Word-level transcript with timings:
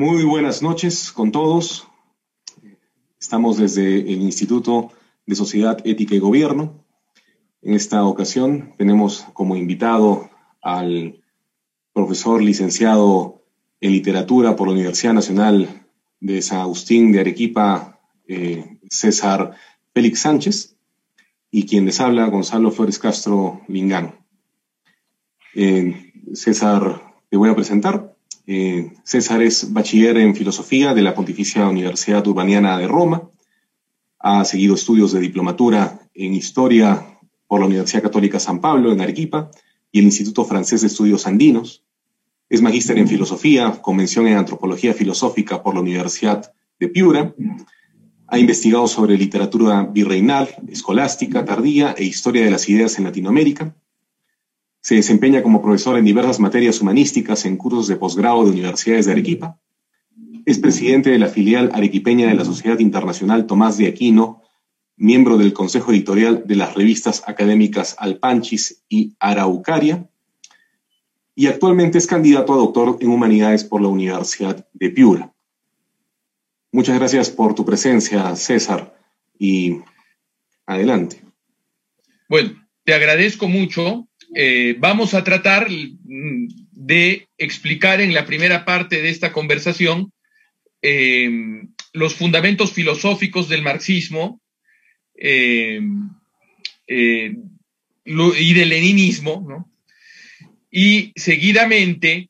Muy 0.00 0.22
buenas 0.22 0.62
noches 0.62 1.10
con 1.10 1.32
todos. 1.32 1.88
Estamos 3.20 3.58
desde 3.58 3.98
el 3.98 4.22
Instituto 4.22 4.92
de 5.26 5.34
Sociedad 5.34 5.76
Ética 5.84 6.14
y 6.14 6.20
Gobierno. 6.20 6.84
En 7.62 7.74
esta 7.74 8.04
ocasión 8.04 8.74
tenemos 8.78 9.26
como 9.32 9.56
invitado 9.56 10.30
al 10.62 11.20
profesor 11.92 12.40
licenciado 12.40 13.42
en 13.80 13.90
literatura 13.90 14.54
por 14.54 14.68
la 14.68 14.74
Universidad 14.74 15.14
Nacional 15.14 15.88
de 16.20 16.42
San 16.42 16.60
Agustín 16.60 17.10
de 17.10 17.18
Arequipa, 17.18 17.98
eh, 18.28 18.78
César 18.88 19.56
Félix 19.92 20.20
Sánchez, 20.20 20.76
y 21.50 21.66
quien 21.66 21.86
les 21.86 21.98
habla, 21.98 22.26
Gonzalo 22.26 22.70
Flores 22.70 23.00
Castro 23.00 23.62
Lingán. 23.66 24.14
Eh, 25.56 26.12
César, 26.34 27.16
te 27.28 27.36
voy 27.36 27.50
a 27.50 27.56
presentar. 27.56 28.16
Eh, 28.50 28.92
César 29.04 29.42
es 29.42 29.74
bachiller 29.74 30.16
en 30.16 30.34
filosofía 30.34 30.94
de 30.94 31.02
la 31.02 31.14
Pontificia 31.14 31.68
Universidad 31.68 32.26
Urbaniana 32.26 32.78
de 32.78 32.88
Roma. 32.88 33.28
Ha 34.18 34.42
seguido 34.46 34.74
estudios 34.74 35.12
de 35.12 35.20
diplomatura 35.20 36.00
en 36.14 36.32
historia 36.32 37.18
por 37.46 37.60
la 37.60 37.66
Universidad 37.66 38.04
Católica 38.04 38.40
San 38.40 38.62
Pablo 38.62 38.90
en 38.90 39.02
Arequipa 39.02 39.50
y 39.92 39.98
el 39.98 40.06
Instituto 40.06 40.46
Francés 40.46 40.80
de 40.80 40.86
Estudios 40.86 41.26
Andinos. 41.26 41.84
Es 42.48 42.62
magíster 42.62 42.96
en 42.96 43.06
filosofía, 43.06 43.82
convención 43.82 44.26
en 44.26 44.38
antropología 44.38 44.94
filosófica 44.94 45.62
por 45.62 45.74
la 45.74 45.82
Universidad 45.82 46.50
de 46.80 46.88
Piura. 46.88 47.34
Ha 48.28 48.38
investigado 48.38 48.88
sobre 48.88 49.18
literatura 49.18 49.82
virreinal, 49.82 50.48
escolástica, 50.68 51.44
tardía 51.44 51.94
e 51.98 52.04
historia 52.04 52.46
de 52.46 52.50
las 52.50 52.66
ideas 52.66 52.96
en 52.96 53.04
Latinoamérica 53.04 53.74
se 54.88 54.94
desempeña 54.94 55.42
como 55.42 55.60
profesor 55.60 55.98
en 55.98 56.06
diversas 56.06 56.40
materias 56.40 56.80
humanísticas 56.80 57.44
en 57.44 57.58
cursos 57.58 57.88
de 57.88 57.96
posgrado 57.96 58.42
de 58.42 58.52
universidades 58.52 59.04
de 59.04 59.12
Arequipa. 59.12 59.60
Es 60.46 60.58
presidente 60.58 61.10
de 61.10 61.18
la 61.18 61.28
filial 61.28 61.70
arequipeña 61.74 62.28
de 62.28 62.34
la 62.34 62.46
Sociedad 62.46 62.78
Internacional 62.78 63.46
Tomás 63.46 63.76
de 63.76 63.86
Aquino, 63.86 64.40
miembro 64.96 65.36
del 65.36 65.52
Consejo 65.52 65.92
Editorial 65.92 66.44
de 66.46 66.56
las 66.56 66.74
revistas 66.74 67.22
académicas 67.26 67.96
Alpanchis 67.98 68.82
y 68.88 69.14
Araucaria, 69.20 70.08
y 71.34 71.48
actualmente 71.48 71.98
es 71.98 72.06
candidato 72.06 72.54
a 72.54 72.56
doctor 72.56 72.96
en 73.00 73.10
Humanidades 73.10 73.64
por 73.64 73.82
la 73.82 73.88
Universidad 73.88 74.66
de 74.72 74.88
Piura. 74.88 75.34
Muchas 76.72 76.98
gracias 76.98 77.28
por 77.28 77.54
tu 77.54 77.66
presencia, 77.66 78.34
César, 78.36 78.98
y 79.38 79.80
adelante. 80.64 81.20
Bueno, 82.26 82.52
te 82.84 82.94
agradezco 82.94 83.48
mucho 83.48 84.07
eh, 84.34 84.76
vamos 84.78 85.14
a 85.14 85.24
tratar 85.24 85.68
de 85.70 87.28
explicar 87.38 88.00
en 88.00 88.12
la 88.12 88.26
primera 88.26 88.64
parte 88.64 89.00
de 89.00 89.08
esta 89.08 89.32
conversación 89.32 90.12
eh, 90.82 91.30
los 91.92 92.14
fundamentos 92.14 92.72
filosóficos 92.72 93.48
del 93.48 93.62
marxismo 93.62 94.40
eh, 95.14 95.80
y 96.86 98.54
del 98.54 98.68
leninismo, 98.68 99.68
Y 100.70 101.12
seguidamente 101.16 102.28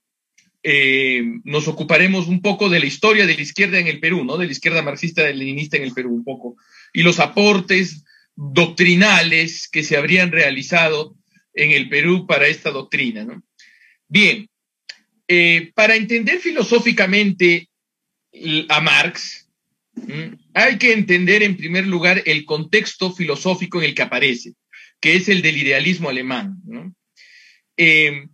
nos 1.44 1.68
ocuparemos 1.68 2.28
un 2.28 2.40
poco 2.42 2.68
de 2.68 2.80
la 2.80 2.86
historia 2.86 3.26
de 3.26 3.34
la 3.34 3.42
izquierda 3.42 3.78
en 3.78 3.86
el 3.86 4.00
Perú, 4.00 4.24
¿no? 4.24 4.36
De 4.36 4.46
la 4.46 4.52
izquierda 4.52 4.82
marxista 4.82 5.28
leninista 5.28 5.76
en 5.76 5.84
el 5.84 5.92
Perú, 5.92 6.14
un 6.14 6.24
poco. 6.24 6.56
Y 6.92 7.02
los 7.02 7.20
aportes 7.20 8.04
doctrinales 8.34 9.68
que 9.68 9.82
se 9.82 9.96
habrían 9.96 10.30
realizado 10.30 11.17
en 11.58 11.72
el 11.72 11.88
Perú 11.88 12.26
para 12.26 12.46
esta 12.46 12.70
doctrina. 12.70 13.24
¿no? 13.24 13.42
Bien, 14.06 14.48
eh, 15.26 15.72
para 15.74 15.96
entender 15.96 16.38
filosóficamente 16.38 17.68
a 18.68 18.80
Marx, 18.80 19.50
hay 20.54 20.78
que 20.78 20.92
entender 20.92 21.42
en 21.42 21.56
primer 21.56 21.86
lugar 21.86 22.22
el 22.24 22.44
contexto 22.44 23.12
filosófico 23.12 23.78
en 23.78 23.86
el 23.86 23.94
que 23.94 24.02
aparece, 24.02 24.54
que 25.00 25.16
es 25.16 25.28
el 25.28 25.42
del 25.42 25.56
idealismo 25.56 26.08
alemán. 26.08 26.56
Eh, 27.76 28.28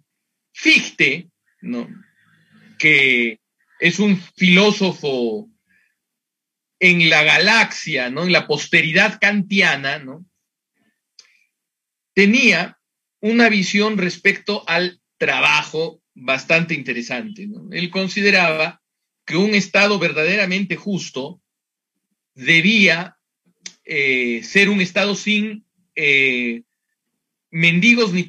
Fichte, 0.52 1.30
¿no? 1.62 1.88
que 2.78 3.40
es 3.80 3.98
un 3.98 4.20
filósofo 4.36 5.48
en 6.78 7.08
la 7.08 7.24
galaxia, 7.24 8.10
¿no? 8.10 8.24
en 8.24 8.32
la 8.32 8.46
posteridad 8.46 9.18
kantiana, 9.18 9.98
¿no? 9.98 10.26
tenía 12.14 12.78
una 13.24 13.48
visión 13.48 13.96
respecto 13.96 14.68
al 14.68 15.00
trabajo 15.16 16.02
bastante 16.12 16.74
interesante. 16.74 17.48
Él 17.70 17.88
consideraba 17.88 18.82
que 19.24 19.38
un 19.38 19.54
Estado 19.54 19.98
verdaderamente 19.98 20.76
justo 20.76 21.40
debía 22.34 23.16
eh, 23.86 24.42
ser 24.42 24.68
un 24.68 24.82
Estado 24.82 25.14
sin 25.14 25.64
eh, 25.94 26.64
mendigos 27.50 28.12
ni, 28.12 28.26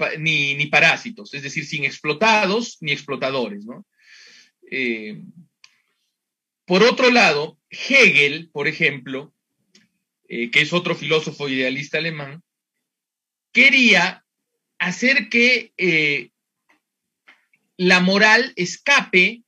ni, 0.56 0.66
parásitos, 0.68 1.34
es 1.34 1.44
decir, 1.44 1.66
sin 1.66 1.84
explotados 1.84 2.78
ni 2.80 2.94
explotadores. 2.94 3.66
Eh, 4.72 5.22
por 6.64 6.84
otro 6.84 7.12
lado, 7.12 7.60
Hegel, 7.70 8.50
por 8.50 8.70
ejemplo, 8.70 9.34
que 10.26 10.50
es 10.54 10.72
otro 10.72 10.96
filósofo 10.96 11.50
idealista 11.50 11.98
alemán, 11.98 12.42
quería 13.52 14.25
hacer 14.80 15.30
que 15.30 15.74
eh, 15.78 16.30
la 17.78 18.00
moral 18.00 18.54
escape 18.56 19.44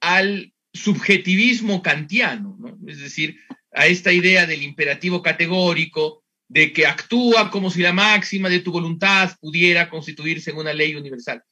al 0.00 0.52
subjetivismo 0.72 1.82
kantiano, 1.82 2.56
es 2.86 3.00
decir, 3.00 3.38
a 3.72 3.86
esta 3.86 4.12
idea 4.12 4.46
del 4.46 4.62
imperativo 4.62 5.22
categórico, 5.22 6.24
de 6.48 6.72
que 6.72 6.86
actúa 6.86 7.50
como 7.50 7.70
si 7.70 7.80
la 7.80 7.92
máxima 7.92 8.48
de 8.48 8.60
tu 8.60 8.72
voluntad 8.72 9.36
pudiera 9.40 9.88
constituirse 9.88 10.50
en 10.50 10.56
una 10.56 10.72
ley 10.72 10.96
universal. 10.96 11.42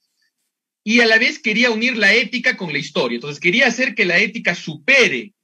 Y 0.83 1.01
a 1.01 1.07
la 1.07 1.19
vez 1.19 1.39
quería 1.39 1.71
unir 1.71 1.97
la 1.97 2.13
ética 2.15 2.57
con 2.57 2.73
la 2.73 2.79
historia. 2.79 3.17
Entonces 3.17 3.41
quería 3.41 3.69
hacer 3.69 3.95
que 3.95 4.05
la 4.05 4.19
ética 4.19 4.55
supere 4.55 5.35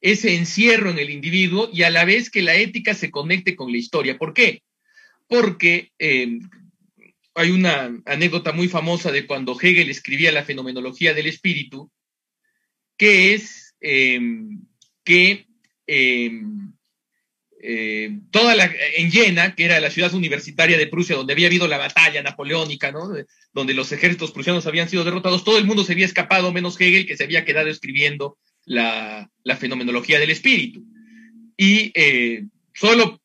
ese 0.00 0.36
encierro 0.36 0.90
en 0.90 0.98
el 0.98 1.10
individuo 1.10 1.68
y 1.72 1.82
a 1.82 1.90
la 1.90 2.04
vez 2.04 2.30
que 2.30 2.42
la 2.42 2.54
ética 2.54 2.94
se 2.94 3.10
conecte 3.10 3.56
con 3.56 3.72
la 3.72 3.78
historia. 3.78 4.18
¿Por 4.18 4.34
qué? 4.34 4.62
Porque 5.26 5.90
eh, 5.98 6.38
hay 7.36 7.50
una 7.50 7.94
anécdota 8.06 8.52
muy 8.52 8.66
famosa 8.66 9.12
de 9.12 9.26
cuando 9.26 9.56
Hegel 9.60 9.90
escribía 9.90 10.32
la 10.32 10.44
fenomenología 10.44 11.12
del 11.12 11.26
espíritu, 11.26 11.92
que 12.96 13.34
es 13.34 13.74
em, 13.80 14.62
que 15.04 15.46
em, 15.86 16.72
eh, 17.60 18.20
toda 18.30 18.54
la, 18.54 18.72
en 18.96 19.12
Jena, 19.12 19.54
que 19.54 19.66
era 19.66 19.80
la 19.80 19.90
ciudad 19.90 20.14
universitaria 20.14 20.78
de 20.78 20.86
Prusia, 20.86 21.14
donde 21.14 21.34
había 21.34 21.48
habido 21.48 21.68
la 21.68 21.76
batalla 21.76 22.22
napoleónica, 22.22 22.90
¿no? 22.90 23.10
donde 23.52 23.74
los 23.74 23.92
ejércitos 23.92 24.32
prusianos 24.32 24.66
habían 24.66 24.88
sido 24.88 25.04
derrotados, 25.04 25.44
todo 25.44 25.58
el 25.58 25.66
mundo 25.66 25.84
se 25.84 25.92
había 25.92 26.06
escapado, 26.06 26.52
menos 26.52 26.80
Hegel, 26.80 27.06
que 27.06 27.18
se 27.18 27.24
había 27.24 27.44
quedado 27.44 27.68
escribiendo 27.68 28.38
la, 28.64 29.30
fenomenología 29.58 30.18
del 30.18 30.30
espíritu. 30.30 30.84
Y 31.58 31.92
eh, 31.94 32.46
solo 32.72 33.20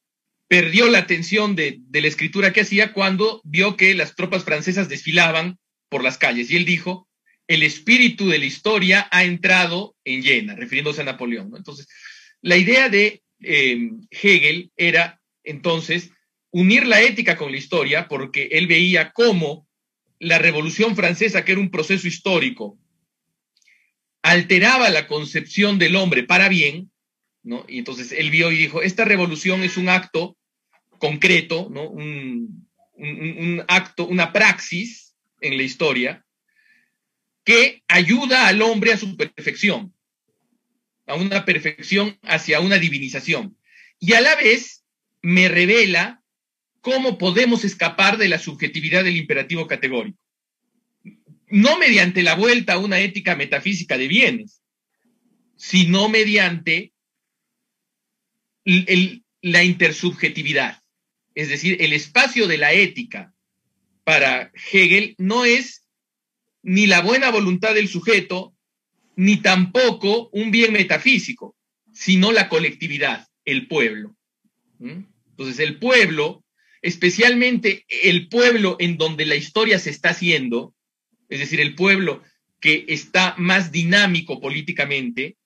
perdió 0.51 0.89
la 0.89 0.97
atención 0.97 1.55
de, 1.55 1.79
la 1.93 2.07
escritura 2.09 2.51
que 2.51 2.59
hacía 2.59 2.91
cuando 2.91 3.39
vio 3.45 3.77
que 3.77 3.95
las 3.95 4.17
tropas 4.17 4.43
francesas 4.43 4.89
desfilaban 4.89 5.57
por 5.87 6.03
las 6.03 6.17
calles. 6.17 6.51
Y 6.51 6.57
él 6.57 6.65
dijo, 6.65 7.07
el 7.47 7.63
espíritu 7.63 8.27
de 8.27 8.37
la 8.37 8.43
historia 8.43 9.07
ha 9.11 9.23
entrado 9.23 9.95
en 10.03 10.21
llena, 10.21 10.53
refiriéndose 10.57 10.99
a 10.99 11.05
Napoleón. 11.05 11.53
Entonces, 11.55 11.87
la 12.41 12.57
idea 12.57 12.89
de 12.89 13.23
eh, 13.39 13.91
Hegel 14.09 14.71
era 14.75 15.21
entonces 15.45 16.11
unir 16.49 16.85
la 16.85 17.01
ética 17.01 17.37
con 17.37 17.53
la 17.53 17.57
historia, 17.57 18.09
porque 18.09 18.49
él 18.51 18.67
veía 18.67 19.13
cómo 19.13 19.69
la 20.19 20.37
Revolución 20.37 20.97
Francesa, 20.97 21.45
que 21.45 21.53
era 21.53 21.61
un 21.61 21.71
proceso 21.71 22.09
histórico, 22.09 22.77
alteraba 24.21 24.89
la 24.89 25.07
concepción 25.07 25.79
del 25.79 25.95
hombre 25.95 26.23
para 26.23 26.49
bien, 26.49 26.91
¿no? 27.41 27.65
Y 27.69 27.77
entonces 27.77 28.11
él 28.11 28.31
vio 28.31 28.51
y 28.51 28.57
dijo, 28.57 28.81
esta 28.81 29.05
revolución 29.05 29.63
es 29.63 29.77
un 29.77 29.87
acto 29.87 30.35
concreto, 31.01 31.67
¿no? 31.71 31.89
un, 31.89 33.65
acto, 33.67 34.07
una 34.07 34.31
praxis 34.31 35.15
en 35.41 35.57
la 35.57 35.63
historia 35.63 36.23
que 37.43 37.81
ayuda 37.87 38.47
al 38.47 38.61
hombre 38.61 38.93
a 38.93 38.97
su 38.97 39.17
perfección, 39.17 39.95
a 41.07 41.15
una 41.15 41.43
perfección 41.43 42.19
hacia 42.21 42.59
una 42.59 42.77
divinización. 42.77 43.57
Y 43.99 44.13
a 44.13 44.21
la 44.21 44.35
vez 44.35 44.85
me 45.23 45.49
revela 45.49 46.21
cómo 46.81 47.17
podemos 47.17 47.65
escapar 47.65 48.17
de 48.19 48.29
la 48.29 48.37
subjetividad 48.37 49.03
del 49.03 49.17
imperativo 49.17 49.65
categórico. 49.65 50.19
No 51.47 51.79
mediante 51.79 52.21
la 52.21 52.35
vuelta 52.35 52.73
a 52.73 52.77
una 52.77 52.99
ética 52.99 53.35
metafísica 53.35 53.97
de 53.97 54.07
bienes, 54.07 54.61
sino 55.57 56.09
mediante 56.09 56.93
la 59.41 59.63
intersubjetividad. 59.63 60.80
Es 61.35 61.49
decir, 61.49 61.77
el 61.79 61.93
espacio 61.93 62.47
de 62.47 62.57
la 62.57 62.73
ética 62.73 63.33
para 64.03 64.51
Hegel 64.71 65.15
no 65.17 65.45
es 65.45 65.85
ni 66.63 66.87
la 66.87 67.01
buena 67.01 67.31
voluntad 67.31 67.73
del 67.73 67.87
sujeto, 67.87 68.53
ni 69.15 69.37
tampoco 69.37 70.29
un 70.33 70.51
bien 70.51 70.73
metafísico, 70.73 71.55
sino 71.93 72.31
la 72.31 72.49
colectividad, 72.49 73.27
el 73.45 73.67
pueblo. 73.67 74.15
¿Mm? 74.79 75.03
Entonces, 75.31 75.59
el 75.59 75.79
pueblo, 75.79 76.43
especialmente 76.81 77.85
el 77.89 78.27
pueblo 78.27 78.77
en 78.79 78.97
donde 78.97 79.25
la 79.25 79.35
historia 79.35 79.79
se 79.79 79.89
está 79.89 80.09
haciendo, 80.09 80.75
es 81.29 81.39
decir, 81.39 81.59
el 81.61 81.75
pueblo 81.75 82.21
que 82.59 82.85
está 82.89 83.35
más 83.37 83.71
dinámico 83.71 84.39
políticamente, 84.39 85.37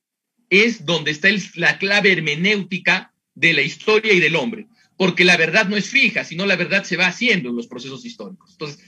es 0.49 0.85
donde 0.85 1.11
está 1.11 1.29
la 1.55 1.77
clave 1.77 2.11
hermenéutica 2.11 3.13
de 3.33 3.53
la 3.53 3.61
historia 3.61 4.13
y 4.13 4.19
del 4.19 4.35
hombre, 4.35 4.67
porque 4.97 5.25
la 5.25 5.37
verdad 5.37 5.67
no 5.67 5.77
es 5.77 5.89
fija, 5.89 6.23
sino 6.23 6.45
la 6.45 6.55
verdad 6.55 6.83
se 6.83 6.97
va 6.97 7.07
haciendo 7.07 7.49
en 7.49 7.55
los 7.55 7.67
procesos 7.67 8.05
históricos. 8.05 8.51
Entonces, 8.51 8.79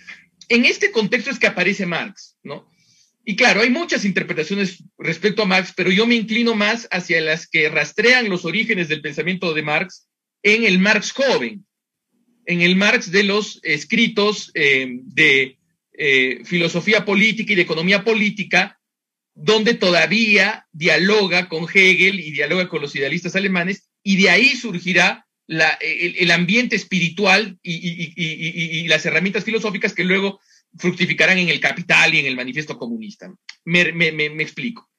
en 0.50 0.66
este 0.66 0.92
contexto 0.92 1.30
es 1.30 1.40
que 1.40 1.48
aparece 1.48 1.86
Marx, 1.86 2.38
¿no? 2.44 2.70
Y 3.26 3.36
claro, 3.36 3.62
hay 3.62 3.70
muchas 3.70 4.06
interpretaciones 4.06 4.84
respecto 4.98 5.44
a 5.44 5.46
Marx, 5.46 5.74
pero 5.76 5.92
yo 5.92 6.08
me 6.08 6.16
inclino 6.16 6.56
más 6.56 6.88
hacia 6.92 7.20
las 7.20 7.46
que 7.46 7.68
rastrean 7.68 8.30
los 8.30 8.46
orígenes 8.46 8.88
del 8.88 9.02
pensamiento 9.02 9.54
de 9.54 9.64
Marx 9.64 10.08
en 10.44 10.64
el 10.64 10.80
Marx 10.80 11.12
joven, 11.12 11.66
en 12.46 12.62
el 12.62 12.78
Marx 12.78 13.12
de 13.12 13.24
los 13.24 13.60
escritos 13.64 14.50
eh, 14.54 15.00
de 15.04 15.58
eh, 15.92 16.42
filosofía 16.46 17.04
política 17.04 17.52
y 17.52 17.58
de 17.58 17.64
economía 17.64 18.06
política, 18.06 18.80
donde 19.34 19.74
todavía 19.74 20.66
dialoga 20.72 21.50
con 21.50 21.68
Hegel 21.72 22.22
y 22.22 22.32
dialoga 22.32 22.70
con 22.70 22.82
los 22.82 22.96
idealistas 22.96 23.36
alemanes, 23.36 23.90
y 24.04 24.16
de 24.16 24.30
ahí 24.30 24.56
surgirá 24.56 25.27
el, 25.48 26.32
ambiente 26.32 26.76
espiritual 26.76 27.58
y, 27.64 28.88
las 28.88 29.06
herramientas 29.06 29.44
filosóficas 29.44 29.94
que 29.94 30.04
luego 30.04 30.40
fructificarán 30.78 31.38
en 31.38 31.50
el 31.50 31.60
Capital 31.60 32.14
y 32.14 32.20
en 32.20 32.26
el 32.26 32.36
Manifiesto 32.36 32.78
Comunista. 32.78 33.34
Me, 33.66 33.82
explico. 34.42 34.90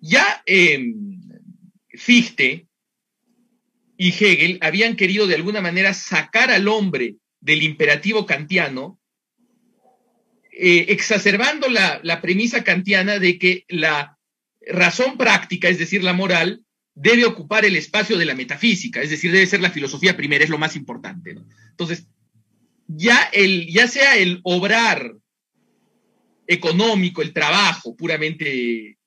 Ya 0.00 0.42
eh, 0.46 0.94
Fichte 1.90 2.66
y 3.96 4.10
Hegel 4.10 4.58
habían 4.60 4.94
querido 4.94 5.26
de 5.26 5.34
alguna 5.34 5.60
manera 5.60 5.92
sacar 5.92 6.50
al 6.50 6.68
hombre 6.68 7.16
del 7.40 7.62
imperativo 7.62 8.26
kantiano, 8.26 9.00
eh, 10.52 10.86
exacerbando 10.88 11.68
la, 11.68 12.00
la 12.04 12.20
premisa 12.20 12.62
kantiana 12.62 13.18
de 13.18 13.38
que 13.38 13.64
la 13.68 14.16
razón 14.60 15.16
práctica, 15.16 15.68
es 15.68 15.78
decir, 15.78 16.04
la 16.04 16.12
moral, 16.12 16.64
debe 17.00 17.24
ocupar 17.24 17.64
el 17.64 17.76
espacio 17.76 18.18
de 18.18 18.24
la 18.24 18.34
metafísica, 18.34 19.00
es 19.00 19.10
decir, 19.10 19.30
debe 19.30 19.46
ser 19.46 19.60
la 19.60 19.70
filosofía 19.70 20.16
primera, 20.16 20.42
es 20.42 20.50
lo 20.50 20.58
más 20.58 20.74
importante. 20.74 21.36
Entonces, 21.70 22.08
ya, 22.88 23.22
el, 23.32 23.68
ya 23.68 23.86
sea 23.86 24.16
el 24.16 24.40
obrar 24.42 25.14
económico, 26.46 27.22
el 27.22 27.32
trabajo 27.32 27.94
puramente 27.94 28.98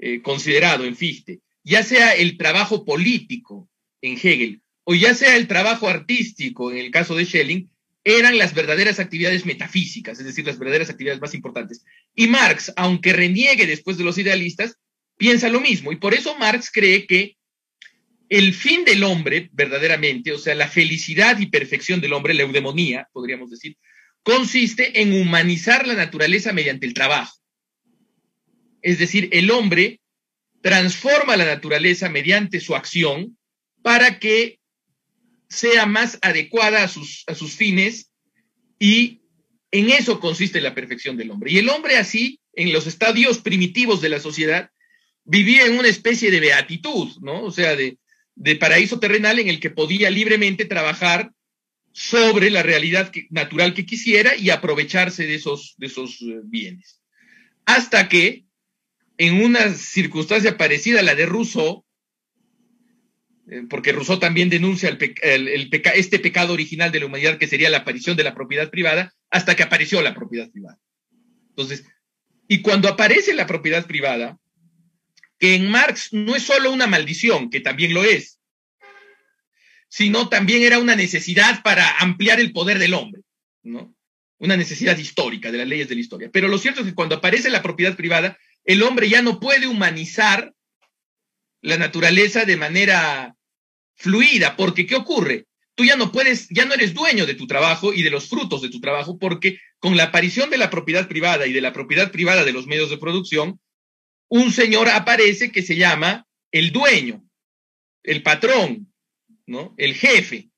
eh, 0.00 0.22
considerado 0.22 0.84
en 0.84 0.96
Fichte, 0.96 1.40
ya 1.62 1.82
sea 1.82 2.12
el 2.12 2.38
trabajo 2.38 2.84
político 2.84 3.68
en 4.00 4.14
Hegel, 4.14 4.62
o 4.84 4.94
ya 4.94 5.14
sea 5.14 5.36
el 5.36 5.46
trabajo 5.46 5.88
artístico 5.88 6.70
en 6.70 6.78
el 6.78 6.90
caso 6.90 7.14
de 7.14 7.26
Schelling, 7.26 7.70
eran 8.04 8.38
las 8.38 8.54
verdaderas 8.54 9.00
actividades 9.00 9.44
metafísicas, 9.46 10.18
es 10.18 10.26
decir, 10.26 10.46
las 10.46 10.58
verdaderas 10.58 10.90
actividades 10.90 11.20
más 11.20 11.34
importantes. 11.34 11.84
Y 12.14 12.26
Marx, 12.26 12.72
aunque 12.76 13.12
reniegue 13.12 13.66
después 13.66 13.96
de 13.96 14.04
los 14.04 14.18
idealistas, 14.18 14.78
piensa 15.16 15.48
lo 15.48 15.60
mismo. 15.60 15.92
Y 15.92 15.96
por 15.96 16.14
eso 16.14 16.36
Marx 16.38 16.70
cree 16.72 17.06
que 17.06 17.36
el 18.28 18.54
fin 18.54 18.84
del 18.84 19.04
hombre, 19.04 19.50
verdaderamente, 19.52 20.32
o 20.32 20.38
sea, 20.38 20.54
la 20.54 20.68
felicidad 20.68 21.38
y 21.38 21.46
perfección 21.46 22.00
del 22.00 22.12
hombre, 22.12 22.34
la 22.34 22.42
eudemonía, 22.42 23.08
podríamos 23.12 23.50
decir, 23.50 23.76
consiste 24.22 25.00
en 25.00 25.12
humanizar 25.12 25.86
la 25.86 25.94
naturaleza 25.94 26.52
mediante 26.52 26.86
el 26.86 26.94
trabajo. 26.94 27.38
Es 28.82 28.98
decir, 28.98 29.28
el 29.32 29.50
hombre 29.50 30.00
transforma 30.62 31.36
la 31.36 31.44
naturaleza 31.44 32.08
mediante 32.08 32.60
su 32.60 32.74
acción 32.74 33.36
para 33.82 34.18
que 34.18 34.58
sea 35.48 35.86
más 35.86 36.18
adecuada 36.22 36.82
a 36.82 36.88
sus, 36.88 37.24
a 37.26 37.34
sus 37.34 37.54
fines 37.54 38.10
y 38.78 39.20
en 39.70 39.90
eso 39.90 40.20
consiste 40.20 40.60
la 40.60 40.74
perfección 40.74 41.16
del 41.16 41.30
hombre. 41.30 41.52
Y 41.52 41.58
el 41.58 41.68
hombre 41.68 41.96
así, 41.96 42.40
en 42.54 42.72
los 42.72 42.86
estadios 42.86 43.38
primitivos 43.38 44.00
de 44.00 44.08
la 44.08 44.20
sociedad, 44.20 44.70
vivía 45.24 45.66
en 45.66 45.78
una 45.78 45.88
especie 45.88 46.30
de 46.30 46.40
beatitud, 46.40 47.08
¿no? 47.20 47.42
O 47.42 47.50
sea, 47.50 47.76
de, 47.76 47.98
paraíso 48.56 48.98
terrenal 48.98 49.38
en 49.38 49.48
el 49.48 49.60
que 49.60 49.70
podía 49.70 50.10
libremente 50.10 50.64
trabajar 50.64 51.32
sobre 51.92 52.50
la 52.50 52.62
realidad 52.62 53.12
natural 53.30 53.74
que 53.74 53.86
quisiera 53.86 54.36
y 54.36 54.50
aprovecharse 54.50 55.26
de 55.26 55.36
esos, 55.36 55.74
de 55.78 55.86
esos 55.86 56.20
eh, 56.22 56.40
bienes. 56.44 57.00
Hasta 57.64 58.08
que, 58.08 58.44
en 59.16 59.42
una 59.44 59.72
circunstancia 59.74 60.56
parecida 60.58 61.00
a 61.00 61.04
la 61.04 61.14
de 61.14 61.26
Rousseau, 61.26 61.84
eh, 63.48 63.62
porque 63.70 63.92
Rousseau 63.92 64.18
también 64.18 64.50
denuncia 64.50 64.88
el, 64.88 65.70
este 65.94 66.18
pecado 66.18 66.52
original 66.52 66.90
de 66.90 67.00
la 67.00 67.06
humanidad 67.06 67.38
que 67.38 67.46
sería 67.46 67.70
la 67.70 67.78
aparición 67.78 68.16
de 68.16 68.24
la 68.24 68.34
propiedad 68.34 68.70
privada, 68.70 69.14
hasta 69.30 69.54
que 69.54 69.62
apareció 69.62 70.02
la 70.02 70.14
propiedad 70.14 70.50
privada. 70.50 70.80
Entonces, 71.50 71.84
y 72.48 72.60
cuando 72.60 72.88
aparece 72.88 73.34
la 73.34 73.46
propiedad 73.46 73.86
privada, 73.86 74.38
que 75.44 75.56
en 75.56 75.68
Marx 75.68 76.10
no 76.14 76.34
es 76.34 76.44
solo 76.44 76.72
una 76.72 76.86
maldición, 76.86 77.50
que 77.50 77.60
también 77.60 77.92
lo 77.92 78.02
es, 78.02 78.40
sino 79.88 80.30
también 80.30 80.62
era 80.62 80.78
una 80.78 80.96
necesidad 80.96 81.62
para 81.62 81.98
ampliar 81.98 82.40
el 82.40 82.50
poder 82.50 82.78
del 82.78 82.94
hombre, 82.94 83.20
¿no? 83.62 83.94
Una 84.38 84.56
necesidad 84.56 84.96
histórica 84.96 85.52
de 85.52 85.58
las 85.58 85.68
leyes 85.68 85.86
de 85.86 85.96
la 85.96 86.00
historia. 86.00 86.30
Pero 86.32 86.48
lo 86.48 86.56
cierto 86.56 86.80
es 86.80 86.86
que 86.86 86.94
cuando 86.94 87.16
aparece 87.16 87.50
la 87.50 87.62
propiedad 87.62 87.94
privada, 87.94 88.38
el 88.64 88.82
hombre 88.82 89.10
ya 89.10 89.20
no 89.20 89.38
puede 89.38 89.66
humanizar 89.66 90.54
la 91.60 91.76
naturaleza 91.76 92.46
de 92.46 92.56
manera 92.56 93.36
fluida, 93.96 94.56
porque 94.56 94.86
¿qué 94.86 94.94
ocurre? 94.94 95.44
Tú 95.74 95.84
ya 95.84 95.96
no 95.96 96.10
puedes, 96.10 96.48
ya 96.48 96.64
no 96.64 96.72
eres 96.72 96.94
dueño 96.94 97.26
de 97.26 97.34
tu 97.34 97.46
trabajo 97.46 97.92
y 97.92 98.02
de 98.02 98.08
los 98.08 98.30
frutos 98.30 98.62
de 98.62 98.70
tu 98.70 98.80
trabajo, 98.80 99.18
porque 99.18 99.58
con 99.78 99.94
la 99.98 100.04
aparición 100.04 100.48
de 100.48 100.56
la 100.56 100.70
propiedad 100.70 101.06
privada 101.06 101.46
y 101.46 101.52
de 101.52 101.60
la 101.60 101.74
propiedad 101.74 102.10
privada 102.10 102.44
de 102.44 102.52
los 102.54 102.66
medios 102.66 102.88
de 102.88 102.96
producción, 102.96 103.60
un 104.34 104.50
señor 104.50 104.88
aparece 104.88 105.52
que 105.52 105.62
se 105.62 105.76
llama 105.76 106.26
el 106.50 106.72
dueño, 106.72 107.24
el 108.02 108.20
patrón, 108.24 108.92
¿no? 109.46 109.76
El 109.78 109.94
jefe, 109.94 110.50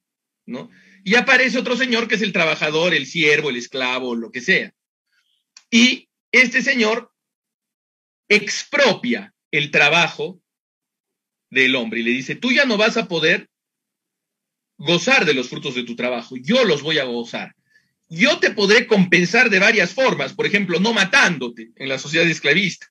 ¿no? 0.47 0.71
Y 1.05 1.15
aparece 1.15 1.59
otro 1.59 1.77
señor 1.77 2.09
que 2.09 2.15
es 2.15 2.23
el 2.23 2.33
trabajador, 2.33 2.95
el 2.95 3.05
siervo, 3.05 3.51
el 3.51 3.59
esclavo, 3.59 4.15
lo 4.15 4.31
que 4.31 4.41
sea. 4.41 4.73
Y 5.71 6.09
este 6.33 6.63
señor 6.63 7.13
expropia 8.31 9.35
el 9.51 9.71
trabajo 9.71 10.41
del 11.51 11.77
hombre 11.77 12.01
y 12.01 12.05
le 12.05 12.13
dice, 12.13 12.35
tú 12.35 12.53
ya 12.53 12.65
no 12.65 12.79
vas 12.79 12.97
a 12.97 13.09
poder 13.09 13.51
gozar 14.79 15.27
de 15.27 15.35
los 15.35 15.51
frutos 15.51 15.75
de 15.75 15.83
tu 15.83 15.97
trabajo, 15.97 16.37
yo 16.39 16.65
los 16.65 16.81
voy 16.81 16.99
a 16.99 17.05
gozar. 17.05 17.55
Yo 18.09 18.39
te 18.39 18.53
podré 18.53 18.87
compensar 18.87 19.51
de 19.51 19.59
varias 19.59 19.93
formas, 19.93 20.33
por 20.33 20.47
ejemplo, 20.47 20.81
no 20.81 20.95
matándote 20.95 21.73
en 21.77 21.91
la 21.91 21.99
sociedad 21.99 22.27
esclavista 22.27 22.91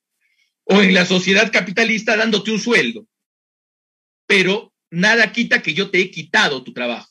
o 0.65 0.81
en 0.81 0.93
la 0.93 1.05
sociedad 1.05 1.51
capitalista 1.51 2.17
dándote 2.17 2.51
un 2.51 2.59
sueldo. 2.59 3.07
Pero 4.27 4.73
nada 4.89 5.31
quita 5.31 5.61
que 5.61 5.73
yo 5.73 5.89
te 5.89 5.99
he 5.99 6.11
quitado 6.11 6.63
tu 6.63 6.73
trabajo. 6.73 7.09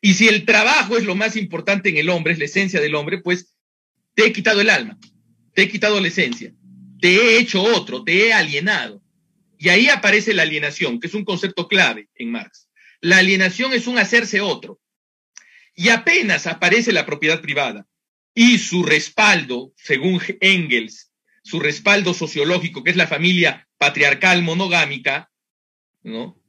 Y 0.00 0.14
si 0.14 0.28
el 0.28 0.44
trabajo 0.44 0.96
es 0.96 1.04
lo 1.04 1.14
más 1.14 1.36
importante 1.36 1.88
en 1.88 1.96
el 1.96 2.10
hombre, 2.10 2.32
es 2.32 2.38
la 2.38 2.44
esencia 2.44 2.80
del 2.80 2.94
hombre, 2.94 3.18
pues 3.18 3.54
te 4.14 4.26
he 4.26 4.32
quitado 4.32 4.60
el 4.60 4.70
alma, 4.70 4.98
te 5.54 5.62
he 5.62 5.68
quitado 5.68 6.00
la 6.00 6.08
esencia, 6.08 6.52
te 7.00 7.16
he 7.16 7.38
hecho 7.38 7.62
otro, 7.62 8.04
te 8.04 8.26
he 8.26 8.32
alienado. 8.32 9.02
Y 9.58 9.70
ahí 9.70 9.88
aparece 9.88 10.34
la 10.34 10.42
alienación, 10.42 11.00
que 11.00 11.06
es 11.06 11.14
un 11.14 11.24
concepto 11.24 11.66
clave 11.66 12.08
en 12.14 12.30
Marx. 12.30 12.68
La 13.00 13.18
alienación 13.18 13.72
es 13.72 13.86
un 13.86 13.98
hacerse 13.98 14.40
otro. 14.40 14.80
Y 15.74 15.88
apenas 15.90 16.46
aparece 16.46 16.92
la 16.92 17.06
propiedad 17.06 17.40
privada 17.40 17.86
y 18.34 18.58
su 18.58 18.82
respaldo, 18.82 19.72
según 19.76 20.20
Engels, 20.40 21.05
su 21.46 21.60
respaldo 21.60 22.12
sociológico, 22.12 22.82
que 22.82 22.90
es 22.90 22.96
la 22.96 23.06
familia 23.06 23.68
patriarcal 23.78 24.42
monogámica, 24.42 25.30
¿no? 26.02 26.42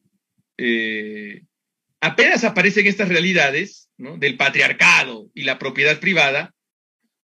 Eh, 0.57 1.43
apenas 2.01 2.43
aparecen 2.43 2.87
estas 2.87 3.07
realidades 3.07 3.91
¿no? 3.97 4.17
del 4.17 4.37
patriarcado 4.37 5.29
y 5.35 5.43
la 5.43 5.59
propiedad 5.59 5.99
privada, 5.99 6.55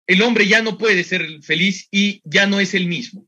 el 0.06 0.22
hombre 0.22 0.46
ya 0.46 0.62
no 0.62 0.78
puede 0.78 1.02
ser 1.02 1.42
feliz 1.42 1.88
y 1.90 2.22
ya 2.24 2.46
no 2.46 2.60
es 2.60 2.74
el 2.74 2.86
mismo. 2.86 3.26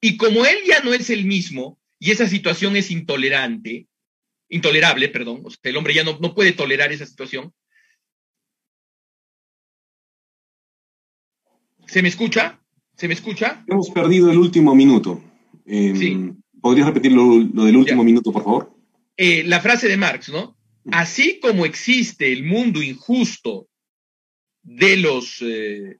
Y 0.00 0.16
como 0.16 0.46
él 0.46 0.58
ya 0.64 0.78
no 0.84 0.94
es 0.94 1.10
el 1.10 1.24
mismo, 1.24 1.80
y 1.98 2.12
esa 2.12 2.28
situación 2.28 2.76
es 2.76 2.92
intolerante, 2.92 3.88
intolerable, 4.48 5.08
perdón, 5.08 5.42
el 5.60 5.76
hombre 5.76 5.94
ya 5.94 6.04
no, 6.04 6.20
no 6.20 6.36
puede 6.36 6.52
tolerar 6.52 6.92
esa 6.92 7.06
situación. 7.06 7.52
¿Se 11.88 12.00
me 12.00 12.08
escucha? 12.08 12.61
¿Se 13.02 13.08
me 13.08 13.14
escucha? 13.14 13.64
Hemos 13.66 13.90
perdido 13.90 14.30
el 14.30 14.38
último 14.38 14.76
minuto. 14.76 15.20
Em, 15.66 16.40
¿Podrías 16.60 16.86
repetir 16.86 17.10
lo, 17.10 17.64
del 17.64 17.76
último 17.76 18.04
minuto, 18.04 18.30
por 18.30 18.44
favor? 18.44 18.76
Eh, 19.16 19.42
la 19.44 19.60
frase 19.60 19.88
de 19.88 19.96
Marx, 19.96 20.28
¿no? 20.28 20.56
Así 20.92 21.40
como 21.40 21.66
existe 21.66 22.32
el 22.32 22.44
mundo 22.44 22.80
injusto 22.80 23.66
de 24.62 24.98
los, 24.98 25.42
eh, 25.42 25.96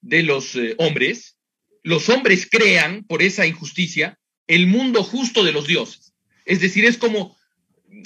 de 0.00 0.22
los 0.22 0.54
eh, 0.54 0.76
hombres, 0.78 1.36
los 1.82 2.08
hombres 2.08 2.46
crean, 2.48 3.02
por 3.02 3.20
esa 3.20 3.44
injusticia, 3.44 4.16
el 4.46 4.68
mundo 4.68 5.02
justo 5.02 5.42
de 5.42 5.50
los 5.50 5.66
dioses. 5.66 6.14
Es 6.44 6.60
decir, 6.60 6.84
es 6.84 6.98
como 6.98 7.36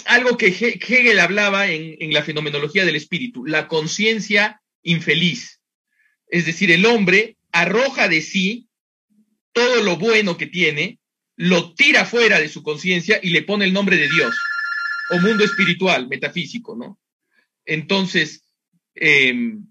algo 0.06 0.38
que 0.38 0.46
Hegel 0.46 1.20
hablaba 1.20 1.70
en, 1.70 1.96
en 2.00 2.14
la 2.14 2.22
fenomenología 2.22 2.86
del 2.86 2.96
espíritu, 2.96 3.44
la 3.44 3.68
conciencia 3.68 4.62
infeliz. 4.82 5.60
Es 6.28 6.46
decir, 6.46 6.70
el 6.70 6.86
hombre 6.86 7.36
arroja 7.54 8.08
de 8.08 8.20
sí 8.20 8.68
todo 9.52 9.82
lo 9.84 9.96
bueno 9.96 10.36
que 10.36 10.48
tiene, 10.48 10.98
lo 11.36 11.72
tira 11.74 12.04
fuera 12.04 12.40
de 12.40 12.48
su 12.48 12.64
conciencia 12.64 13.20
y 13.22 13.30
le 13.30 13.42
pone 13.42 13.64
el 13.64 13.72
nombre 13.72 13.96
de 13.96 14.08
Dios, 14.08 14.36
o 15.10 15.20
mundo 15.20 15.44
espiritual, 15.44 16.08
metafísico, 16.08 16.74
¿no? 16.74 16.98
Entonces, 17.64 18.42
em, 18.96 19.64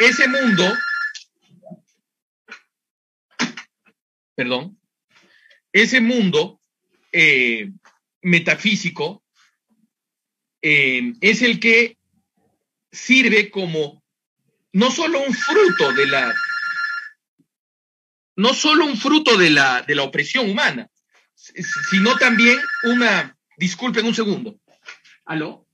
ese 0.00 0.28
mundo, 0.28 0.70
perdón, 4.34 4.78
ese 5.72 6.02
mundo 6.02 6.60
eh, 7.10 7.70
metafísico 8.20 9.24
em, 10.60 11.16
es 11.22 11.40
el 11.40 11.58
que 11.58 11.96
sirve 12.90 13.50
como 13.50 14.02
no 14.72 14.90
solo 14.90 15.22
un 15.22 15.32
fruto 15.32 15.94
de 15.94 16.06
la 16.06 16.34
no 18.36 18.54
solo 18.54 18.86
un 18.86 18.96
fruto 18.96 19.36
de 19.36 19.50
la, 19.50 19.82
de 19.82 19.94
la 19.94 20.02
opresión 20.02 20.50
humana, 20.50 20.88
sino 21.34 22.16
también 22.16 22.58
una, 22.84 23.36
disculpen 23.56 24.06
un 24.06 24.14
segundo, 24.14 24.58
¿aló? 25.24 25.66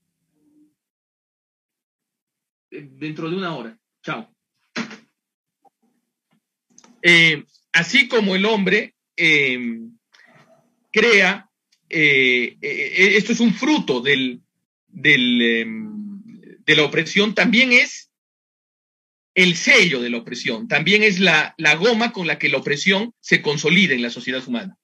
Eh, 2.71 2.87
dentro 2.91 3.29
de 3.29 3.37
una 3.37 3.55
hora, 3.55 3.77
chao. 4.03 4.33
Eh, 7.01 7.45
así 7.71 8.07
como 8.07 8.35
el 8.35 8.45
hombre 8.45 8.95
em, 9.15 9.97
crea, 10.91 11.49
eh, 11.89 12.57
esto 12.61 13.31
es 13.31 13.39
un 13.39 13.53
fruto 13.53 14.01
del, 14.01 14.41
del, 14.87 15.41
em, 15.41 16.31
de 16.65 16.75
la 16.75 16.83
opresión, 16.83 17.33
también 17.33 17.71
es 17.71 18.08
el 19.41 19.55
sello 19.55 20.01
de 20.01 20.09
la 20.09 20.17
opresión, 20.17 20.67
también 20.67 21.01
es 21.01 21.19
la, 21.19 21.55
goma 21.79 22.11
con 22.11 22.27
la 22.27 22.37
que 22.37 22.49
la 22.49 22.57
opresión 22.57 23.13
se 23.21 23.41
consolida 23.41 23.93
en 23.93 24.01
la 24.01 24.09
sociedad 24.09 24.45
humana. 24.45 24.77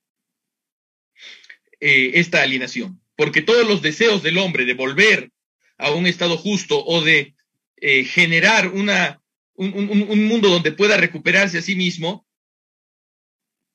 Eh, 1.82 2.12
esta 2.14 2.42
alienación, 2.42 3.02
porque 3.18 3.42
todos 3.42 3.68
los 3.68 3.82
deseos 3.82 4.24
del 4.24 4.38
hombre 4.38 4.64
de 4.64 4.74
volver 4.74 5.32
a 5.78 5.92
un 5.92 6.08
estado 6.08 6.38
justo 6.38 6.82
o 6.86 7.02
de 7.02 7.36
eh, 7.76 8.06
generar 8.06 8.70
una, 8.70 9.22
un, 9.56 9.74
un, 9.74 10.26
mundo 10.26 10.48
donde 10.48 10.72
pueda 10.72 10.96
recuperarse 10.96 11.58
a 11.58 11.62
sí 11.62 11.76
mismo, 11.76 12.26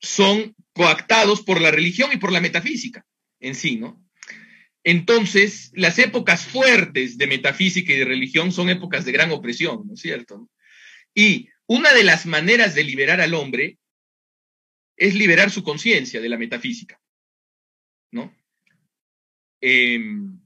son 0.00 0.56
coactados 0.72 1.42
por 1.42 1.60
la 1.60 1.70
religión 1.70 2.10
y 2.10 2.16
por 2.16 2.32
la 2.32 2.40
metafísica 2.40 3.04
en 3.38 3.54
sí, 3.54 3.76
¿no? 3.76 4.02
Entonces, 4.82 5.72
las 5.74 5.98
épocas 5.98 6.46
fuertes 6.46 7.18
de 7.18 7.26
metafísica 7.26 7.92
y 7.92 7.98
de 7.98 8.06
religión 8.06 8.50
son 8.50 8.70
épocas 8.70 9.04
de 9.04 9.12
gran 9.12 9.30
opresión, 9.30 9.82
¿no 9.86 9.92
es 9.92 10.00
cierto? 10.00 10.48
Y 11.14 11.48
una 11.66 11.92
de 11.92 12.04
las 12.04 12.26
maneras 12.26 12.74
de 12.74 12.84
liberar 12.84 13.20
al 13.20 13.34
hombre 13.34 13.78
es 14.96 15.14
liberar 15.14 15.50
su 15.50 15.62
conciencia 15.62 16.20
de 16.20 16.28
la 16.28 16.36
metafísica, 16.36 17.00
¿no? 18.12 18.34
Em, 19.60 20.40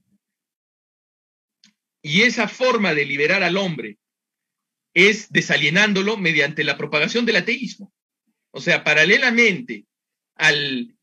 y 2.02 2.22
esa 2.22 2.48
forma 2.48 2.94
de 2.94 3.04
liberar 3.04 3.42
al 3.42 3.56
hombre 3.56 3.98
es 4.92 5.32
desalienándolo 5.32 6.16
mediante 6.16 6.62
la 6.62 6.76
propagación 6.76 7.26
del 7.26 7.36
ateísmo. 7.36 7.92
O 8.50 8.60
sea, 8.60 8.84
paralelamente 8.84 9.86
al 10.36 10.96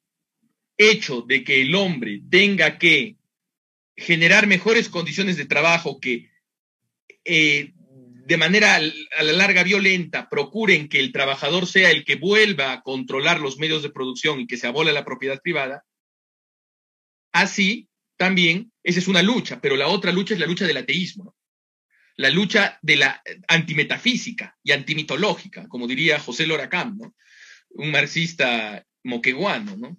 hecho 0.78 1.22
de 1.22 1.44
que 1.44 1.62
el 1.62 1.76
hombre 1.76 2.22
tenga 2.30 2.78
que 2.78 3.18
generar 3.96 4.48
mejores 4.48 4.90
condiciones 4.90 5.38
de 5.38 5.46
trabajo 5.46 6.00
que 6.00 6.32
eh, 7.26 7.74
de 8.32 8.38
manera 8.38 8.78
a 8.78 9.24
la 9.24 9.34
larga 9.34 9.62
violenta 9.62 10.30
procuren 10.30 10.88
que 10.88 11.02
el 11.02 11.12
trabajador 11.12 11.68
sea 11.68 11.92
el 11.92 12.06
que 12.06 12.16
vuelva 12.16 12.72
a 12.72 12.82
controlar 12.82 13.42
los 13.42 13.58
medios 13.58 13.84
de 13.84 13.90
producción 13.90 14.40
y 14.40 14.48
que 14.48 14.56
se 14.56 14.68
abole 14.68 14.94
la 14.94 15.04
propiedad 15.04 15.42
privada, 15.42 15.84
así 17.34 17.90
también 18.16 18.72
esa 18.84 19.00
es 19.00 19.10
una 19.10 19.22
lucha, 19.22 19.60
pero 19.60 19.76
la 19.76 19.90
otra 19.90 20.14
lucha 20.14 20.34
es 20.34 20.40
la 20.40 20.46
lucha 20.46 20.66
del 20.66 20.78
ateísmo, 20.78 21.36
la 22.16 22.30
lucha 22.30 22.80
de 22.82 22.96
la 22.96 23.22
antimetafísica 23.50 24.58
y 24.64 24.72
antimitológica, 24.72 25.68
como 25.68 25.86
diría 25.86 26.18
José 26.18 26.48
Loracam, 26.48 27.00
¿no? 27.00 27.14
un 27.72 27.92
marxista 27.92 28.88
moqueguano. 29.04 29.76
¿no? 29.76 29.98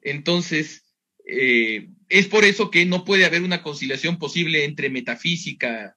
Entonces, 0.00 0.94
eh, 1.26 1.90
es 2.08 2.26
por 2.26 2.46
eso 2.46 2.70
que 2.70 2.86
no 2.86 3.04
puede 3.04 3.26
haber 3.26 3.42
una 3.42 3.62
conciliación 3.62 4.18
posible 4.18 4.64
entre 4.64 4.88
metafísica 4.88 5.94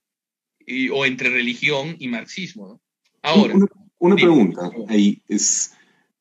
o 0.92 1.04
entre 1.04 1.30
religión 1.30 1.96
y 1.98 2.08
marxismo. 2.08 2.68
¿no? 2.68 2.80
Ahora. 3.22 3.54
Una, 3.98 4.16
pregunta 4.16 4.70
ahí 4.88 5.20
es, 5.28 5.74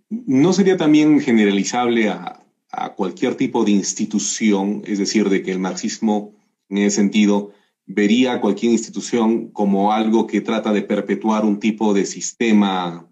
¿no 0.10 0.52
sería 0.52 0.76
también 0.76 1.22
generalizable 1.22 2.10
a, 2.10 2.44
a 2.72 2.94
cualquier 2.94 3.36
tipo 3.36 3.64
de 3.64 3.72
institución, 3.72 4.84
es 4.86 5.00
decir, 5.00 5.30
de 5.30 5.42
que 5.42 5.52
el 5.52 5.60
marxismo 5.60 6.36
en 6.70 6.80
ese 6.80 6.98
sentido 6.98 7.54
vería 7.86 8.34
a 8.34 8.42
cualquier 8.42 8.72
institución 8.72 9.50
como 9.50 9.92
algo 9.92 10.28
que 10.28 10.42
trata 10.42 10.72
de 10.72 10.84
perpetuar 10.84 11.44
un 11.44 11.60
tipo 11.60 11.94
de 11.94 12.06
sistema 12.06 13.10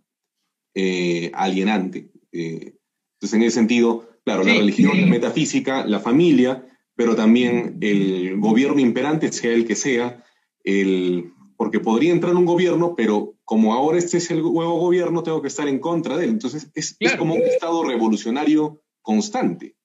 eh, 0.75 1.32
alienante. 1.34 2.12
Eh, 2.32 2.75
entonces, 3.15 3.34
en 3.34 3.41
ese 3.41 3.56
sentido, 3.56 4.08
claro, 4.24 4.44
la 4.44 4.53
religión, 4.53 5.01
la 5.01 5.08
metafísica, 5.08 5.86
la 5.88 6.00
familia, 6.00 6.63
pero 6.96 7.15
también 7.15 7.77
el 7.82 8.38
gobierno 8.38 8.79
imperante, 8.79 9.32
sea 9.32 9.51
el 9.51 9.65
que 9.65 9.75
sea, 9.75 10.24
el, 10.67 11.31
porque 11.55 11.79
podría 11.79 12.12
entrar 12.12 12.36
un 12.36 12.45
gobierno, 12.45 12.93
pero 12.95 13.36
como 13.45 13.74
ahora 13.74 13.97
este 13.97 14.17
es 14.17 14.29
el 14.31 14.41
nuevo 14.41 14.77
gobierno, 14.79 15.24
tengo 15.24 15.41
que 15.41 15.47
estar 15.47 15.67
en 15.67 15.79
contra 15.79 16.17
de 16.17 16.25
él. 16.25 16.31
Entonces 16.31 16.69
es, 16.75 16.97
como 17.17 17.36
un 17.36 17.41
estado 17.41 17.86
revolucionario 17.86 18.83
constante. 19.01 19.77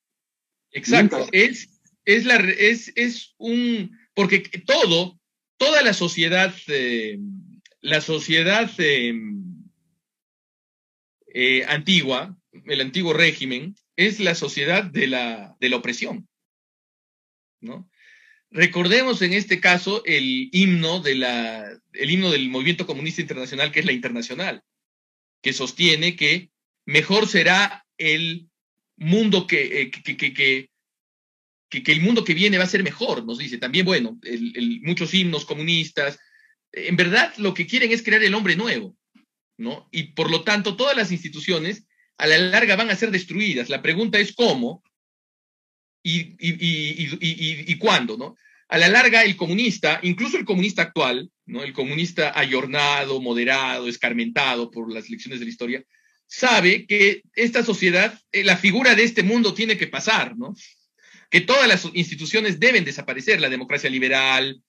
Exacto, 0.72 1.24
es, 1.30 1.80
es, 2.04 2.24
la, 2.24 2.36
es, 2.36 2.92
es 2.96 3.34
un, 3.38 3.96
porque 4.14 4.40
todo, 4.66 5.20
toda 5.56 5.82
la 5.82 5.92
sociedad, 5.92 6.52
eh, 6.66 7.20
la 7.80 8.00
sociedad 8.00 8.68
eh, 8.78 9.14
eh, 11.28 11.64
antigua, 11.68 12.36
el 12.66 12.80
antiguo 12.80 13.12
régimen, 13.12 13.76
es 13.94 14.18
la 14.18 14.34
sociedad 14.34 14.82
de 14.82 15.06
la, 15.06 15.56
de 15.60 15.68
la 15.68 15.76
opresión. 15.76 16.26
¿no? 17.60 17.88
Recordemos 18.52 19.22
en 19.22 19.32
este 19.32 19.60
caso 19.60 20.02
el 20.04 20.50
himno, 20.52 21.00
de 21.00 21.14
la, 21.14 21.66
el 21.94 22.10
himno 22.10 22.30
del 22.30 22.50
movimiento 22.50 22.86
comunista 22.86 23.22
internacional, 23.22 23.72
que 23.72 23.80
es 23.80 23.86
la 23.86 23.92
internacional, 23.92 24.62
que 25.40 25.54
sostiene 25.54 26.16
que 26.16 26.50
mejor 26.84 27.26
será 27.26 27.86
el 27.96 28.48
mundo 28.96 29.46
que, 29.46 29.80
eh, 29.80 29.90
que, 29.90 30.16
que, 30.16 30.34
que, 30.34 31.92
el 31.92 32.02
mundo 32.02 32.24
que 32.24 32.34
viene 32.34 32.58
va 32.58 32.64
a 32.64 32.68
ser 32.68 32.82
mejor, 32.82 33.24
nos 33.24 33.38
dice. 33.38 33.56
También, 33.56 33.86
bueno, 33.86 34.20
muchos 34.82 35.14
himnos 35.14 35.46
comunistas. 35.46 36.18
En 36.72 36.96
verdad, 36.96 37.32
lo 37.38 37.54
que 37.54 37.66
quieren 37.66 37.90
es 37.90 38.02
crear 38.02 38.22
el 38.22 38.34
hombre 38.34 38.54
nuevo, 38.54 38.94
¿no? 39.56 39.88
Y 39.90 40.12
por 40.12 40.30
lo 40.30 40.44
tanto, 40.44 40.76
todas 40.76 40.96
las 40.96 41.10
instituciones 41.10 41.86
a 42.18 42.26
la 42.26 42.36
larga 42.36 42.76
van 42.76 42.90
a 42.90 42.96
ser 42.96 43.10
destruidas. 43.10 43.70
La 43.70 43.80
pregunta 43.80 44.18
es 44.18 44.34
cómo, 44.34 44.82
y, 46.02 46.36
y, 46.40 47.78
cuándo, 47.78 48.16
¿no? 48.16 48.36
A 48.68 48.78
la 48.78 48.88
larga, 48.88 49.22
el 49.22 49.36
comunista, 49.36 50.00
incluso 50.02 50.36
el 50.36 50.44
comunista 50.44 50.82
actual, 50.82 51.30
¿no? 51.46 51.62
El 51.62 51.72
comunista 51.72 52.38
ayornado, 52.38 53.20
moderado, 53.20 53.88
escarmentado 53.88 54.70
por 54.70 54.92
las 54.92 55.08
lecciones 55.10 55.38
de 55.38 55.46
la 55.46 55.50
historia, 55.50 55.84
sabe 56.26 56.86
que 56.86 57.22
esta 57.34 57.62
sociedad, 57.62 58.18
eh, 58.32 58.42
la 58.42 58.56
figura 58.56 58.94
de 58.94 59.04
este 59.04 59.22
mundo 59.22 59.54
tiene 59.54 59.76
que 59.76 59.86
pasar, 59.86 60.36
¿no? 60.36 60.54
Que 61.30 61.42
todas 61.42 61.68
las 61.68 61.88
instituciones 61.94 62.58
deben 62.58 62.84
desaparecer, 62.84 63.40
la 63.40 63.50
democracia 63.50 63.90
liberal, 63.90 64.60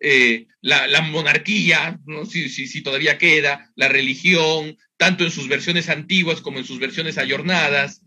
eh, 0.00 0.46
la, 0.60 1.00
monarquía, 1.00 1.98
¿no? 2.04 2.26
si, 2.26 2.48
si, 2.48 2.82
todavía 2.82 3.16
queda, 3.16 3.72
la 3.76 3.88
religión, 3.88 4.76
tanto 4.98 5.24
en 5.24 5.30
sus 5.30 5.48
versiones 5.48 5.88
antiguas 5.88 6.42
como 6.42 6.58
en 6.58 6.66
sus 6.66 6.78
versiones 6.78 7.16
ayornadas, 7.16 8.02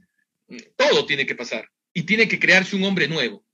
todo 0.77 1.05
tiene 1.05 1.25
que 1.25 1.35
pasar 1.35 1.69
y 1.99 2.03
tiene 2.03 2.29
que 2.29 2.39
crearse 2.39 2.77
un 2.77 2.85
hombre 2.85 3.09
nuevo. 3.09 3.45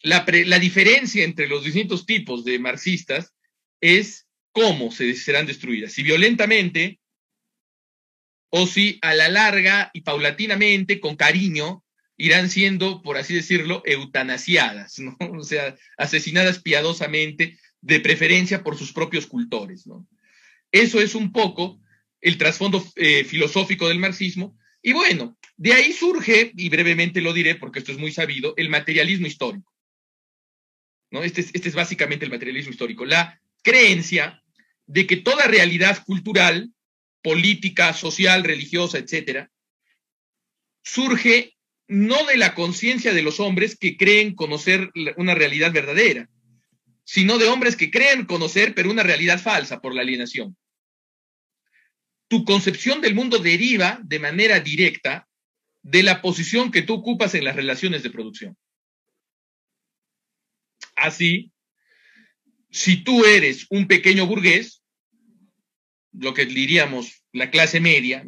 La, 0.00 0.24
diferencia 0.60 1.24
entre 1.24 1.48
los 1.48 1.64
distintos 1.64 2.06
tipos 2.06 2.44
de 2.44 2.60
marxistas 2.60 3.34
es 3.80 4.28
cómo 4.52 4.92
se 4.92 5.14
serán 5.16 5.46
destruidas, 5.46 5.92
si 5.92 6.04
violentamente 6.04 7.00
o 8.50 8.68
si 8.68 9.00
a 9.02 9.12
la 9.14 9.28
larga 9.28 9.90
y 9.92 10.02
paulatinamente, 10.02 11.00
con 11.00 11.16
cariño, 11.16 11.82
irán 12.16 12.48
siendo, 12.48 13.02
por 13.02 13.16
así 13.16 13.34
decirlo, 13.34 13.82
eutanasiadas, 13.84 15.00
¿no? 15.00 15.16
O 15.40 15.42
sea, 15.42 15.74
asesinadas 15.96 16.60
piadosamente, 16.60 17.58
de 17.80 17.98
preferencia 17.98 18.62
por 18.62 18.78
sus 18.78 18.92
propios 18.92 19.26
cultores. 19.26 19.84
Eso 20.70 21.00
es 21.00 21.16
un 21.16 21.32
poco 21.32 21.80
el 22.20 22.38
trasfondo 22.38 22.86
eh, 22.94 23.24
filosófico 23.24 23.88
del 23.88 23.98
marxismo. 23.98 24.56
Y 24.80 24.92
bueno, 24.92 25.36
de 25.56 25.72
ahí 25.72 25.92
surge, 25.92 26.52
y 26.56 26.68
brevemente 26.68 27.20
lo 27.20 27.32
diré 27.32 27.54
porque 27.54 27.78
esto 27.78 27.92
es 27.92 27.98
muy 27.98 28.12
sabido, 28.12 28.54
el 28.56 28.68
materialismo 28.68 29.26
histórico. 29.26 29.72
¿no? 31.10 31.22
Este, 31.22 31.42
es, 31.42 31.50
este 31.52 31.68
es 31.68 31.74
básicamente 31.74 32.24
el 32.24 32.30
materialismo 32.30 32.72
histórico, 32.72 33.04
la 33.04 33.40
creencia 33.62 34.42
de 34.86 35.06
que 35.06 35.16
toda 35.16 35.46
realidad 35.46 36.02
cultural, 36.04 36.72
política, 37.22 37.92
social, 37.94 38.44
religiosa, 38.44 38.98
etcétera, 38.98 39.50
surge 40.82 41.56
no 41.86 42.24
de 42.26 42.36
la 42.36 42.54
conciencia 42.54 43.12
de 43.12 43.22
los 43.22 43.40
hombres 43.40 43.76
que 43.78 43.96
creen 43.96 44.34
conocer 44.34 44.90
una 45.16 45.34
realidad 45.34 45.72
verdadera, 45.72 46.28
sino 47.04 47.38
de 47.38 47.46
hombres 47.46 47.76
que 47.76 47.90
creen 47.90 48.24
conocer, 48.24 48.74
pero 48.74 48.90
una 48.90 49.02
realidad 49.02 49.40
falsa 49.40 49.80
por 49.80 49.94
la 49.94 50.02
alienación. 50.02 50.56
Tu 52.28 52.44
concepción 52.44 53.00
del 53.00 53.14
mundo 53.14 53.38
deriva 53.38 54.00
de 54.02 54.18
manera 54.18 54.60
directa 54.60 55.28
de 55.84 56.02
la 56.02 56.22
posición 56.22 56.72
que 56.72 56.82
tú 56.82 56.94
ocupas 56.94 57.34
en 57.34 57.44
las 57.44 57.54
relaciones 57.54 58.02
de 58.02 58.10
producción. 58.10 58.56
Así, 60.96 61.52
si 62.70 63.04
tú 63.04 63.24
eres 63.24 63.66
un 63.68 63.86
pequeño 63.86 64.26
burgués, 64.26 64.82
lo 66.12 66.32
que 66.32 66.46
diríamos 66.46 67.22
la 67.32 67.50
clase 67.50 67.80
media, 67.80 68.24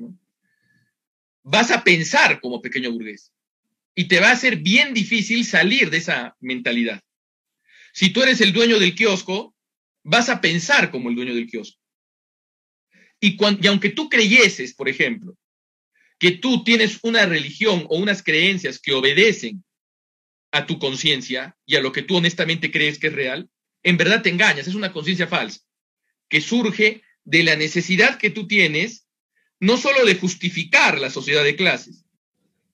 vas 1.42 1.70
a 1.70 1.82
pensar 1.82 2.40
como 2.40 2.60
pequeño 2.60 2.92
burgués 2.92 3.32
y 3.94 4.06
te 4.06 4.20
va 4.20 4.32
a 4.32 4.36
ser 4.36 4.56
bien 4.56 4.92
difícil 4.92 5.44
salir 5.46 5.88
de 5.88 5.96
esa 5.96 6.36
mentalidad. 6.40 7.02
Si 7.94 8.10
tú 8.10 8.22
eres 8.22 8.42
el 8.42 8.52
dueño 8.52 8.78
del 8.78 8.94
kiosco, 8.94 9.56
vas 10.02 10.28
a 10.28 10.42
pensar 10.42 10.90
como 10.90 11.08
el 11.08 11.16
dueño 11.16 11.34
del 11.34 11.46
kiosco. 11.46 11.80
Y, 13.18 13.38
y 13.42 13.66
aunque 13.66 13.88
tú 13.88 14.10
creyeses, 14.10 14.74
por 14.74 14.90
ejemplo, 14.90 15.38
que 16.18 16.32
tú 16.32 16.64
tienes 16.64 16.98
una 17.02 17.26
religión 17.26 17.86
o 17.88 17.98
unas 17.98 18.22
creencias 18.22 18.78
que 18.78 18.94
obedecen 18.94 19.64
a 20.50 20.66
tu 20.66 20.78
conciencia 20.78 21.56
y 21.66 21.76
a 21.76 21.80
lo 21.80 21.92
que 21.92 22.02
tú 22.02 22.16
honestamente 22.16 22.70
crees 22.70 22.98
que 22.98 23.08
es 23.08 23.12
real, 23.12 23.50
en 23.82 23.96
verdad 23.96 24.22
te 24.22 24.30
engañas, 24.30 24.66
es 24.66 24.74
una 24.74 24.92
conciencia 24.92 25.26
falsa, 25.26 25.60
que 26.28 26.40
surge 26.40 27.02
de 27.24 27.42
la 27.42 27.56
necesidad 27.56 28.18
que 28.18 28.30
tú 28.30 28.46
tienes 28.46 29.06
no 29.60 29.76
solo 29.76 30.04
de 30.04 30.14
justificar 30.14 30.98
la 30.98 31.10
sociedad 31.10 31.44
de 31.44 31.56
clases, 31.56 32.04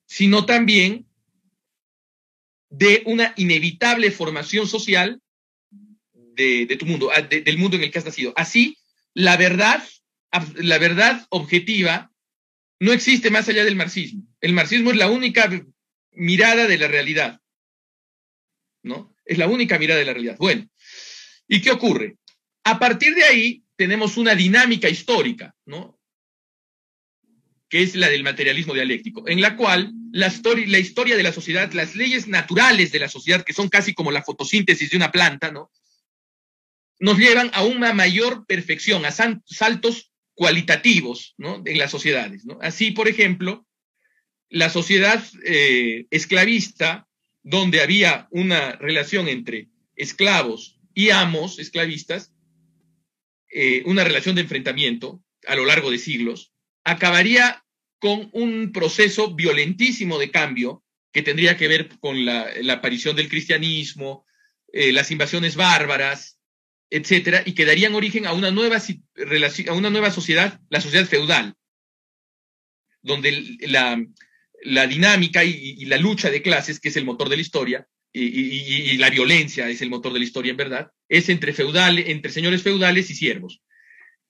sino 0.06 0.46
también 0.46 1.06
de 2.70 3.02
una 3.06 3.34
inevitable 3.37 4.11
formación 4.11 4.66
social 4.66 5.20
de, 6.12 6.76
tu 6.78 6.87
mundo, 6.87 7.11
del 7.28 7.58
mundo 7.58 7.76
en 7.76 7.84
el 7.84 7.90
que 7.90 7.99
has 7.99 8.04
nacido. 8.04 8.32
Así, 8.37 8.78
la 9.14 9.37
verdad, 9.37 9.82
la 10.54 10.78
verdad 10.78 11.26
objetiva 11.30 12.12
no 12.82 12.92
existe 12.92 13.30
más 13.30 13.48
allá 13.48 13.64
del 13.64 13.76
marxismo. 13.76 14.26
El 14.40 14.54
marxismo 14.54 14.90
es 14.90 14.96
la 14.96 15.08
única 15.08 15.48
mirada 16.10 16.66
de 16.66 16.78
la 16.78 16.88
realidad. 16.88 17.40
¿No? 18.82 19.14
Es 19.24 19.38
la 19.38 19.46
única 19.46 19.78
mirada 19.78 20.00
de 20.00 20.06
la 20.06 20.12
realidad. 20.12 20.36
Bueno, 20.36 20.68
¿y 21.46 21.60
qué 21.60 21.70
ocurre? 21.70 22.16
A 22.64 22.80
partir 22.80 23.14
de 23.14 23.22
ahí 23.22 23.62
tenemos 23.76 24.16
una 24.16 24.34
dinámica 24.34 24.88
histórica, 24.88 25.54
¿no? 25.64 26.00
Que 27.68 27.82
es 27.82 27.94
la 27.94 28.08
del 28.08 28.24
materialismo 28.24 28.74
dialéctico, 28.74 29.28
en 29.28 29.40
la 29.40 29.56
cual 29.56 29.92
la, 30.10 30.32
la 30.66 30.78
historia 30.80 31.16
de 31.16 31.22
la 31.22 31.32
sociedad, 31.32 31.72
las 31.74 31.94
leyes 31.94 32.26
naturales 32.26 32.90
de 32.90 32.98
la 32.98 33.08
sociedad, 33.08 33.44
que 33.44 33.52
son 33.52 33.68
casi 33.68 33.94
como 33.94 34.10
la 34.10 34.24
fotosíntesis 34.24 34.90
de 34.90 34.96
una 34.96 35.12
planta, 35.12 35.52
¿no? 35.52 35.70
Nos 36.98 37.16
llevan 37.16 37.52
a 37.54 37.62
una 37.62 37.92
mayor 37.92 38.44
perfección, 38.44 39.04
a 39.04 39.12
saltos 39.12 40.12
cualitativos, 40.34 41.34
¿no? 41.38 41.62
En 41.64 41.78
las 41.78 41.90
sociedades. 41.90 42.44
Así, 42.60 42.90
por 42.90 43.08
ejemplo, 43.08 43.66
la 44.48 44.70
sociedad 44.70 45.22
eh, 45.44 46.07
esclavista, 46.11 47.09
donde 47.42 47.80
había 47.80 48.28
una 48.30 48.72
relación 48.72 49.28
entre 49.28 49.68
esclavos 49.96 50.78
y 50.94 51.11
amos 51.11 51.59
esclavistas, 51.59 52.33
eh, 53.50 53.83
una 53.87 54.04
relación 54.04 54.35
de 54.35 54.42
enfrentamiento 54.42 55.22
a 55.46 55.57
lo 55.57 55.64
largo 55.64 55.90
de 55.90 55.98
siglos, 55.98 56.52
acabaría 56.85 57.64
con 57.98 58.30
un 58.33 58.72
proceso 58.72 59.35
violentísimo 59.35 60.18
de 60.18 60.30
cambio 60.30 60.83
que 61.12 61.22
tendría 61.22 61.57
que 61.57 61.68
ver 61.68 61.88
con 62.00 62.24
la, 62.24 62.50
aparición 62.70 63.16
del 63.16 63.28
cristianismo, 63.28 64.26
eh, 64.72 64.92
las 64.92 65.11
invasiones 65.11 65.57
bárbaras, 65.57 66.32
etcétera, 66.92 67.42
y 67.46 67.55
que 67.55 67.64
darían 67.64 67.94
origen 67.94 68.26
a 68.26 68.35
una 68.35 68.50
nueva, 68.50 68.78
sociedad, 70.11 70.61
la 70.68 70.81
sociedad 70.83 71.07
feudal, 71.07 71.55
donde 73.00 73.57
la, 73.62 74.87
dinámica 74.87 75.42
y, 75.42 75.87
la 75.87 75.96
lucha 75.96 76.28
de 76.31 76.42
clases, 76.42 76.81
que 76.81 76.90
es 76.90 76.96
el 76.98 77.07
motor 77.07 77.31
de 77.31 77.37
la 77.37 77.42
historia, 77.42 77.88
y, 78.12 78.98
la 78.98 79.09
violencia 79.09 79.70
es 79.70 79.81
el 79.81 79.88
motor 79.88 80.12
de 80.12 80.18
la 80.18 80.26
historia 80.26 80.50
en 80.50 80.59
verdad, 80.59 80.90
es 81.09 81.31
entre 81.31 81.55
entre 81.57 82.31
señores 82.31 82.62
feudales 82.62 83.09
y 83.09 83.14
siervos 83.14 83.62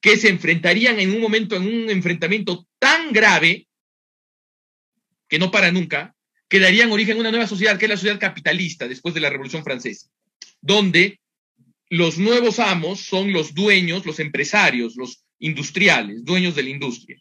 que 0.01 0.17
se 0.17 0.29
enfrentarían 0.29 1.01
en 1.01 1.13
un 1.13 1.21
momento, 1.21 1.57
en 1.57 1.63
un 1.63 1.91
enfrentamiento 1.91 2.67
tan 2.79 3.13
grave, 3.13 3.69
que 5.29 5.39
no 5.39 5.51
para 5.51 5.73
nunca, 5.73 6.15
que 6.49 6.61
darían 6.61 6.93
origen 6.93 7.17
a 7.17 7.21
una 7.21 7.31
nueva 7.31 7.47
sociedad, 7.49 7.79
que 7.79 7.87
es 7.87 7.91
la 7.91 7.97
sociedad 7.97 8.21
capitalista, 8.21 8.87
después 8.87 9.15
de 9.15 9.21
la 9.21 9.31
Revolución 9.31 9.65
Francesa, 9.65 10.09
donde 10.61 11.22
los 11.93 12.17
nuevos 12.17 12.59
amos 12.59 13.01
son 13.01 13.35
los 13.35 13.53
dueños, 13.53 14.07
los 14.07 14.19
empresarios, 14.19 14.97
los 14.97 15.27
industriales, 15.39 16.25
dueños 16.25 16.55
de 16.55 16.63
la 16.63 16.71
industria. 16.71 17.19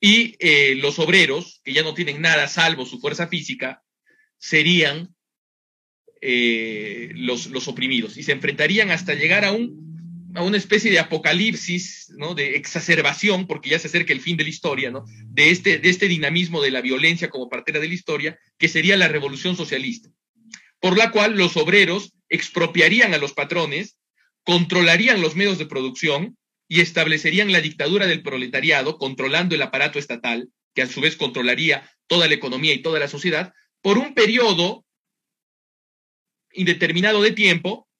Y 0.00 0.34
eh, 0.40 0.74
los 0.74 0.98
obreros, 0.98 1.60
que 1.62 1.72
ya 1.72 1.84
no 1.84 1.94
tienen 1.94 2.20
nada 2.20 2.48
salvo 2.48 2.84
su 2.84 2.98
fuerza 2.98 3.28
física, 3.28 3.80
serían 4.36 5.14
eh, 6.20 7.12
los, 7.14 7.68
oprimidos 7.68 8.16
y 8.16 8.24
se 8.24 8.32
enfrentarían 8.32 8.90
hasta 8.90 9.14
llegar 9.14 9.44
a 9.44 9.52
un 9.52 9.86
a 10.34 10.42
una 10.42 10.56
especie 10.56 10.90
de 10.90 10.98
apocalipsis, 10.98 12.12
¿no? 12.16 12.34
De 12.34 12.56
exacerbación, 12.56 13.46
porque 13.46 13.70
ya 13.70 13.78
se 13.78 13.86
acerca 13.86 14.12
el 14.12 14.20
fin 14.20 14.36
de 14.36 14.42
la 14.42 14.50
historia, 14.50 14.90
¿no? 14.90 15.04
De 15.26 15.50
este, 15.50 15.78
de 15.78 15.88
este 15.88 16.08
dinamismo 16.08 16.60
de 16.60 16.72
la 16.72 16.80
violencia 16.80 17.30
como 17.30 17.48
partera 17.48 17.78
de 17.78 17.88
la 17.88 17.94
historia, 17.94 18.38
que 18.58 18.68
sería 18.68 18.96
la 18.96 19.08
revolución 19.08 19.56
socialista, 19.56 20.10
por 20.80 20.98
la 20.98 21.12
cual 21.12 21.36
los 21.36 21.56
obreros 21.56 22.12
expropiarían 22.28 23.14
a 23.14 23.18
los 23.18 23.32
patrones, 23.32 23.98
controlarían 24.48 25.20
los 25.20 25.36
medios 25.36 25.58
de 25.58 25.66
producción 25.66 26.38
y 26.68 26.80
establecerían 26.80 27.52
la 27.52 27.60
dictadura 27.60 28.06
del 28.06 28.22
proletariado, 28.22 28.96
controlando 28.96 29.54
el 29.54 29.60
aparato 29.60 29.98
estatal, 29.98 30.48
que 30.74 30.80
a 30.80 30.86
su 30.86 31.02
vez 31.02 31.16
controlaría 31.16 31.90
toda 32.06 32.28
la 32.28 32.32
economía 32.32 32.72
y 32.72 32.80
toda 32.80 32.98
la 32.98 33.08
sociedad, 33.08 33.52
por 33.82 33.98
un 33.98 34.14
periodo 34.14 34.86
indeterminado 36.50 37.20
de 37.20 37.32
tiempo 37.32 37.90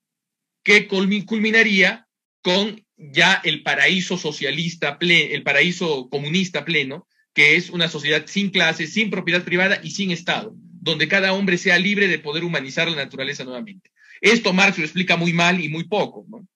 que 0.64 0.88
culminaría 0.88 2.08
con 2.40 2.82
ya 2.96 3.42
el 3.44 3.62
paraíso 3.62 4.16
socialista, 4.16 4.96
el 5.02 5.42
paraíso 5.42 6.08
comunista 6.08 6.64
pleno, 6.64 7.06
que 7.34 7.56
es 7.56 7.68
una 7.68 7.88
sociedad 7.88 8.24
sin 8.26 8.48
clases, 8.48 8.94
sin 8.94 9.10
propiedad 9.10 9.44
privada 9.44 9.80
y 9.82 9.90
sin 9.90 10.12
Estado, 10.12 10.54
donde 10.56 11.08
cada 11.08 11.34
hombre 11.34 11.58
sea 11.58 11.78
libre 11.78 12.08
de 12.08 12.18
poder 12.18 12.42
humanizar 12.42 12.88
la 12.88 12.96
naturaleza 12.96 13.44
nuevamente. 13.44 13.90
Esto 14.20 14.52
Marx 14.52 14.78
lo 14.78 14.84
explica 14.84 15.16
muy 15.16 15.32
mal 15.32 15.60
y 15.60 15.68
muy 15.68 15.84
poco. 15.84 16.24
¿no? 16.28 16.46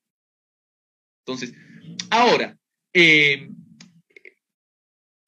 Entonces, 1.25 1.55
ahora, 2.11 2.57
eh, 2.93 3.49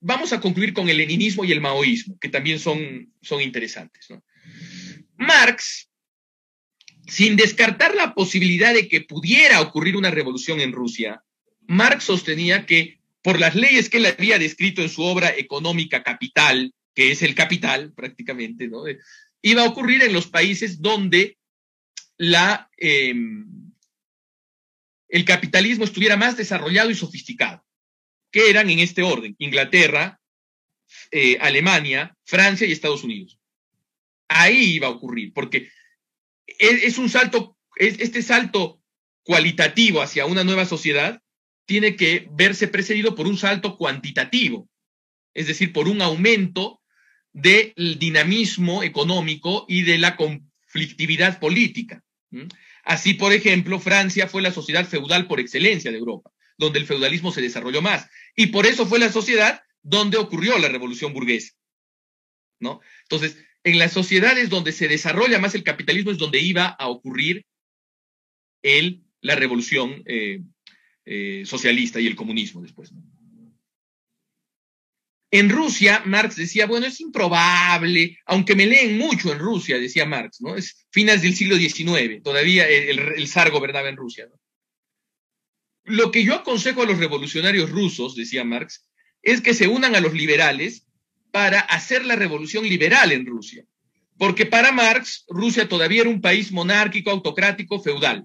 vamos 0.00 0.32
a 0.32 0.40
concluir 0.40 0.72
con 0.72 0.88
el 0.88 0.96
leninismo 0.96 1.44
y 1.44 1.52
el 1.52 1.60
maoísmo, 1.60 2.18
que 2.18 2.28
también 2.28 2.58
son, 2.58 3.12
son 3.22 3.40
interesantes. 3.40 4.08
Marx 5.16 5.88
sin 7.06 7.36
descartar 7.36 7.94
la 7.94 8.14
posibilidad 8.14 8.72
de 8.72 8.88
que 8.88 9.02
pudiera 9.02 9.60
ocurrir 9.60 9.96
una 9.96 10.10
revolución 10.10 10.60
en 10.60 10.72
Rusia, 10.72 11.22
Marx 11.66 12.04
sostenía 12.04 12.66
que 12.66 13.00
por 13.22 13.40
las 13.40 13.54
leyes 13.54 13.88
que 13.88 13.98
él 13.98 14.06
había 14.06 14.38
descrito 14.38 14.82
en 14.82 14.88
su 14.88 15.02
obra 15.02 15.34
económica 15.36 16.02
Capital, 16.02 16.72
que 16.94 17.10
es 17.10 17.22
el 17.22 17.34
capital 17.34 17.92
prácticamente, 17.92 18.68
¿no? 18.68 18.84
iba 19.42 19.62
a 19.62 19.68
ocurrir 19.68 20.02
en 20.02 20.12
los 20.12 20.26
países 20.26 20.80
donde 20.80 21.36
em, 22.18 23.72
el 25.08 25.24
capitalismo 25.24 25.84
estuviera 25.84 26.16
más 26.16 26.36
desarrollado 26.36 26.90
y 26.90 26.94
sofisticado, 26.94 27.64
que 28.30 28.50
eran 28.50 28.70
en 28.70 28.80
este 28.80 29.02
orden, 29.02 29.34
Inglaterra, 29.38 30.20
eh, 31.10 31.38
Alemania, 31.40 32.16
Francia 32.24 32.66
y 32.66 32.72
Estados 32.72 33.04
Unidos. 33.04 33.38
Ahí 34.28 34.74
iba 34.74 34.88
a 34.88 34.90
ocurrir, 34.90 35.32
porque 35.32 35.70
es, 36.46 36.98
un 36.98 37.08
salto, 37.08 37.56
este 37.76 38.22
salto 38.22 38.80
cualitativo 39.22 40.02
hacia 40.02 40.26
una 40.26 40.44
nueva 40.44 40.66
sociedad 40.66 41.20
tiene 41.66 41.96
que 41.96 42.28
verse 42.32 42.68
precedido 42.68 43.14
por 43.14 43.26
un 43.26 43.38
salto 43.38 43.76
cuantitativo, 43.76 44.68
es 45.32 45.46
decir, 45.46 45.72
por 45.72 45.88
un 45.88 46.02
aumento 46.02 46.80
del 47.32 47.98
dinamismo 47.98 48.82
económico 48.82 49.64
y 49.68 49.82
de 49.82 49.98
la 49.98 50.16
conflictividad 50.16 51.40
política. 51.40 52.03
Así, 52.84 53.14
por 53.14 53.32
ejemplo, 53.32 53.80
Francia 53.80 54.28
fue 54.28 54.42
la 54.42 54.52
sociedad 54.52 54.86
feudal 54.86 55.26
por 55.26 55.40
excelencia 55.40 55.90
de 55.90 55.98
Europa, 55.98 56.30
donde 56.58 56.78
el 56.78 56.86
feudalismo 56.86 57.32
se 57.32 57.40
desarrolló 57.40 57.82
más. 57.82 58.08
Y 58.36 58.48
por 58.48 58.66
eso 58.66 58.86
fue 58.86 58.98
la 58.98 59.10
sociedad 59.10 59.62
donde 59.82 60.18
ocurrió 60.18 60.58
la 60.58 60.68
revolución 60.68 61.12
burguesa. 61.12 61.52
¿no? 62.60 62.80
Entonces, 63.02 63.38
en 63.62 63.78
las 63.78 63.92
sociedades 63.92 64.50
donde 64.50 64.72
se 64.72 64.88
desarrolla 64.88 65.38
más 65.38 65.54
el 65.54 65.64
capitalismo 65.64 66.10
es 66.10 66.18
donde 66.18 66.40
iba 66.40 66.66
a 66.66 66.88
ocurrir 66.88 67.46
la 69.20 69.34
revolución 69.34 70.02
eh, 70.06 70.40
eh, 71.04 71.42
socialista 71.46 72.00
y 72.00 72.06
el 72.06 72.16
comunismo 72.16 72.62
después. 72.62 72.92
En 75.34 75.50
Rusia, 75.50 76.00
Marx 76.06 76.36
decía, 76.36 76.66
bueno, 76.66 76.86
es 76.86 77.00
improbable, 77.00 78.16
aunque 78.24 78.54
me 78.54 78.66
leen 78.66 78.96
mucho 78.96 79.32
en 79.32 79.40
Rusia, 79.40 79.80
decía 79.80 80.06
Marx, 80.06 80.40
¿no? 80.40 80.54
Es 80.54 80.86
finales 80.92 81.22
del 81.22 81.34
siglo 81.34 81.56
XIX, 81.56 82.22
todavía 82.22 82.68
el, 82.68 83.00
el 83.00 83.26
zar 83.26 83.50
gobernaba 83.50 83.88
en 83.88 83.96
Rusia, 83.96 84.28
¿no? 84.30 84.40
Lo 85.86 86.12
que 86.12 86.22
yo 86.22 86.36
aconsejo 86.36 86.82
a 86.82 86.86
los 86.86 86.98
revolucionarios 86.98 87.70
rusos, 87.70 88.14
decía 88.14 88.44
Marx, 88.44 88.88
es 89.22 89.40
que 89.40 89.54
se 89.54 89.66
unan 89.66 89.96
a 89.96 90.00
los 90.00 90.12
liberales 90.12 90.86
para 91.32 91.58
hacer 91.58 92.04
la 92.04 92.14
revolución 92.14 92.68
liberal 92.68 93.10
en 93.10 93.26
Rusia. 93.26 93.64
Porque 94.16 94.46
para 94.46 94.70
Marx, 94.70 95.24
Rusia 95.26 95.68
todavía 95.68 96.02
era 96.02 96.10
un 96.10 96.20
país 96.20 96.52
monárquico, 96.52 97.10
autocrático, 97.10 97.80
feudal. 97.80 98.24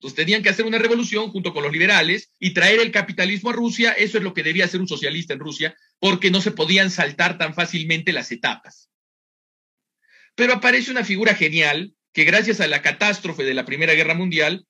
Entonces 0.00 0.16
tenían 0.16 0.42
que 0.42 0.48
hacer 0.48 0.64
una 0.64 0.78
revolución 0.78 1.28
junto 1.28 1.52
con 1.52 1.62
los 1.62 1.72
liberales 1.72 2.32
y 2.38 2.54
traer 2.54 2.80
el 2.80 2.90
capitalismo 2.90 3.50
a 3.50 3.52
Rusia. 3.52 3.92
Eso 3.92 4.16
es 4.16 4.24
lo 4.24 4.32
que 4.32 4.42
debía 4.42 4.64
hacer 4.64 4.80
un 4.80 4.88
socialista 4.88 5.34
en 5.34 5.40
Rusia, 5.40 5.76
porque 5.98 6.30
no 6.30 6.40
se 6.40 6.52
podían 6.52 6.90
saltar 6.90 7.36
tan 7.36 7.52
fácilmente 7.54 8.14
las 8.14 8.32
etapas. 8.32 8.88
Pero 10.34 10.54
aparece 10.54 10.90
una 10.90 11.04
figura 11.04 11.34
genial 11.34 11.92
que 12.14 12.24
gracias 12.24 12.62
a 12.62 12.66
la 12.66 12.80
catástrofe 12.80 13.44
de 13.44 13.52
la 13.52 13.66
Primera 13.66 13.92
Guerra 13.92 14.14
Mundial 14.14 14.66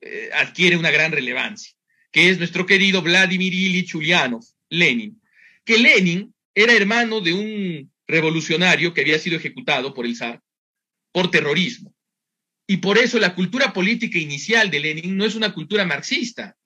eh, 0.00 0.30
adquiere 0.34 0.76
una 0.76 0.90
gran 0.90 1.12
relevancia, 1.12 1.72
que 2.10 2.28
es 2.28 2.38
nuestro 2.38 2.66
querido 2.66 3.02
Vladimir 3.02 3.54
Ilich 3.54 3.94
Ulyanov, 3.94 4.42
Lenin. 4.68 5.22
Que 5.64 5.78
Lenin 5.78 6.34
era 6.56 6.72
hermano 6.72 7.20
de 7.20 7.34
un 7.34 7.92
revolucionario 8.08 8.92
que 8.92 9.02
había 9.02 9.20
sido 9.20 9.36
ejecutado 9.36 9.94
por 9.94 10.06
el 10.06 10.16
zar 10.16 10.42
por 11.12 11.30
terrorismo. 11.30 11.91
Y 12.72 12.78
por 12.78 12.96
eso 12.96 13.18
la 13.18 13.34
cultura 13.34 13.74
política 13.74 14.18
inicial 14.18 14.70
de 14.70 14.80
Lenin 14.80 15.14
no 15.14 15.26
es 15.26 15.34
una 15.34 15.52
cultura 15.52 15.84
marxista, 15.84 16.56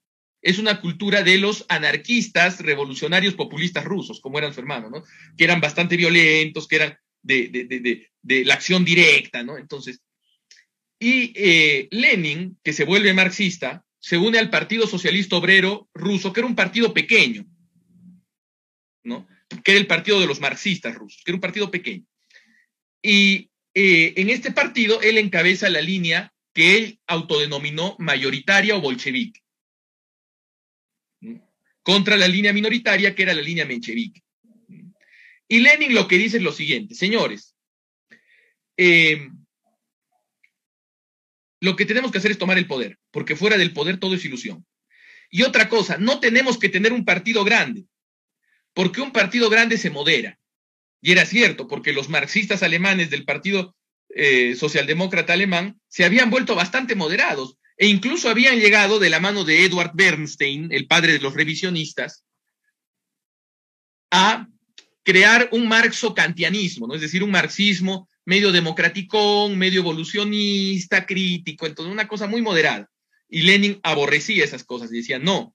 es 0.41 0.61
una 0.61 0.81
cultura 0.81 1.25
de 1.25 1.37
los 1.37 1.67
anarquistas 1.69 2.61
revolucionarios 2.61 3.35
populistas 3.35 3.85
rusos, 3.85 4.21
como 4.21 4.39
eran 4.39 4.55
su 4.55 4.61
hermano, 4.61 4.89
¿no? 4.89 5.03
Que 5.37 5.43
eran 5.43 5.61
bastante 5.61 5.97
violentos, 5.97 6.69
que 6.69 6.77
eran 6.77 6.99
de, 7.23 7.49
de, 7.49 7.65
de, 7.65 8.09
de 8.23 8.45
la 8.45 8.55
acción 8.55 8.85
directa, 8.85 9.43
¿no? 9.43 9.59
Entonces, 9.59 10.01
y 11.01 11.33
eh, 11.35 11.89
Lenin, 11.91 12.57
que 12.63 12.73
se 12.73 12.85
vuelve 12.85 13.13
marxista, 13.13 13.85
se 13.99 14.17
une 14.17 14.39
al 14.39 14.49
Partido 14.49 14.87
Socialista 14.87 15.35
Obrero 15.35 15.89
Ruso, 15.93 16.33
que 16.33 16.39
era 16.39 16.47
un 16.47 16.55
partido 16.55 16.95
pequeño, 16.95 17.45
¿no? 19.03 19.27
Que 19.65 19.73
era 19.73 19.81
el 19.81 19.89
partido 19.89 20.21
de 20.21 20.29
los 20.29 20.39
marxistas 20.39 20.95
rusos, 20.95 21.21
que 21.25 21.33
era 21.33 21.37
un 21.37 21.41
partido 21.41 21.69
pequeño. 21.69 22.05
Y 23.03 23.51
eh, 23.79 24.15
en 24.17 24.31
este 24.31 24.53
partido 24.53 25.03
él 25.03 25.19
encabeza 25.19 25.69
la 25.69 25.83
línea 25.83 26.33
que 26.55 26.79
él 26.79 27.01
autodenominó 27.07 27.95
mayoritaria 27.99 28.75
o 28.75 28.81
bolchevique, 28.81 29.43
contra 31.83 32.17
la 32.17 32.27
línea 32.27 32.55
minoritaria 32.55 33.15
que 33.15 33.23
era 33.23 33.35
la 33.35 33.43
línea 33.43 33.67
menchevique. 33.67 34.23
Y 35.47 35.61
Lenin 35.61 35.95
lo 35.95 36.09
que 36.09 36.17
dice 36.17 36.39
es 36.39 36.43
lo 36.43 36.53
siguiente, 36.53 36.95
señores, 36.95 37.55
eh, 38.79 39.29
lo 41.61 41.77
que 41.77 41.85
tenemos 41.85 42.11
que 42.11 42.17
hacer 42.17 42.31
es 42.31 42.39
tomar 42.39 42.57
el 42.57 42.67
poder, 42.67 42.99
porque 43.11 43.37
fuera 43.37 43.59
del 43.59 43.75
poder 43.75 44.01
todo 44.01 44.15
es 44.15 44.25
ilusión. 44.25 44.67
Y 45.29 45.43
otra 45.43 45.69
cosa, 45.69 45.99
no 45.99 46.19
tenemos 46.19 46.59
que 46.59 46.71
tener 46.71 46.95
un 46.95 47.05
partido 47.05 47.45
grande, 47.45 47.85
porque 48.73 49.03
un 49.03 49.13
partido 49.13 49.51
grande 49.51 49.77
se 49.77 49.91
modera. 49.91 50.39
Y 51.07 51.13
era 51.13 51.25
cierto, 51.25 51.69
porque 51.69 51.93
los 51.93 52.09
marxistas 52.09 52.65
alemanes 52.65 53.11
del 53.11 53.25
Partido 53.25 53.77
eh, 54.09 54.57
Socialdemócrata 54.57 55.35
Alemán 55.35 55.81
se 55.87 56.05
habían 56.05 56.31
vuelto 56.31 56.57
bastante 56.57 56.97
moderados 56.97 57.59
e 57.77 57.87
incluso 57.87 58.29
habían 58.29 58.59
llegado 58.59 58.99
de 58.99 59.09
la 59.09 59.21
mano 59.21 59.45
de 59.45 59.65
Edward 59.65 59.93
Bernstein, 59.95 60.67
el 60.73 60.89
padre 60.89 61.13
de 61.13 61.21
los 61.21 61.35
revisionistas, 61.35 62.25
a 64.11 64.49
crear 65.05 65.49
un 65.53 65.69
marxo-kantianismo, 65.69 66.89
¿no? 66.89 66.97
es 66.97 67.03
decir, 67.03 67.23
un 67.23 67.31
marxismo 67.31 68.09
medio 68.25 68.51
democraticón, 68.51 69.57
medio 69.57 69.83
evolucionista, 69.83 71.07
crítico, 71.07 71.67
entonces 71.69 71.93
una 71.93 72.09
cosa 72.09 72.27
muy 72.27 72.43
moderada. 72.43 72.91
Y 73.29 73.43
Lenin 73.43 73.79
aborrecía 73.85 74.43
esas 74.43 74.65
cosas 74.65 74.93
y 74.93 74.97
decía, 74.97 75.21
no, 75.21 75.55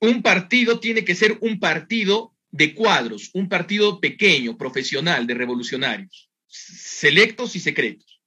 un 0.00 0.20
partido 0.20 0.80
tiene 0.80 1.02
que 1.02 1.14
ser 1.14 1.38
un 1.40 1.58
partido 1.58 2.31
de 2.52 2.74
cuadros, 2.74 3.30
un 3.32 3.48
partido 3.48 4.00
pequeño, 4.00 4.56
profesional, 4.56 5.26
de 5.26 5.34
revolucionarios, 5.34 6.30
selectos 6.46 7.56
y 7.56 7.60
secretos, 7.60 8.20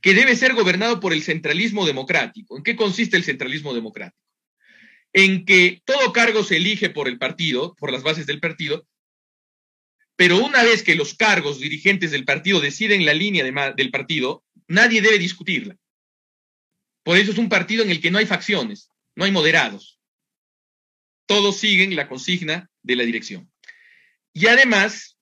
que 0.00 0.14
debe 0.14 0.34
ser 0.34 0.54
gobernado 0.54 1.00
por 1.00 1.12
el 1.12 1.22
centralismo 1.22 1.86
democrático. 1.86 2.56
¿En 2.56 2.64
qué 2.64 2.74
consiste 2.74 3.16
el 3.16 3.24
centralismo 3.24 3.74
democrático? 3.74 4.24
En 5.12 5.44
que 5.44 5.82
todo 5.84 6.12
cargo 6.12 6.42
se 6.42 6.56
elige 6.56 6.90
por 6.90 7.08
el 7.08 7.18
partido, 7.18 7.76
por 7.76 7.92
las 7.92 8.02
bases 8.02 8.26
del 8.26 8.40
partido, 8.40 8.86
pero 10.16 10.44
una 10.44 10.64
vez 10.64 10.82
que 10.82 10.96
los 10.96 11.14
cargos 11.14 11.60
dirigentes 11.60 12.10
del 12.10 12.24
partido 12.24 12.60
deciden 12.60 13.04
la 13.04 13.14
línea 13.14 13.44
del 13.44 13.90
partido, 13.90 14.44
nadie 14.66 15.00
debe 15.00 15.18
discutirla. 15.18 15.76
Por 17.04 17.18
eso 17.18 17.32
es 17.32 17.38
un 17.38 17.48
partido 17.48 17.84
en 17.84 17.90
el 17.90 18.00
que 18.00 18.10
no 18.10 18.18
hay 18.18 18.26
facciones, 18.26 18.90
no 19.14 19.24
hay 19.24 19.30
moderados. 19.30 20.00
Todos 21.26 21.58
siguen 21.58 21.94
la 21.94 22.08
consigna 22.08 22.70
de 22.82 22.96
la 22.96 23.04
dirección. 23.04 23.50
Y 24.38 24.46
además, 24.46 25.18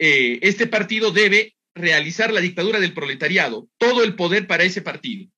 eh, 0.00 0.40
este 0.42 0.66
partido 0.66 1.12
debe 1.12 1.54
realizar 1.72 2.32
la 2.32 2.40
dictadura 2.40 2.80
del 2.80 2.92
proletariado, 2.92 3.68
todo 3.78 4.02
el 4.02 4.16
poder 4.16 4.48
para 4.48 4.64
ese 4.64 4.82
partido. 4.82 5.30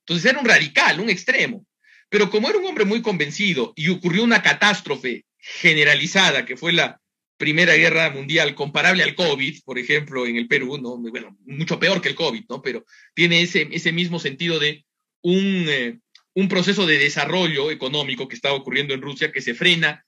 Entonces 0.00 0.30
era 0.30 0.38
un 0.38 0.46
radical, 0.46 1.00
un 1.00 1.10
extremo. 1.10 1.66
Pero 2.08 2.30
como 2.30 2.48
era 2.48 2.58
un 2.58 2.66
hombre 2.66 2.84
muy 2.84 3.02
convencido 3.02 3.72
y 3.74 3.88
ocurrió 3.88 4.22
una 4.22 4.40
catástrofe 4.40 5.24
generalizada, 5.36 6.44
que 6.44 6.56
fue 6.56 6.72
la 6.72 7.00
Primera 7.38 7.74
Guerra 7.74 8.10
Mundial, 8.10 8.54
comparable 8.54 9.02
al 9.02 9.16
COVID, 9.16 9.62
por 9.64 9.80
ejemplo, 9.80 10.24
en 10.24 10.36
el 10.36 10.46
Perú, 10.46 10.78
¿no? 10.78 10.96
bueno, 10.98 11.36
mucho 11.46 11.80
peor 11.80 12.00
que 12.00 12.10
el 12.10 12.14
COVID, 12.14 12.44
¿no? 12.48 12.62
Pero 12.62 12.84
tiene 13.14 13.42
ese, 13.42 13.68
ese 13.72 13.90
mismo 13.90 14.20
sentido 14.20 14.60
de 14.60 14.84
un, 15.22 15.66
eh, 15.68 15.98
un 16.34 16.48
proceso 16.48 16.86
de 16.86 16.98
desarrollo 16.98 17.72
económico 17.72 18.28
que 18.28 18.36
está 18.36 18.52
ocurriendo 18.52 18.94
en 18.94 19.02
Rusia 19.02 19.32
que 19.32 19.40
se 19.40 19.54
frena 19.54 20.03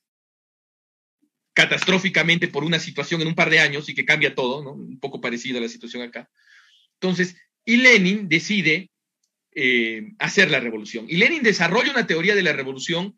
catastróficamente 1.57 2.49
por 2.49 2.63
una 2.63 2.77
situación 2.77 3.19
en 3.19 3.29
un 3.29 3.33
par 3.33 3.49
de 3.49 3.59
años 3.59 3.89
y 3.89 3.95
que 3.95 4.05
cambia 4.05 4.35
todo, 4.35 4.63
¿no? 4.63 4.73
Un 4.73 4.99
poco 4.99 5.19
parecida 5.19 5.57
a 5.57 5.61
la 5.61 5.67
situación 5.67 6.03
acá. 6.03 6.29
Entonces, 7.01 7.35
y 7.65 7.77
Lenin 7.77 8.29
decide 8.29 8.91
eh, 9.55 10.13
hacer 10.19 10.51
la 10.51 10.59
revolución. 10.59 11.07
Y 11.09 11.17
Lenin 11.17 11.41
desarrolla 11.41 11.89
una 11.89 12.05
teoría 12.05 12.35
de 12.35 12.43
la 12.43 12.53
revolución 12.53 13.17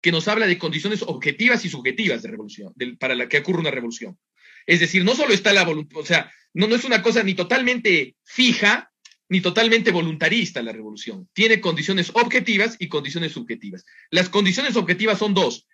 que 0.00 0.12
nos 0.12 0.28
habla 0.28 0.46
de 0.46 0.58
condiciones 0.58 1.02
objetivas 1.02 1.64
y 1.64 1.70
subjetivas 1.70 2.22
de 2.22 2.30
revolución, 2.30 2.72
para 3.00 3.16
la 3.16 3.28
que 3.28 3.38
ocurre 3.38 3.58
una 3.58 3.72
revolución. 3.72 4.16
Es 4.64 4.78
decir, 4.78 5.04
no 5.04 5.16
solo 5.16 5.34
está 5.34 5.52
la 5.52 5.64
voluntad, 5.64 5.98
o 5.98 6.06
sea, 6.06 6.30
no, 6.54 6.68
no 6.68 6.76
es 6.76 6.84
una 6.84 7.02
cosa 7.02 7.24
ni 7.24 7.34
totalmente 7.34 8.14
fija 8.22 8.92
ni 9.28 9.40
totalmente 9.40 9.90
voluntarista 9.90 10.62
la 10.62 10.70
revolución. 10.70 11.28
Tiene 11.32 11.60
condiciones 11.60 12.12
objetivas 12.14 12.76
y 12.78 12.88
condiciones 12.88 13.32
subjetivas. 13.32 13.84
Las 14.10 14.28
condiciones 14.28 14.76
objetivas 14.76 15.18
son 15.18 15.34
dos 15.34 15.66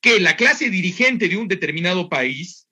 que 0.00 0.20
la 0.20 0.36
clase 0.36 0.70
dirigente 0.70 1.28
de 1.28 1.36
un 1.36 1.48
determinado 1.48 2.08
país 2.08 2.68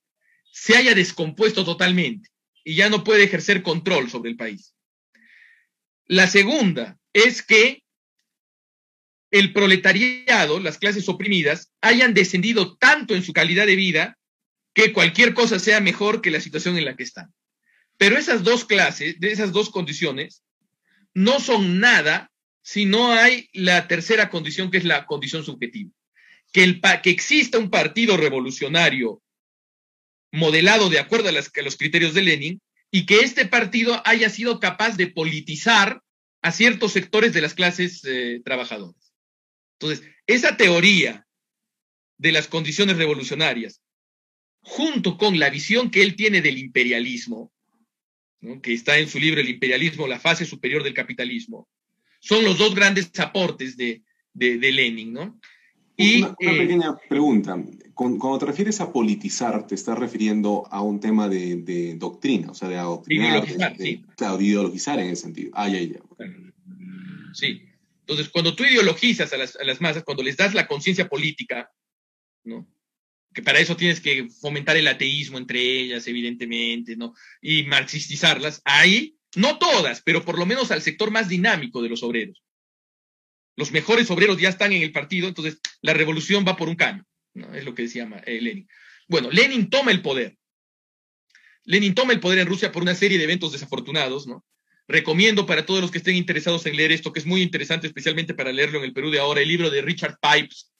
se 0.50 0.76
haya 0.76 0.94
descompuesto 0.94 1.64
totalmente 1.64 2.30
y 2.64 2.74
ya 2.74 2.88
no 2.88 3.04
puede 3.04 3.24
ejercer 3.24 3.62
control 3.62 4.10
sobre 4.10 4.30
el 4.30 4.36
país. 4.36 4.74
La 6.06 6.26
segunda 6.26 6.98
es 7.12 7.42
que 7.42 7.82
el 9.30 9.52
proletariado, 9.52 10.58
las 10.58 10.78
clases 10.78 11.08
oprimidas, 11.08 11.70
hayan 11.82 12.14
descendido 12.14 12.76
tanto 12.78 13.14
en 13.14 13.22
su 13.22 13.34
calidad 13.34 13.66
de 13.66 13.76
vida 13.76 14.18
que 14.72 14.92
cualquier 14.94 15.34
cosa 15.34 15.58
sea 15.58 15.80
mejor 15.80 16.22
que 16.22 16.30
la 16.30 16.40
situación 16.40 16.78
en 16.78 16.86
la 16.86 16.96
que 16.96 17.02
están. 17.02 17.32
Pero 17.98 18.16
esas 18.16 18.42
dos 18.42 18.64
clases, 18.64 19.20
de 19.20 19.32
esas 19.32 19.52
dos 19.52 19.70
condiciones, 19.70 20.44
no 21.12 21.40
son 21.40 21.80
nada 21.80 22.30
si 22.62 22.86
no 22.86 23.12
hay 23.12 23.48
la 23.52 23.86
tercera 23.86 24.30
condición, 24.30 24.70
que 24.70 24.78
es 24.78 24.84
la 24.84 25.04
condición 25.04 25.44
subjetiva 25.44 25.90
que, 26.52 26.80
exista 27.04 27.58
un 27.58 27.70
partido 27.70 28.16
revolucionario 28.16 29.22
modelado 30.32 30.90
de 30.90 30.98
acuerdo 30.98 31.28
a, 31.28 31.32
los 31.32 31.76
criterios 31.76 32.14
de 32.14 32.22
Lenin 32.22 32.60
y 32.90 33.06
que 33.06 33.20
este 33.20 33.46
partido 33.46 34.02
haya 34.04 34.30
sido 34.30 34.60
capaz 34.60 34.96
de 34.96 35.08
politizar 35.08 36.02
a 36.42 36.52
ciertos 36.52 36.92
sectores 36.92 37.32
de 37.32 37.40
las 37.40 37.54
clases 37.54 38.02
eh, 38.04 38.40
trabajadoras. 38.44 39.12
Entonces, 39.78 40.06
esa 40.26 40.56
teoría 40.56 41.26
de 42.16 42.32
las 42.32 42.48
condiciones 42.48 42.96
revolucionarias, 42.96 43.80
junto 44.60 45.16
con 45.16 45.38
la 45.38 45.50
visión 45.50 45.90
que 45.90 46.02
él 46.02 46.16
tiene 46.16 46.40
del 46.40 46.58
imperialismo, 46.58 47.52
que 48.62 48.72
está 48.72 48.98
en 48.98 49.08
su 49.08 49.18
libro 49.18 49.40
El 49.40 49.48
imperialismo, 49.48 50.06
la 50.06 50.20
fase 50.20 50.44
superior 50.44 50.82
del 50.82 50.94
capitalismo, 50.94 51.68
Son 52.20 52.44
los 52.44 52.58
dos 52.58 52.74
grandes 52.74 53.10
aportes 53.18 53.76
de, 53.76 54.02
de, 54.32 54.72
Lenin, 54.72 55.12
¿no? 55.12 55.40
Y, 55.98 56.22
una, 56.22 56.34
eh, 56.38 56.58
pequeña 56.58 56.96
pregunta. 57.08 57.62
Cuando 57.92 58.38
te 58.38 58.46
refieres 58.46 58.80
a 58.80 58.92
politizar, 58.92 59.66
te 59.66 59.74
estás 59.74 59.98
refiriendo 59.98 60.66
a 60.70 60.80
un 60.80 61.00
tema 61.00 61.28
de, 61.28 61.96
doctrina, 61.98 62.52
o 62.52 62.54
sea, 62.54 62.68
de 62.68 62.78
adoctrinar, 62.78 63.30
ideologizar, 63.30 63.76
sí. 63.76 64.04
Claro, 64.16 64.38
de 64.38 64.44
ideologizar 64.44 64.98
en 65.00 65.08
ese 65.08 65.22
sentido. 65.22 65.50
Ah, 65.54 65.68
ya, 65.68 65.80
ya. 65.80 66.00
Sí. 67.34 67.62
Entonces, 68.00 68.28
cuando 68.28 68.54
tú 68.54 68.64
ideologizas 68.64 69.32
a 69.32 69.36
las, 69.36 69.56
a 69.56 69.64
las 69.64 69.80
masas, 69.80 70.04
cuando 70.04 70.22
les 70.22 70.36
das 70.36 70.54
la 70.54 70.68
conciencia 70.68 71.08
política, 71.08 71.70
¿no? 72.44 72.66
que 73.34 73.42
para 73.42 73.60
eso 73.60 73.76
tienes 73.76 74.00
que 74.00 74.28
fomentar 74.28 74.76
el 74.76 74.88
ateísmo 74.88 75.38
entre 75.38 75.60
ellas, 75.60 76.06
evidentemente, 76.06 76.96
¿no? 76.96 77.14
Y 77.40 77.64
marxistizarlas. 77.64 78.62
Ahí, 78.64 79.16
no 79.36 79.58
todas, 79.58 80.02
pero 80.02 80.24
por 80.24 80.38
lo 80.38 80.46
menos 80.46 80.70
al 80.70 80.82
sector 80.82 81.10
más 81.10 81.28
dinámico 81.28 81.82
de 81.82 81.88
los 81.88 82.02
obreros. 82.02 82.42
Los 83.58 83.72
mejores 83.72 84.08
obreros 84.12 84.38
ya 84.38 84.50
están 84.50 84.72
en 84.72 84.82
el 84.82 84.92
partido, 84.92 85.26
entonces 85.26 85.58
la 85.82 85.92
revolución 85.92 86.44
va 86.46 86.56
por 86.56 86.68
un 86.68 86.76
cambio, 86.76 87.04
¿no? 87.34 87.52
Es 87.56 87.64
lo 87.64 87.74
que 87.74 87.82
decía 87.82 88.08
eh, 88.24 88.40
Lenin. 88.40 88.68
Bueno, 89.08 89.32
Lenin 89.32 89.68
toma 89.68 89.90
el 89.90 90.00
poder. 90.00 90.38
Lenin 91.64 91.92
toma 91.92 92.12
el 92.12 92.20
poder 92.20 92.38
en 92.38 92.46
Rusia 92.46 92.70
por 92.70 92.82
una 92.82 92.94
serie 92.94 93.18
de 93.18 93.24
eventos 93.24 93.50
desafortunados, 93.50 94.28
¿no? 94.28 94.46
Recomiendo 94.86 95.44
para 95.44 95.66
todos 95.66 95.80
los 95.80 95.90
que 95.90 95.98
estén 95.98 96.14
interesados 96.14 96.64
en 96.66 96.76
leer 96.76 96.92
esto, 96.92 97.12
que 97.12 97.18
es 97.18 97.26
muy 97.26 97.42
interesante, 97.42 97.88
especialmente 97.88 98.32
para 98.32 98.52
leerlo 98.52 98.78
en 98.78 98.84
el 98.84 98.92
Perú 98.92 99.10
de 99.10 99.18
ahora, 99.18 99.40
el 99.40 99.48
libro 99.48 99.70
de 99.70 99.82
Richard 99.82 100.18
Pipes, 100.22 100.72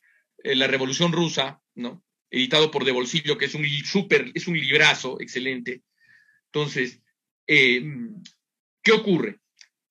eh, 0.44 0.54
La 0.54 0.68
Revolución 0.68 1.10
Rusa, 1.10 1.60
¿no? 1.74 2.04
editado 2.30 2.70
por 2.70 2.84
De 2.84 2.92
Bolsillo, 2.92 3.36
que 3.36 3.46
es 3.46 3.54
un 3.56 3.66
super, 3.84 4.30
es 4.34 4.46
un 4.46 4.56
librazo 4.56 5.20
excelente. 5.20 5.82
Entonces, 6.52 7.00
eh, 7.48 7.82
¿qué 8.84 8.92
ocurre? 8.92 9.40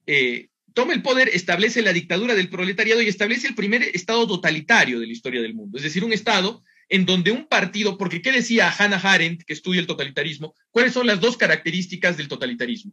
Eh, 0.05 0.47
toma 0.77 0.93
el 0.93 1.01
poder, 1.01 1.27
establece 1.29 1.81
la 1.81 1.91
dictadura 1.91 2.35
del 2.35 2.51
proletariado 2.51 3.01
y 3.01 3.07
establece 3.07 3.47
el 3.47 3.55
primer 3.55 3.81
estado 3.81 4.27
totalitario 4.27 4.99
de 4.99 5.07
la 5.07 5.11
historia 5.11 5.41
del 5.41 5.55
mundo. 5.55 5.79
Es 5.79 5.83
decir, 5.83 6.03
un 6.03 6.13
estado 6.13 6.63
en 6.87 7.07
donde 7.07 7.31
un 7.31 7.47
partido, 7.47 7.97
porque 7.97 8.21
¿qué 8.21 8.31
decía 8.31 8.69
Hannah 8.69 9.01
Arendt, 9.01 9.41
que 9.43 9.53
estudia 9.53 9.81
el 9.81 9.87
totalitarismo? 9.87 10.53
¿Cuáles 10.69 10.93
son 10.93 11.07
las 11.07 11.19
dos 11.19 11.35
características 11.35 12.15
del 12.15 12.27
totalitarismo? 12.27 12.91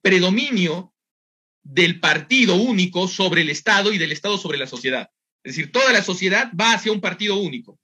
Predominio 0.00 0.94
del 1.62 2.00
partido 2.00 2.54
único 2.54 3.06
sobre 3.06 3.42
el 3.42 3.50
Estado 3.50 3.92
y 3.92 3.98
del 3.98 4.12
Estado 4.12 4.38
sobre 4.38 4.56
la 4.56 4.66
sociedad. 4.66 5.10
Es 5.44 5.56
decir, 5.56 5.70
toda 5.70 5.92
la 5.92 6.02
sociedad 6.02 6.50
va 6.58 6.72
hacia 6.72 6.90
un 6.90 7.02
partido 7.02 7.36
único 7.36 7.78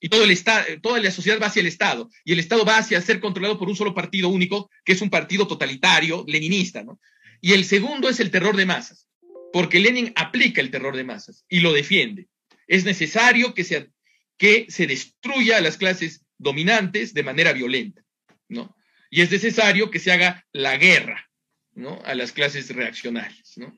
y 0.00 0.08
todo 0.08 0.24
el 0.24 0.80
toda 0.80 1.00
la 1.00 1.10
sociedad 1.10 1.40
va 1.40 1.46
hacia 1.46 1.60
el 1.60 1.66
Estado, 1.66 2.08
y 2.24 2.32
el 2.32 2.38
Estado 2.38 2.64
va 2.64 2.78
hacia 2.78 3.00
ser 3.00 3.20
controlado 3.20 3.58
por 3.58 3.68
un 3.68 3.76
solo 3.76 3.94
partido 3.94 4.28
único, 4.28 4.70
que 4.84 4.92
es 4.92 5.02
un 5.02 5.10
partido 5.10 5.46
totalitario, 5.46 6.24
leninista, 6.26 6.82
¿no? 6.82 7.00
Y 7.40 7.52
el 7.52 7.64
segundo 7.64 8.08
es 8.08 8.20
el 8.20 8.30
terror 8.30 8.56
de 8.56 8.66
masas, 8.66 9.08
porque 9.52 9.80
Lenin 9.80 10.12
aplica 10.16 10.60
el 10.60 10.70
terror 10.70 10.96
de 10.96 11.04
masas 11.04 11.44
y 11.48 11.60
lo 11.60 11.72
defiende. 11.72 12.28
Es 12.66 12.84
necesario 12.84 13.54
que 13.54 13.64
se, 13.64 13.90
que 14.36 14.66
se 14.68 14.86
destruya 14.86 15.58
a 15.58 15.60
las 15.60 15.76
clases 15.76 16.24
dominantes 16.36 17.14
de 17.14 17.22
manera 17.22 17.52
violenta, 17.52 18.02
¿no? 18.48 18.76
Y 19.10 19.22
es 19.22 19.30
necesario 19.30 19.90
que 19.90 19.98
se 19.98 20.12
haga 20.12 20.46
la 20.52 20.76
guerra, 20.76 21.30
¿no? 21.74 22.00
A 22.04 22.14
las 22.14 22.32
clases 22.32 22.68
reaccionarias, 22.74 23.56
¿no? 23.56 23.74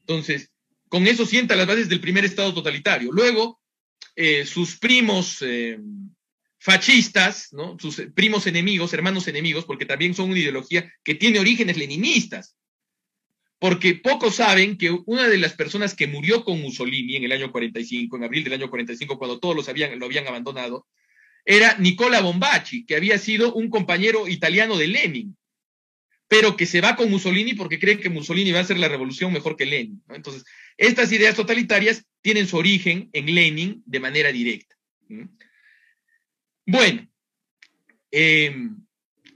Entonces, 0.00 0.50
con 0.88 1.06
eso 1.06 1.26
sienta 1.26 1.56
las 1.56 1.66
bases 1.66 1.88
del 1.88 2.00
primer 2.00 2.24
Estado 2.24 2.54
totalitario. 2.54 3.10
Luego, 3.10 3.60
eh, 4.14 4.46
sus 4.46 4.78
primos 4.78 5.38
eh, 5.42 5.78
fascistas, 6.58 7.52
¿no? 7.52 7.76
sus 7.78 8.02
primos 8.14 8.46
enemigos, 8.46 8.92
hermanos 8.92 9.28
enemigos, 9.28 9.64
porque 9.64 9.86
también 9.86 10.14
son 10.14 10.30
una 10.30 10.38
ideología 10.38 10.92
que 11.04 11.14
tiene 11.14 11.38
orígenes 11.38 11.76
leninistas. 11.76 12.56
Porque 13.58 13.94
pocos 13.94 14.36
saben 14.36 14.76
que 14.76 14.90
una 15.06 15.28
de 15.28 15.38
las 15.38 15.54
personas 15.54 15.94
que 15.94 16.06
murió 16.06 16.44
con 16.44 16.60
Mussolini 16.60 17.16
en 17.16 17.24
el 17.24 17.32
año 17.32 17.50
45, 17.50 18.16
en 18.16 18.24
abril 18.24 18.44
del 18.44 18.52
año 18.54 18.68
45, 18.68 19.18
cuando 19.18 19.38
todos 19.38 19.56
los 19.56 19.68
habían, 19.68 19.98
lo 19.98 20.06
habían 20.06 20.26
abandonado, 20.26 20.86
era 21.44 21.76
Nicola 21.78 22.20
Bombacci, 22.20 22.84
que 22.84 22.96
había 22.96 23.18
sido 23.18 23.54
un 23.54 23.70
compañero 23.70 24.28
italiano 24.28 24.76
de 24.76 24.88
Lenin, 24.88 25.36
pero 26.28 26.56
que 26.56 26.66
se 26.66 26.80
va 26.80 26.96
con 26.96 27.10
Mussolini 27.10 27.54
porque 27.54 27.78
cree 27.78 28.00
que 28.00 28.10
Mussolini 28.10 28.50
va 28.50 28.58
a 28.58 28.62
hacer 28.62 28.78
la 28.78 28.88
revolución 28.88 29.32
mejor 29.32 29.56
que 29.56 29.64
Lenin. 29.64 30.02
Entonces, 30.08 30.44
estas 30.76 31.10
ideas 31.12 31.36
totalitarias 31.36 32.04
tienen 32.20 32.48
su 32.48 32.56
origen 32.56 33.08
en 33.12 33.32
Lenin 33.32 33.82
de 33.86 34.00
manera 34.00 34.32
directa. 34.32 34.76
Bueno, 36.66 37.08
em, 38.10 38.85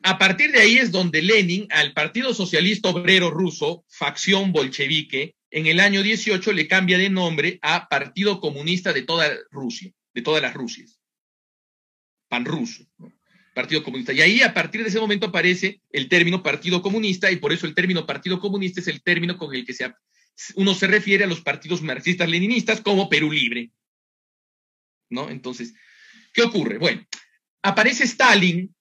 a 0.03 0.19
partir 0.19 0.53
de 0.53 0.61
ahí 0.61 0.79
es 0.79 0.91
donde 0.91 1.23
Lenin 1.23 1.67
al 1.71 1.93
Partido 1.93 2.33
Socialista 2.33 2.89
Obrero 2.89 3.31
Ruso, 3.31 3.85
facción 3.89 4.53
bolchevique, 4.53 5.35
en 5.51 5.67
el 5.67 5.81
año 5.81 6.03
18 6.03 6.53
le 6.53 6.69
cambia 6.69 6.97
de 6.97 7.11
nombre 7.11 7.59
a 7.63 7.89
Partido 7.89 8.41
Comunista 8.41 8.93
de 8.93 9.03
toda 9.03 9.31
Rusia, 9.51 9.93
de 10.15 10.23
todas 10.23 10.41
las 10.41 10.55
Rusias. 10.55 11.01
Panruso, 12.29 12.85
Partido 13.55 13.83
Comunista. 13.83 14.13
Y 14.13 14.21
ahí 14.21 14.43
a 14.43 14.55
partir 14.55 14.83
de 14.83 14.89
ese 14.89 15.01
momento 15.01 15.27
aparece 15.27 15.83
el 15.91 16.09
término 16.09 16.43
Partido 16.43 16.81
Comunista 16.81 17.31
y 17.31 17.37
por 17.37 17.53
eso 17.53 17.67
el 17.67 17.75
término 17.75 18.07
Partido 18.07 18.39
Comunista 18.39 18.81
es 18.81 18.87
el 18.87 19.03
término 19.03 19.37
con 19.37 19.55
el 19.55 19.67
que 19.67 19.75
se, 19.75 19.93
uno 20.55 20.75
se 20.75 20.87
refiere 20.87 21.25
a 21.25 21.27
los 21.27 21.41
partidos 21.41 21.83
marxistas-leninistas 21.83 22.81
como 22.81 23.09
Perú 23.09 23.33
Libre. 23.33 23.71
¿No? 25.11 25.29
Entonces, 25.29 25.75
¿qué 26.33 26.43
ocurre? 26.43 26.79
Bueno, 26.79 27.05
aparece 27.63 28.05
Stalin, 28.05 28.73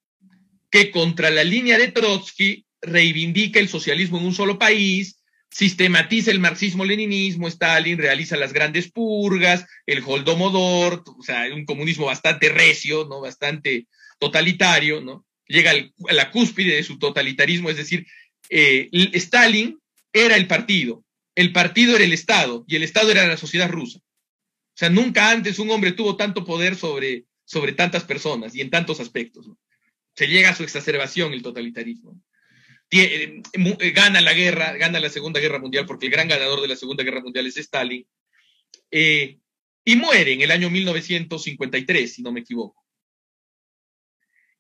que 0.72 0.92
contra 0.92 1.30
la 1.30 1.44
línea 1.44 1.78
de 1.78 1.92
Trotsky 1.92 2.66
reivindica 2.82 3.60
el 3.60 3.70
socialismo 3.70 4.20
en 4.20 4.26
un 4.26 4.34
solo 4.34 4.60
país, 4.60 5.20
sistematiza 5.50 6.32
el 6.32 6.40
marxismo-leninismo, 6.40 7.48
Stalin 7.48 7.98
realiza 7.98 8.38
las 8.38 8.54
grandes 8.54 8.92
purgas, 8.92 9.66
el 9.86 10.04
Holdomodor, 10.06 11.04
o 11.06 11.24
sea, 11.24 11.46
un 11.54 11.66
comunismo 11.66 12.06
bastante 12.06 12.50
recio, 12.50 13.06
¿no? 13.10 13.22
Bastante 13.22 13.88
totalitario, 14.20 15.02
¿no? 15.02 15.26
Llega 15.48 15.72
a 15.72 16.14
la 16.14 16.30
cúspide 16.32 16.76
de 16.76 16.84
su 16.84 17.00
totalitarismo, 17.00 17.70
es 17.70 17.78
decir, 17.78 18.06
eh, 18.50 18.90
Stalin 19.14 19.80
era 20.14 20.36
el 20.36 20.48
partido, 20.48 21.04
el 21.36 21.52
partido 21.52 21.96
era 21.96 22.06
el 22.06 22.14
Estado 22.14 22.64
y 22.68 22.76
el 22.76 22.84
Estado 22.84 23.12
era 23.12 23.28
la 23.28 23.38
sociedad 23.38 23.70
rusa. 23.70 24.00
O 24.00 24.80
sea, 24.80 24.90
nunca 24.90 25.32
antes 25.32 25.60
un 25.60 25.72
hombre 25.72 25.92
tuvo 25.92 26.16
tanto 26.16 26.46
poder 26.46 26.76
sobre, 26.76 27.26
sobre 27.44 27.74
tantas 27.74 28.04
personas 28.04 28.56
y 28.56 28.62
en 28.62 28.70
tantos 28.70 29.00
aspectos. 29.00 29.50
Se 30.16 30.28
llega 30.28 30.50
a 30.50 30.56
su 30.56 30.64
exacerbación 30.64 31.34
el 31.34 31.42
totalitarismo. 31.42 32.22
Eh, 32.92 33.42
eh, 33.54 33.92
gana 33.92 34.20
la 34.22 34.34
guerra, 34.34 34.74
gana 34.74 35.00
la 35.00 35.10
Segunda 35.10 35.40
Guerra 35.40 35.60
Mundial, 35.60 35.86
porque 35.86 36.08
el 36.08 36.12
gran 36.12 36.28
ganador 36.28 36.62
de 36.62 36.68
la 36.68 36.76
Segunda 36.76 37.04
Guerra 37.04 37.22
Mundial 37.22 37.46
es 37.46 37.58
Stalin, 37.58 38.06
eh, 38.92 39.40
y 39.86 39.96
muere 39.96 40.34
en 40.34 40.42
el 40.42 40.52
año 40.52 40.70
1953, 40.70 42.14
si 42.14 42.22
no 42.22 42.32
me 42.32 42.42
equivoco. 42.42 42.84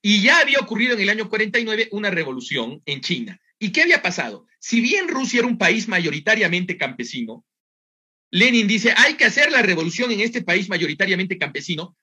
Y 0.01 0.21
ya 0.21 0.39
había 0.39 0.59
ocurrido 0.59 0.93
en 0.93 1.01
el 1.01 1.09
año 1.09 1.29
49 1.29 1.89
una 1.91 2.09
revolución 2.09 2.81
en 2.85 3.01
China. 3.01 3.41
¿Y 3.57 3.71
qué 3.71 3.81
había 3.81 4.01
pasado? 4.01 4.45
Si 4.59 4.79
bien 4.79 5.09
Rusia 5.09 5.39
era 5.39 5.47
un 5.47 5.57
país 5.57 5.87
mayoritariamente 5.87 6.77
campesino, 6.77 7.45
Lenin 8.31 8.67
dice, 8.67 8.93
hay 8.95 9.15
que 9.15 9.25
hacer 9.25 9.51
la 9.51 9.61
revolución 9.61 10.11
en 10.11 10.21
este 10.21 10.41
país 10.41 10.69
mayoritariamente 10.69 11.37
campesino, 11.37 11.97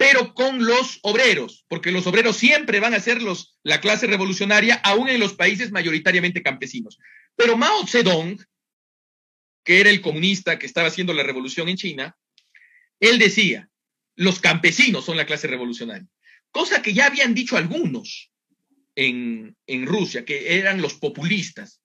pero 0.00 0.32
con 0.32 0.64
los 0.64 0.98
obreros, 1.02 1.66
porque 1.68 1.92
los 1.92 2.06
obreros 2.06 2.38
siempre 2.38 2.80
van 2.80 2.94
a 2.94 3.00
ser 3.00 3.20
los, 3.20 3.58
la 3.62 3.82
clase 3.82 4.06
revolucionaria, 4.06 4.76
aún 4.76 5.10
en 5.10 5.20
los 5.20 5.34
países 5.34 5.72
mayoritariamente 5.72 6.42
campesinos. 6.42 6.98
Pero 7.36 7.58
Mao 7.58 7.86
Zedong, 7.86 8.42
que 9.62 9.78
era 9.78 9.90
el 9.90 10.00
comunista 10.00 10.58
que 10.58 10.64
estaba 10.64 10.88
haciendo 10.88 11.12
la 11.12 11.22
revolución 11.22 11.68
en 11.68 11.76
China, 11.76 12.16
él 12.98 13.18
decía, 13.18 13.68
los 14.14 14.40
campesinos 14.40 15.04
son 15.04 15.18
la 15.18 15.26
clase 15.26 15.48
revolucionaria, 15.48 16.08
cosa 16.50 16.80
que 16.80 16.94
ya 16.94 17.04
habían 17.04 17.34
dicho 17.34 17.58
algunos 17.58 18.32
en, 18.94 19.54
en 19.66 19.84
Rusia, 19.84 20.24
que 20.24 20.58
eran 20.58 20.80
los 20.80 20.94
populistas. 20.94 21.79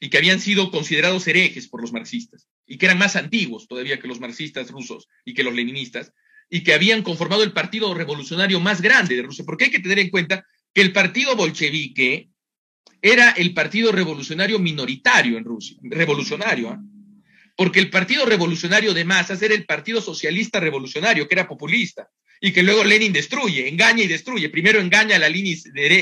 Y 0.00 0.10
que 0.10 0.18
habían 0.18 0.40
sido 0.40 0.70
considerados 0.70 1.26
herejes 1.26 1.68
por 1.68 1.80
los 1.80 1.92
marxistas, 1.92 2.48
y 2.66 2.78
que 2.78 2.86
eran 2.86 2.98
más 2.98 3.16
antiguos 3.16 3.66
todavía 3.66 3.98
que 3.98 4.08
los 4.08 4.20
marxistas 4.20 4.70
rusos 4.70 5.08
y 5.24 5.34
que 5.34 5.42
los 5.42 5.54
leninistas, 5.54 6.12
y 6.50 6.62
que 6.62 6.74
habían 6.74 7.02
conformado 7.02 7.42
el 7.42 7.52
partido 7.52 7.92
revolucionario 7.94 8.60
más 8.60 8.80
grande 8.80 9.16
de 9.16 9.22
Rusia, 9.22 9.44
porque 9.44 9.64
hay 9.64 9.70
que 9.70 9.80
tener 9.80 9.98
en 9.98 10.10
cuenta 10.10 10.46
que 10.72 10.82
el 10.82 10.92
partido 10.92 11.34
bolchevique 11.36 12.28
era 13.00 13.30
el 13.30 13.52
partido 13.54 13.92
revolucionario 13.92 14.58
minoritario 14.58 15.36
en 15.38 15.44
Rusia, 15.44 15.76
revolucionario, 15.82 16.70
¿ah? 16.70 16.80
porque 17.56 17.80
el 17.80 17.90
partido 17.90 18.26
revolucionario 18.26 18.94
de 18.94 19.04
masas 19.04 19.40
era 19.42 19.54
el 19.54 19.64
partido 19.66 20.00
socialista 20.00 20.60
revolucionario, 20.60 21.28
que 21.28 21.34
era 21.34 21.48
populista, 21.48 22.08
y 22.40 22.52
que 22.52 22.62
luego 22.62 22.84
Lenin 22.84 23.12
destruye, 23.12 23.68
engaña 23.68 24.04
y 24.04 24.08
destruye. 24.08 24.48
Primero 24.48 24.80
engaña 24.80 25.16
a 25.16 25.18
la 25.18 25.28
línea 25.28 25.56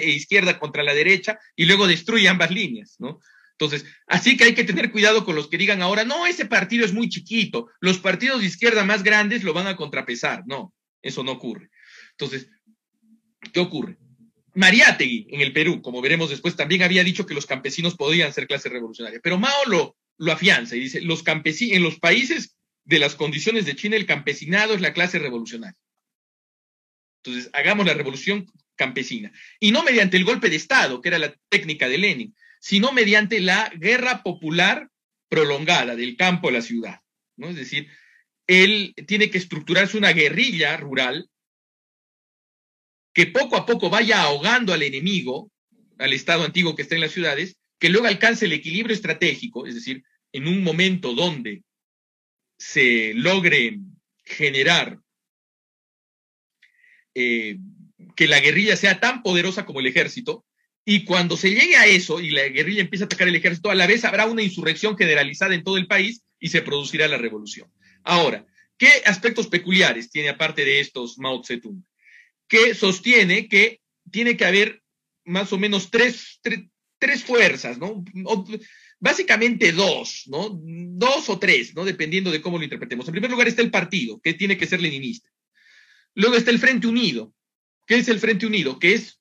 izquierda 0.07 0.59
contra 0.59 0.83
la 0.83 0.95
derecha 0.95 1.39
y 1.55 1.67
luego 1.67 1.87
destruye 1.87 2.29
ambas 2.29 2.51
líneas, 2.51 2.97
¿no? 2.99 3.21
Entonces, 3.63 3.89
así 4.09 4.37
que 4.37 4.43
hay 4.43 4.55
que 4.55 4.65
tener 4.65 4.91
cuidado 4.91 5.25
con 5.25 5.37
los 5.37 5.47
que 5.47 5.57
digan 5.57 5.83
ahora, 5.83 6.05
no, 6.05 6.27
ese 6.27 6.47
partido 6.47 6.85
es 6.85 6.93
muy 6.93 7.09
chiquito, 7.09 7.69
los 7.79 7.99
partidos 7.99 8.41
de 8.41 8.49
izquierda 8.49 8.83
más 8.83 9.05
grandes 9.05 9.45
lo 9.45 9.53
van 9.53 9.69
a 9.69 9.77
contrapesar. 9.77 10.43
No, 10.47 10.75
eso 11.01 11.23
no 11.23 11.31
ocurre. 11.31 11.71
Entonces, 12.11 12.49
¿qué 13.53 13.61
ocurre? 13.61 13.99
Mariátegui 14.55 15.29
en 15.31 15.43
el 15.43 15.53
Perú, 15.53 15.81
como 15.81 16.03
veremos 16.03 16.29
después, 16.29 16.57
también 16.57 16.83
había 16.83 17.05
dicho 17.05 17.25
que 17.25 17.35
los 17.35 17.47
campesinos 17.47 17.95
podían 17.95 18.33
ser 18.33 18.49
clase 18.49 18.69
revolucionaria, 18.69 19.21
pero 19.23 19.39
Mao 19.39 19.65
lo, 19.67 19.97
lo 20.19 20.33
afianza 20.33 20.75
y 20.75 20.81
dice, 20.81 21.01
los 21.01 21.23
campesinos, 21.23 21.77
en 21.77 21.85
los 21.85 22.01
países 22.01 22.57
de 22.85 22.99
las 22.99 23.15
condiciones 23.15 23.65
de 23.65 23.77
China, 23.77 23.95
el 23.95 24.07
campesinado 24.07 24.75
es 24.75 24.81
la 24.81 24.93
clase 24.93 25.21
revolucionaria. 25.21 25.79
Entonces, 27.23 27.49
hagamos 27.53 27.87
la 27.87 27.95
revolución 27.95 28.45
campesina. 28.75 29.31
Y 29.61 29.71
no 29.71 29.85
mediante 29.85 30.17
el 30.17 30.25
golpe 30.25 30.51
de 30.51 30.57
Estado, 30.57 31.01
que 31.01 31.11
era 31.11 31.21
la 31.21 31.33
técnica 31.49 31.89
de 31.89 31.99
Lenin, 31.99 32.35
sino 32.63 32.93
mediante 32.93 33.41
la 33.41 33.73
guerra 33.75 34.23
popular 34.23 34.89
prolongada 35.29 35.97
del 35.97 36.17
campo 36.17 36.49
a 36.49 36.53
la 36.53 36.63
ciudad. 36.63 37.01
¿no? 37.37 37.49
Es 37.49 37.57
decir, 37.57 37.89
él 38.47 38.95
tiene 39.09 39.31
que 39.31 39.39
estructurarse 39.39 39.99
una 39.99 40.13
guerrilla 40.13 40.77
rural 40.77 41.29
que 43.13 43.27
poco 43.27 43.57
a 43.57 43.67
poco 43.67 43.91
vaya 43.91 44.23
ahogando 44.23 44.73
al 44.73 44.85
enemigo, 44.85 45.51
al 45.99 46.13
Estado 46.13 46.45
antiguo 46.45 46.77
que 46.77 46.83
está 46.83 46.95
en 46.95 47.01
las 47.01 47.11
ciudades, 47.11 47.57
que 47.81 47.89
luego 47.89 48.07
alcance 48.07 48.45
el 48.45 48.53
equilibrio 48.53 48.95
estratégico, 48.95 49.67
es 49.67 49.75
decir, 49.75 50.05
en 50.31 50.47
un 50.47 50.63
momento 50.63 51.15
donde 51.15 51.65
se 52.57 53.13
logre 53.15 53.81
generar 54.25 55.01
eh, 57.17 57.59
que 58.15 58.29
la 58.29 58.39
guerrilla 58.39 58.77
sea 58.77 59.01
tan 59.01 59.25
poderosa 59.25 59.67
como 59.67 59.81
el 59.81 59.89
ejército, 59.89 60.45
y 60.85 61.05
cuando 61.05 61.37
se 61.37 61.51
llegue 61.51 61.77
a 61.77 61.87
eso 61.87 62.21
y 62.21 62.31
la 62.31 62.49
guerrilla 62.49 62.81
empieza 62.81 63.05
a 63.05 63.07
atacar 63.07 63.29
el 63.29 63.37
ejército, 63.37 63.71
a 63.71 63.75
la 63.75 63.87
vez 63.87 64.05
habrá 64.05 64.27
una 64.27 64.43
insurrección 64.43 64.97
generalizada 64.97 65.55
en 65.55 65.63
todo 65.63 65.77
el 65.77 65.87
país 65.87 66.23
y 66.41 66.49
se 66.49 66.63
producirá 66.63 67.07
la 67.07 67.19
revolución. 67.19 67.71
Ahora, 68.03 68.45
¿qué 68.77 68.89
aspectos 69.05 69.47
peculiares 69.47 70.11
tiene 70.11 70.31
aparte 70.31 70.65
de 70.65 70.81
estos 70.81 71.19
Mao 71.19 71.45
Zedong? 71.45 71.85
Que 72.49 72.75
sostiene 72.75 73.49
que 73.49 73.81
tiene 74.11 74.37
que 74.37 74.45
haber 74.45 74.83
más 75.25 75.53
o 75.53 75.59
menos 75.59 75.91
tres, 75.91 76.41
tres, 76.99 77.23
fuerzas, 77.23 77.79
¿no? 77.79 78.05
básicamente 78.99 79.73
dos, 79.73 80.25
¿no? 80.27 80.61
Dos 80.63 81.29
o 81.29 81.39
tres, 81.39 81.75
¿no? 81.75 81.85
Dependiendo 81.85 82.31
de 82.31 82.41
cómo 82.41 82.59
lo 82.59 82.65
interpretemos. 82.65 83.07
En 83.07 83.13
primer 83.13 83.31
lugar 83.31 83.49
está 83.49 83.63
el 83.63 83.71
partido, 83.71 84.21
que 84.21 84.35
tiene 84.35 84.57
que 84.57 84.67
ser 84.67 84.81
leninista. 84.81 85.29
Luego 86.15 86.37
está 86.37 86.51
el 86.51 86.61
Frente 86.61 86.87
Unido. 86.87 87.35
¿Qué 87.87 87.97
es 87.97 88.09
el 88.09 88.21
Frente 88.21 88.47
Unido? 88.47 88.79
Que 88.79 88.95
es 88.95 89.21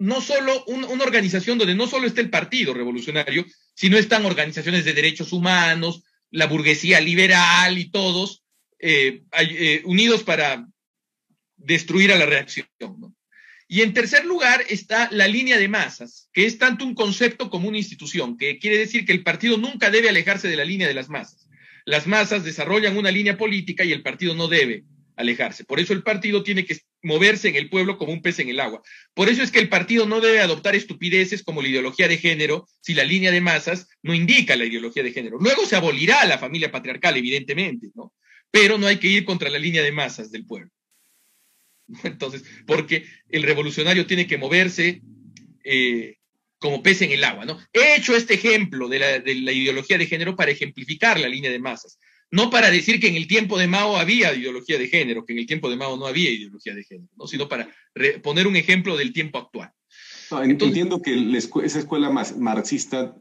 no 0.00 0.22
solo 0.22 0.64
una 0.64 1.04
organización 1.04 1.58
donde 1.58 1.74
no 1.74 1.86
solo 1.86 2.06
está 2.06 2.22
el 2.22 2.30
Partido 2.30 2.72
Revolucionario, 2.72 3.44
sino 3.74 3.98
están 3.98 4.24
organizaciones 4.24 4.86
de 4.86 4.94
derechos 4.94 5.32
humanos, 5.32 6.02
la 6.30 6.46
burguesía 6.46 7.00
liberal 7.00 7.76
y 7.76 7.90
todos 7.90 8.42
eh, 8.78 9.22
eh, 9.38 9.82
unidos 9.84 10.22
para 10.22 10.66
destruir 11.58 12.12
a 12.12 12.18
la 12.18 12.24
reacción. 12.24 12.66
Y 13.68 13.82
en 13.82 13.92
tercer 13.92 14.24
lugar 14.24 14.64
está 14.70 15.10
la 15.12 15.28
línea 15.28 15.58
de 15.58 15.68
masas, 15.68 16.30
que 16.32 16.46
es 16.46 16.56
tanto 16.56 16.86
un 16.86 16.94
concepto 16.94 17.50
como 17.50 17.68
una 17.68 17.76
institución, 17.76 18.38
que 18.38 18.58
quiere 18.58 18.78
decir 18.78 19.04
que 19.04 19.12
el 19.12 19.22
partido 19.22 19.58
nunca 19.58 19.90
debe 19.90 20.08
alejarse 20.08 20.48
de 20.48 20.56
la 20.56 20.64
línea 20.64 20.88
de 20.88 20.94
las 20.94 21.10
masas. 21.10 21.46
Las 21.84 22.06
masas 22.06 22.42
desarrollan 22.42 22.96
una 22.96 23.10
línea 23.10 23.36
política 23.36 23.84
y 23.84 23.92
el 23.92 24.02
partido 24.02 24.34
no 24.34 24.48
debe 24.48 24.84
alejarse. 25.14 25.64
Por 25.64 25.78
eso 25.78 25.92
el 25.92 26.02
partido 26.02 26.42
tiene 26.42 26.64
que 26.64 26.80
moverse 27.02 27.48
en 27.48 27.56
el 27.56 27.68
pueblo 27.68 27.98
como 27.98 28.12
un 28.12 28.22
pez 28.22 28.38
en 28.38 28.48
el 28.48 28.60
agua. 28.60 28.82
Por 29.14 29.28
eso 29.28 29.42
es 29.42 29.50
que 29.50 29.58
el 29.58 29.68
partido 29.68 30.06
no 30.06 30.20
debe 30.20 30.40
adoptar 30.40 30.74
estupideces 30.74 31.42
como 31.42 31.62
la 31.62 31.68
ideología 31.68 32.08
de 32.08 32.18
género 32.18 32.66
si 32.80 32.94
la 32.94 33.04
línea 33.04 33.30
de 33.30 33.40
masas 33.40 33.88
no 34.02 34.14
indica 34.14 34.56
la 34.56 34.64
ideología 34.64 35.02
de 35.02 35.12
género. 35.12 35.38
Luego 35.38 35.64
se 35.66 35.76
abolirá 35.76 36.24
la 36.26 36.38
familia 36.38 36.70
patriarcal, 36.70 37.16
evidentemente, 37.16 37.90
¿no? 37.94 38.12
Pero 38.50 38.78
no 38.78 38.86
hay 38.86 38.98
que 38.98 39.08
ir 39.08 39.24
contra 39.24 39.48
la 39.48 39.58
línea 39.58 39.82
de 39.82 39.92
masas 39.92 40.30
del 40.30 40.44
pueblo. 40.44 40.70
Entonces, 42.04 42.44
porque 42.66 43.04
el 43.28 43.42
revolucionario 43.42 44.06
tiene 44.06 44.26
que 44.26 44.38
moverse 44.38 45.02
eh, 45.64 46.16
como 46.58 46.82
pez 46.82 47.00
en 47.02 47.12
el 47.12 47.24
agua, 47.24 47.46
¿no? 47.46 47.58
He 47.72 47.96
hecho 47.96 48.14
este 48.14 48.34
ejemplo 48.34 48.88
de 48.88 48.98
la, 48.98 49.18
de 49.18 49.34
la 49.36 49.52
ideología 49.52 49.96
de 49.96 50.06
género 50.06 50.36
para 50.36 50.50
ejemplificar 50.50 51.18
la 51.18 51.28
línea 51.28 51.50
de 51.50 51.58
masas 51.58 51.98
no 52.30 52.50
para 52.50 52.70
decir 52.70 53.00
que 53.00 53.08
en 53.08 53.16
el 53.16 53.26
tiempo 53.26 53.58
de 53.58 53.66
Mao 53.66 53.96
había 53.96 54.34
ideología 54.34 54.78
de 54.78 54.88
género, 54.88 55.24
que 55.24 55.32
en 55.32 55.40
el 55.40 55.46
tiempo 55.46 55.68
de 55.68 55.76
Mao 55.76 55.96
no 55.96 56.06
había 56.06 56.30
ideología 56.30 56.74
de 56.74 56.84
género, 56.84 57.10
¿no? 57.16 57.26
sino 57.26 57.48
para 57.48 57.68
poner 58.22 58.46
un 58.46 58.56
ejemplo 58.56 58.96
del 58.96 59.12
tiempo 59.12 59.38
actual. 59.38 59.72
entiendo 60.42 61.02
que 61.02 61.14
esa 61.64 61.78
escuela 61.78 62.10
marxista 62.10 63.16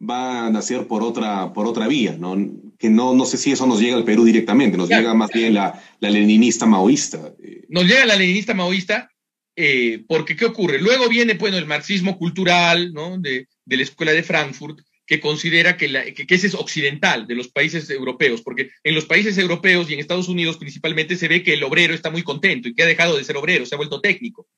va 0.00 0.46
a 0.46 0.50
nacer 0.50 0.86
por 0.86 1.02
otra, 1.02 1.52
por 1.52 1.66
otra 1.66 1.86
vía, 1.88 2.16
¿no? 2.18 2.36
que 2.78 2.90
no, 2.90 3.14
no 3.14 3.24
sé 3.24 3.38
si 3.38 3.52
eso 3.52 3.66
nos 3.66 3.80
llega 3.80 3.96
al 3.96 4.04
Perú 4.04 4.24
directamente, 4.24 4.76
nos 4.76 4.88
llega 4.88 5.14
más 5.14 5.30
bien 5.32 5.54
la, 5.54 5.80
la, 6.00 6.10
leninista 6.10 6.66
maoísta. 6.66 7.32
Nos 7.68 7.84
llega 7.84 8.04
la 8.04 8.16
leninista 8.16 8.52
maoísta 8.52 9.10
eh, 9.54 10.04
porque 10.08 10.34
¿qué 10.34 10.46
ocurre? 10.46 10.80
Luego 10.80 11.08
viene 11.08 11.34
bueno, 11.34 11.56
el 11.56 11.66
marxismo 11.66 12.18
cultural 12.18 12.92
¿no? 12.92 13.18
de, 13.18 13.48
de 13.64 13.76
la 13.76 13.82
escuela 13.82 14.12
de 14.12 14.22
Frankfurt, 14.22 14.80
que 15.06 15.20
considera 15.20 15.76
que, 15.76 16.14
ese 16.28 16.46
es 16.46 16.54
occidental 16.54 17.26
de 17.26 17.34
los 17.34 17.48
países 17.48 17.90
europeos, 17.90 18.42
porque 18.42 18.70
en 18.84 18.94
los 18.94 19.04
países 19.04 19.36
europeos 19.38 19.90
y 19.90 19.94
en 19.94 20.00
Estados 20.00 20.28
Unidos 20.28 20.58
principalmente 20.58 21.16
se 21.16 21.28
ve 21.28 21.42
que 21.42 21.54
el 21.54 21.64
obrero 21.64 21.94
está 21.94 22.10
muy 22.10 22.22
contento 22.22 22.68
y 22.68 22.74
que 22.74 22.82
ha 22.82 22.86
dejado 22.86 23.16
de 23.16 23.24
ser 23.24 23.36
obrero, 23.36 23.66
se 23.66 23.74
ha 23.74 23.78
vuelto 23.78 24.00
técnico. 24.00 24.48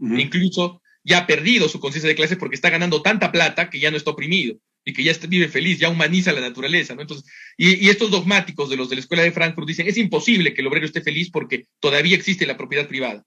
Incluso 0.00 0.80
ya 1.02 1.18
ha 1.18 1.26
perdido 1.26 1.68
su 1.68 1.80
conciencia 1.80 2.08
de 2.08 2.14
clase 2.14 2.36
porque 2.36 2.54
está 2.54 2.70
ganando 2.70 3.02
tanta 3.02 3.32
plata 3.32 3.70
que 3.70 3.80
ya 3.80 3.90
no 3.90 3.96
está 3.96 4.10
oprimido 4.10 4.58
y 4.84 4.92
que 4.92 5.02
ya 5.02 5.12
vive 5.28 5.48
feliz, 5.48 5.78
ya 5.78 5.90
humaniza 5.90 6.32
la 6.32 6.40
naturaleza, 6.40 6.94
¿no? 6.94 7.02
Entonces, 7.02 7.30
y, 7.56 7.84
y, 7.84 7.90
estos 7.90 8.10
dogmáticos 8.10 8.70
de 8.70 8.76
los 8.76 8.88
de 8.88 8.96
la 8.96 9.00
Escuela 9.00 9.22
de 9.22 9.32
Frankfurt 9.32 9.66
dicen, 9.66 9.86
es 9.86 9.98
imposible 9.98 10.54
que 10.54 10.62
el 10.62 10.66
obrero 10.66 10.86
esté 10.86 11.02
feliz 11.02 11.30
porque 11.30 11.66
todavía 11.80 12.16
existe 12.16 12.46
la 12.46 12.56
propiedad 12.56 12.88
privada. 12.88 13.24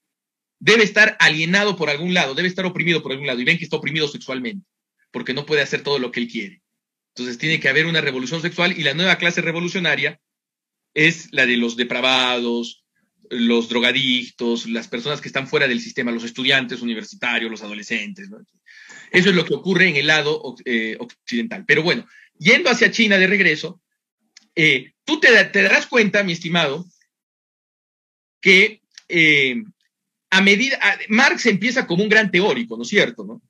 Debe 0.60 0.84
estar 0.84 1.18
alienado 1.20 1.76
por 1.76 1.90
algún 1.90 2.14
lado, 2.14 2.34
debe 2.36 2.48
estar 2.48 2.66
oprimido 2.66 3.04
por 3.04 3.12
algún 3.12 3.28
lado, 3.28 3.40
y 3.40 3.44
ven 3.44 3.58
que 3.58 3.64
está 3.64 3.78
oprimido 3.78 4.08
sexualmente, 4.08 4.66
porque 5.12 5.34
no 5.34 5.46
puede 5.46 5.62
hacer 5.62 5.84
todo 5.84 6.00
lo 6.00 6.12
que 6.12 6.22
él 6.22 6.28
quiere. 6.28 6.62
Entonces 7.16 7.38
tiene 7.38 7.60
que 7.60 7.70
haber 7.70 7.86
una 7.86 8.02
revolución 8.02 8.42
sexual 8.42 8.78
y 8.78 8.84
la 8.84 8.94
nueva 8.94 9.18
clase 9.18 9.42
revolucionaria 9.42 10.20
es 10.94 11.28
la 11.32 11.46
de 11.46 11.58
los 11.58 11.76
depravados, 11.76 12.86
los 13.30 13.70
drogadictos, 13.70 14.68
las 14.68 14.88
personas 14.88 15.22
que 15.22 15.30
están 15.30 15.48
fuera 15.48 15.68
del 15.68 15.80
sistema, 15.80 16.12
los 16.12 16.24
estudiantes 16.24 16.82
universitarios, 16.82 17.52
los 17.52 17.64
adolescentes. 17.64 18.30
Eso 19.12 19.30
es 19.30 19.36
lo 19.36 19.46
que 19.46 19.54
ocurre 19.54 19.88
en 19.88 19.96
el 19.96 20.08
lado 20.08 20.56
eh, 20.66 20.98
occidental. 21.00 21.66
Pero 21.66 21.84
bueno, 21.84 22.06
yendo 22.38 22.70
hacia 22.70 22.92
China 22.92 23.18
de 23.18 23.28
regreso, 23.28 23.82
eh, 24.56 24.94
tú 25.06 25.20
te, 25.20 25.32
darás 25.32 25.88
cuenta, 25.88 26.24
mi 26.24 26.34
estimado, 26.34 26.86
que 28.42 28.82
eh, 29.08 29.64
a 30.30 30.42
medida, 30.42 30.80
Marx 31.10 31.46
empieza 31.46 31.88
como 31.88 32.04
un 32.04 32.10
gran 32.10 32.32
teórico, 32.32 32.76
¿no 32.76 32.84
es 32.84 32.90
cierto? 32.90 33.24
¿no? 33.24 33.42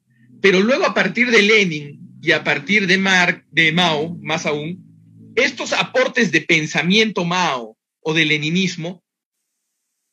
Pero 0.42 0.60
luego 0.60 0.86
a 0.86 0.94
partir 0.94 1.30
de 1.30 1.42
Lenin 1.42 2.18
y 2.22 2.32
a 2.32 2.44
partir 2.44 2.88
de, 2.88 2.98
Mao, 2.98 4.18
más 4.22 4.46
aún, 4.46 5.34
estos 5.36 5.72
aportes 5.72 6.32
de 6.32 6.42
pensamiento 6.42 7.24
Mao 7.24 7.78
o 8.02 8.14
de 8.14 8.26
leninismo 8.26 9.04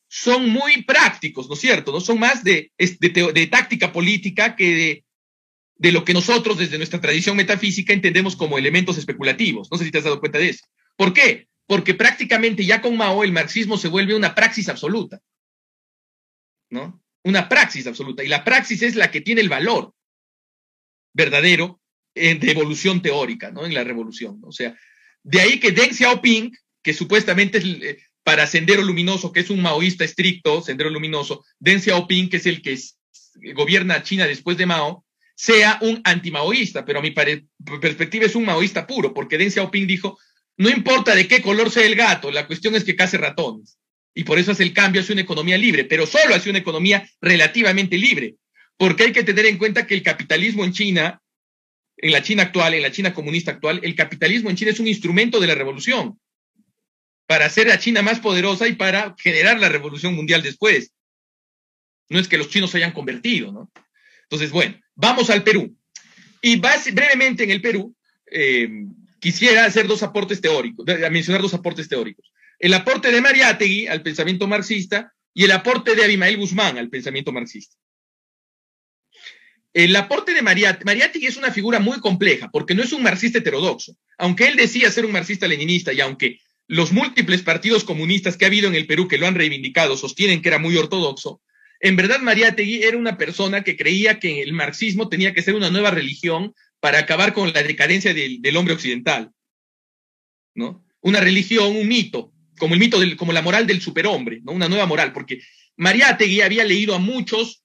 son 0.07 0.49
muy 0.49 0.83
prácticos, 0.83 1.47
¿no 1.47 1.55
es 1.55 1.59
cierto? 1.59 1.91
No 1.91 1.99
son 1.99 2.19
más 2.19 2.43
de, 2.43 2.71
de, 2.77 3.47
táctica 3.47 3.91
política 3.91 4.55
que 4.55 4.75
de, 4.75 5.05
de, 5.75 5.91
lo 5.91 6.03
que 6.03 6.13
nosotros 6.13 6.57
desde 6.57 6.77
nuestra 6.77 7.01
tradición 7.01 7.35
metafísica 7.35 7.93
entendemos 7.93 8.35
como 8.35 8.57
elementos 8.57 8.97
especulativos. 8.97 9.67
No 9.71 9.77
sé 9.77 9.85
si 9.85 9.91
te 9.91 9.99
has 9.99 10.03
dado 10.03 10.19
cuenta 10.19 10.39
de 10.39 10.49
eso. 10.49 10.65
¿Por 10.95 11.13
qué? 11.13 11.47
Porque 11.67 11.93
prácticamente 11.93 12.65
ya 12.65 12.81
con 12.81 12.97
Mao 12.97 13.23
el 13.23 13.31
marxismo 13.31 13.77
se 13.77 13.87
vuelve 13.87 14.15
una 14.15 14.33
praxis 14.33 14.69
absoluta. 14.69 15.21
¿No? 16.71 17.03
Una 17.23 17.49
praxis 17.49 17.85
absoluta. 17.85 18.23
Y 18.23 18.27
la 18.27 18.43
praxis 18.43 18.81
es 18.81 18.95
la 18.95 19.11
que 19.11 19.21
tiene 19.21 19.41
el 19.41 19.49
valor 19.49 19.93
verdadero 21.13 21.79
de 22.13 22.51
evolución 22.51 23.01
teórica, 23.01 23.51
¿no? 23.51 23.65
En 23.65 23.73
la 23.73 23.83
revolución. 23.83 24.39
O 24.43 24.51
sea, 24.51 24.75
de 25.23 25.41
ahí 25.41 25.59
que 25.59 25.71
Deng 25.71 25.93
Xiaoping, 25.93 26.51
que 26.83 26.93
supuestamente 26.93 27.59
es 27.59 27.65
eh, 27.65 27.99
para 28.23 28.47
Sendero 28.47 28.81
Luminoso, 28.81 29.31
que 29.31 29.39
es 29.41 29.49
un 29.49 29.61
maoísta 29.61 30.03
estricto, 30.03 30.61
Sendero 30.61 30.89
Luminoso, 30.89 31.45
Deng 31.59 31.79
Xiaoping, 31.79 32.29
que 32.29 32.37
es 32.37 32.45
el 32.45 32.61
que 32.61 32.77
gobierna 33.53 34.03
China 34.03 34.27
después 34.27 34.57
de 34.57 34.65
Mao, 34.65 35.05
sea 35.35 35.79
un 35.81 36.01
antimaoísta, 36.03 36.83
pero 36.83 36.99
a 36.99 37.01
mi 37.01 37.11
perspectiva 37.11 38.25
es 38.25 38.35
un 38.35 38.45
maoísta 38.45 38.85
puro, 38.85 39.13
porque 39.13 39.37
Deng 39.37 39.51
Xiaoping 39.51 39.87
dijo, 39.87 40.19
no 40.57 40.69
importa 40.69 41.15
de 41.15 41.27
qué 41.27 41.41
color 41.41 41.71
sea 41.71 41.85
el 41.85 41.95
gato, 41.95 42.31
la 42.31 42.45
cuestión 42.45 42.75
es 42.75 42.83
que 42.83 42.97
case 42.97 43.17
ratones. 43.17 43.77
Y 44.13 44.25
por 44.25 44.37
eso 44.37 44.51
hace 44.51 44.63
el 44.63 44.73
cambio 44.73 45.01
hacia 45.01 45.13
una 45.13 45.21
economía 45.21 45.57
libre, 45.57 45.85
pero 45.85 46.05
solo 46.05 46.35
hacia 46.35 46.49
una 46.49 46.59
economía 46.59 47.09
relativamente 47.21 47.97
libre, 47.97 48.35
porque 48.79 49.03
hay 49.03 49.11
que 49.11 49.23
tener 49.23 49.45
en 49.45 49.59
cuenta 49.59 49.85
que 49.85 49.93
el 49.93 50.01
capitalismo 50.01 50.63
en 50.63 50.71
China 50.71 51.21
en 52.01 52.11
la 52.11 52.21
China 52.21 52.43
actual, 52.43 52.73
en 52.73 52.81
la 52.81 52.91
China 52.91 53.13
comunista 53.13 53.51
actual, 53.51 53.81
el 53.83 53.95
capitalismo 53.95 54.49
en 54.49 54.55
China 54.55 54.71
es 54.71 54.79
un 54.79 54.87
instrumento 54.87 55.39
de 55.39 55.47
la 55.47 55.55
revolución 55.55 56.19
para 57.25 57.45
hacer 57.45 57.69
a 57.69 57.77
China 57.77 58.01
más 58.01 58.19
poderosa 58.19 58.67
y 58.67 58.73
para 58.73 59.15
generar 59.19 59.59
la 59.59 59.69
revolución 59.69 60.15
mundial 60.15 60.41
después. 60.41 60.93
No 62.07 62.19
es 62.19 62.27
que 62.27 62.37
los 62.37 62.49
chinos 62.49 62.71
se 62.71 62.77
hayan 62.77 62.93
convertido, 62.93 63.51
¿no? 63.51 63.71
Entonces, 64.23 64.51
bueno, 64.51 64.79
vamos 64.95 65.29
al 65.29 65.43
Perú. 65.43 65.75
Y 66.41 66.55
brevemente 66.55 67.43
en 67.43 67.51
el 67.51 67.61
Perú, 67.61 67.93
eh, 68.31 68.69
quisiera 69.19 69.65
hacer 69.65 69.85
dos 69.85 70.01
aportes 70.01 70.39
teóricos, 70.39 70.85
mencionar 71.11 71.41
dos 71.41 71.53
aportes 71.53 71.89
teóricos. 71.89 72.31
El 72.57 72.73
aporte 72.73 73.11
de 73.11 73.21
Mariátegui 73.21 73.87
al 73.87 74.01
pensamiento 74.01 74.47
marxista 74.47 75.13
y 75.33 75.43
el 75.43 75.51
aporte 75.51 75.95
de 75.95 76.03
Abimael 76.03 76.37
Guzmán 76.37 76.77
al 76.77 76.89
pensamiento 76.89 77.31
marxista. 77.31 77.75
El 79.73 79.95
aporte 79.95 80.33
de 80.33 80.41
Mariátegui, 80.41 80.85
Mariátegui 80.85 81.27
es 81.27 81.37
una 81.37 81.51
figura 81.51 81.79
muy 81.79 81.99
compleja, 81.99 82.49
porque 82.51 82.73
no 82.73 82.83
es 82.83 82.91
un 82.91 83.03
marxista 83.03 83.37
heterodoxo. 83.37 83.95
Aunque 84.17 84.47
él 84.47 84.55
decía 84.55 84.91
ser 84.91 85.05
un 85.05 85.11
marxista-leninista 85.11 85.93
y 85.93 86.01
aunque 86.01 86.39
los 86.67 86.91
múltiples 86.91 87.41
partidos 87.41 87.83
comunistas 87.83 88.37
que 88.37 88.45
ha 88.45 88.47
habido 88.47 88.67
en 88.67 88.75
el 88.75 88.87
Perú 88.87 89.07
que 89.07 89.17
lo 89.17 89.27
han 89.27 89.35
reivindicado 89.35 89.97
sostienen 89.97 90.41
que 90.41 90.49
era 90.49 90.59
muy 90.59 90.75
ortodoxo, 90.75 91.41
en 91.79 91.95
verdad 91.95 92.19
Mariátegui 92.19 92.83
era 92.83 92.97
una 92.97 93.17
persona 93.17 93.63
que 93.63 93.77
creía 93.77 94.19
que 94.19 94.41
el 94.41 94.53
marxismo 94.53 95.07
tenía 95.07 95.33
que 95.33 95.41
ser 95.41 95.55
una 95.55 95.69
nueva 95.69 95.91
religión 95.91 96.53
para 96.79 96.99
acabar 96.99 97.33
con 97.33 97.53
la 97.53 97.63
decadencia 97.63 98.13
del, 98.13 98.57
hombre 98.57 98.73
occidental. 98.73 99.31
¿no? 100.55 100.83
Una 101.01 101.21
religión, 101.21 101.75
un 101.75 101.87
mito, 101.87 102.33
como 102.57 102.73
el 102.73 102.79
mito 102.79 102.99
como 103.17 103.33
la 103.33 103.41
moral 103.41 103.65
del 103.65 103.81
superhombre, 103.81 104.41
¿no? 104.43 104.51
Una 104.51 104.67
nueva 104.67 104.85
moral, 104.85 105.13
porque 105.13 105.39
Mariátegui 105.77 106.41
había 106.41 106.65
leído 106.65 106.93
a 106.93 106.99
muchos 106.99 107.63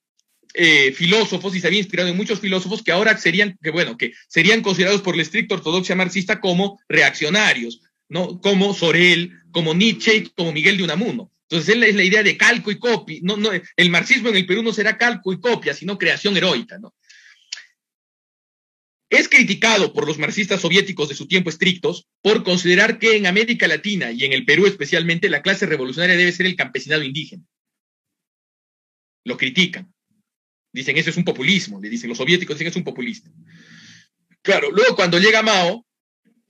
eh, 0.55 0.93
filósofos 0.93 1.55
y 1.57 1.61
se 1.61 1.67
había 1.67 1.81
inspirado 1.81 2.09
en 2.09 2.17
muchos 2.17 2.41
filósofos 2.41 2.83
que 2.83 2.93
ahora 2.93 3.17
serían, 3.19 3.59
que 3.61 3.71
bueno, 3.71 3.99
que 3.99 4.13
serían 4.29 4.63
considerados 4.63 5.03
por 5.03 5.17
la 5.17 5.23
estricta 5.23 5.57
ortodoxia 5.57 5.97
marxista 5.97 6.41
como 6.41 6.81
reaccionarios, 6.89 7.81
¿no? 8.09 8.41
Como 8.41 8.73
Sorel, 8.73 9.33
como 9.51 9.75
Nietzsche, 9.75 10.31
como 10.37 10.53
Miguel 10.53 10.77
de 10.77 10.85
Unamuno. 10.85 11.33
Entonces, 11.49 11.77
es 11.77 11.95
la 11.95 12.03
idea 12.03 12.23
de 12.23 12.37
calco 12.37 12.71
y 12.71 12.79
copia. 12.79 13.19
No, 13.23 13.37
no, 13.37 13.51
el 13.53 13.91
marxismo 13.91 14.31
en 14.31 14.37
el 14.37 14.47
Perú 14.47 14.63
no 14.63 14.73
será 14.73 14.97
calco 14.97 15.33
y 15.33 15.41
copia, 15.41 15.75
sino 15.75 15.99
creación 15.99 16.37
heroica, 16.37 16.79
¿no? 16.79 16.95
Es 19.11 19.29
criticado 19.29 19.93
por 19.93 20.07
los 20.07 20.19
marxistas 20.19 20.61
soviéticos 20.61 21.09
de 21.09 21.15
su 21.15 21.29
tiempo 21.29 21.51
estrictos 21.51 22.09
por 22.21 22.43
considerar 22.43 22.99
que 22.99 23.17
en 23.17 23.27
América 23.27 23.69
Latina 23.69 24.11
y 24.11 24.25
en 24.25 24.33
el 24.33 24.45
Perú 24.45 24.67
especialmente 24.67 25.29
la 25.29 25.43
clase 25.43 25.67
revolucionaria 25.67 26.17
debe 26.17 26.33
ser 26.33 26.47
el 26.47 26.57
campesinado 26.57 27.05
indígena. 27.05 27.45
Lo 29.25 29.37
critican. 29.37 29.94
Dicen, 30.75 30.97
eso 30.97 31.11
es 31.11 31.17
un 31.17 31.25
populismo, 31.25 31.81
le 31.81 31.89
dicen 31.89 32.09
los 32.09 32.19
soviéticos, 32.19 32.59
dicen, 32.59 32.73
es 32.73 32.77
un 32.77 32.83
populista. 32.83 33.31
Claro, 34.43 34.73
luego 34.73 34.97
cuando 34.97 35.21
llega 35.21 35.41
Mao, 35.41 35.87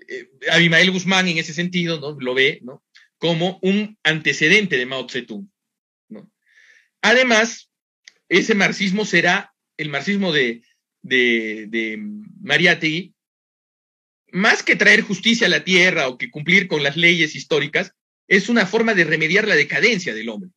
eh, 0.08 0.30
Abimael 0.50 0.90
Guzmán 0.90 1.28
en 1.28 1.36
ese 1.36 1.52
sentido 1.52 2.00
¿no? 2.00 2.18
lo 2.18 2.32
ve 2.32 2.58
¿no? 2.62 2.82
como 3.18 3.58
un 3.60 3.98
antecedente 4.02 4.78
de 4.78 4.86
Mao 4.86 5.06
Zedong. 5.10 5.46
¿no? 6.08 6.32
Además, 7.02 7.70
ese 8.30 8.54
marxismo 8.54 9.04
será 9.04 9.54
el 9.76 9.90
marxismo 9.90 10.32
de, 10.32 10.62
de, 11.02 11.66
de 11.68 13.12
más 14.32 14.62
que 14.62 14.74
traer 14.74 15.02
justicia 15.02 15.48
a 15.48 15.50
la 15.50 15.64
tierra 15.64 16.08
o 16.08 16.16
que 16.16 16.30
cumplir 16.30 16.66
con 16.66 16.82
las 16.82 16.96
leyes 16.96 17.34
históricas, 17.34 17.92
es 18.26 18.48
una 18.48 18.64
forma 18.64 18.94
de 18.94 19.04
remediar 19.04 19.46
la 19.46 19.54
decadencia 19.54 20.14
del 20.14 20.30
hombre 20.30 20.50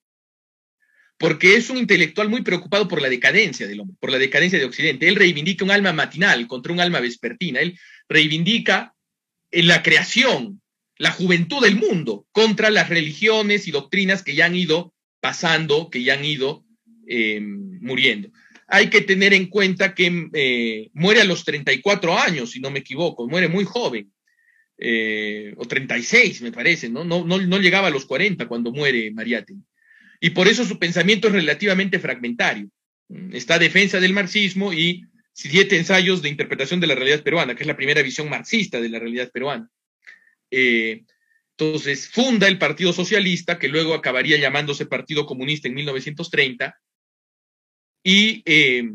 porque 1.18 1.56
es 1.56 1.70
un 1.70 1.78
intelectual 1.78 2.30
muy 2.30 2.42
preocupado 2.44 2.88
por 2.88 3.02
la 3.02 3.10
decadencia 3.10 3.68
del 3.68 3.80
hombre, 3.80 3.98
por 4.00 4.12
la 4.12 4.20
decadencia 4.20 4.60
de 4.60 4.66
Occidente. 4.66 5.08
Él 5.08 5.16
reivindica 5.16 5.66
un 5.66 5.72
alma 5.72 5.92
matinal 5.92 6.48
contra 6.48 6.72
un 6.72 6.80
alma 6.80 7.00
vespertina. 7.00 7.60
Él 7.60 7.78
reivindica 8.08 8.94
eh, 9.50 9.64
la 9.64 9.82
creación, 9.82 10.62
la 10.98 11.12
juventud 11.12 11.64
del 11.64 11.76
mundo 11.76 12.28
contra 12.32 12.70
las 12.70 12.90
religiones 12.90 13.68
y 13.68 13.72
doctrinas 13.72 14.22
que 14.22 14.36
ya 14.36 14.46
han 14.46 14.56
ido 14.56 14.94
pasando, 15.20 15.90
que 15.90 16.04
ya 16.04 16.14
han 16.14 16.26
ido 16.26 16.64
eh, 17.08 17.42
muriendo. 17.42 18.30
Hay 18.68 18.90
que 18.90 19.02
tener 19.02 19.34
en 19.34 19.48
cuenta 19.48 19.96
que 19.96 20.30
eh, 20.34 20.90
muere 20.94 21.22
a 21.22 21.26
los 21.26 21.46
34 21.46 22.20
años, 22.20 22.52
si 22.52 22.60
no 22.60 22.70
me 22.70 22.80
equivoco, 22.80 23.28
muere 23.28 23.48
muy 23.48 23.64
joven, 23.64 24.12
o 25.58 25.66
36 25.66 26.42
me 26.44 26.52
parece, 26.52 26.88
¿no? 26.90 27.04
No, 27.04 27.26
no, 27.26 27.40
no 27.40 27.58
llegaba 27.58 27.88
a 27.88 27.92
los 27.92 28.06
40 28.06 28.48
cuando 28.48 28.72
muere 28.72 29.10
Mariátegui. 29.10 29.64
Y 30.20 30.32
por 30.32 30.48
eso 30.48 30.66
su 30.66 30.80
pensamiento 30.80 31.28
es 31.28 31.34
relativamente 31.34 32.00
fragmentario. 32.00 32.70
Está 33.32 33.60
defensa 33.60 34.00
del 34.00 34.14
marxismo 34.14 34.74
y 34.74 35.06
siete 35.34 35.78
ensayos 35.78 36.22
de 36.22 36.30
interpretación 36.30 36.80
de 36.80 36.88
la 36.88 36.96
realidad 36.96 37.24
peruana, 37.24 37.56
que 37.56 37.64
es 37.64 37.68
la 37.68 37.78
primera 37.78 38.02
visión 38.02 38.30
marxista 38.30 38.82
de 38.82 38.90
la 38.90 39.00
realidad 39.00 39.32
peruana. 39.32 39.70
Eh, 40.50 41.04
entonces, 41.58 42.10
funda 42.10 42.48
el 42.48 42.58
Partido 42.58 42.94
Socialista, 42.94 43.58
que 43.58 43.68
luego 43.68 43.94
acabaría 43.94 44.38
llamándose 44.38 44.86
Partido 44.86 45.26
Comunista 45.26 45.68
en 45.68 45.76
1930, 45.76 46.80
y 48.04 48.42
eh, 48.46 48.90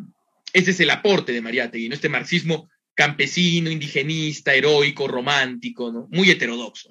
ese 0.52 0.70
es 0.70 0.80
el 0.80 0.90
aporte 0.90 1.32
de 1.32 1.40
Mariátegui, 1.40 1.88
¿no? 1.88 1.94
este 1.94 2.08
marxismo 2.08 2.70
campesino, 2.94 3.70
indigenista, 3.70 4.54
heroico, 4.54 5.08
romántico, 5.08 6.08
muy 6.10 6.30
heterodoxo. 6.30 6.90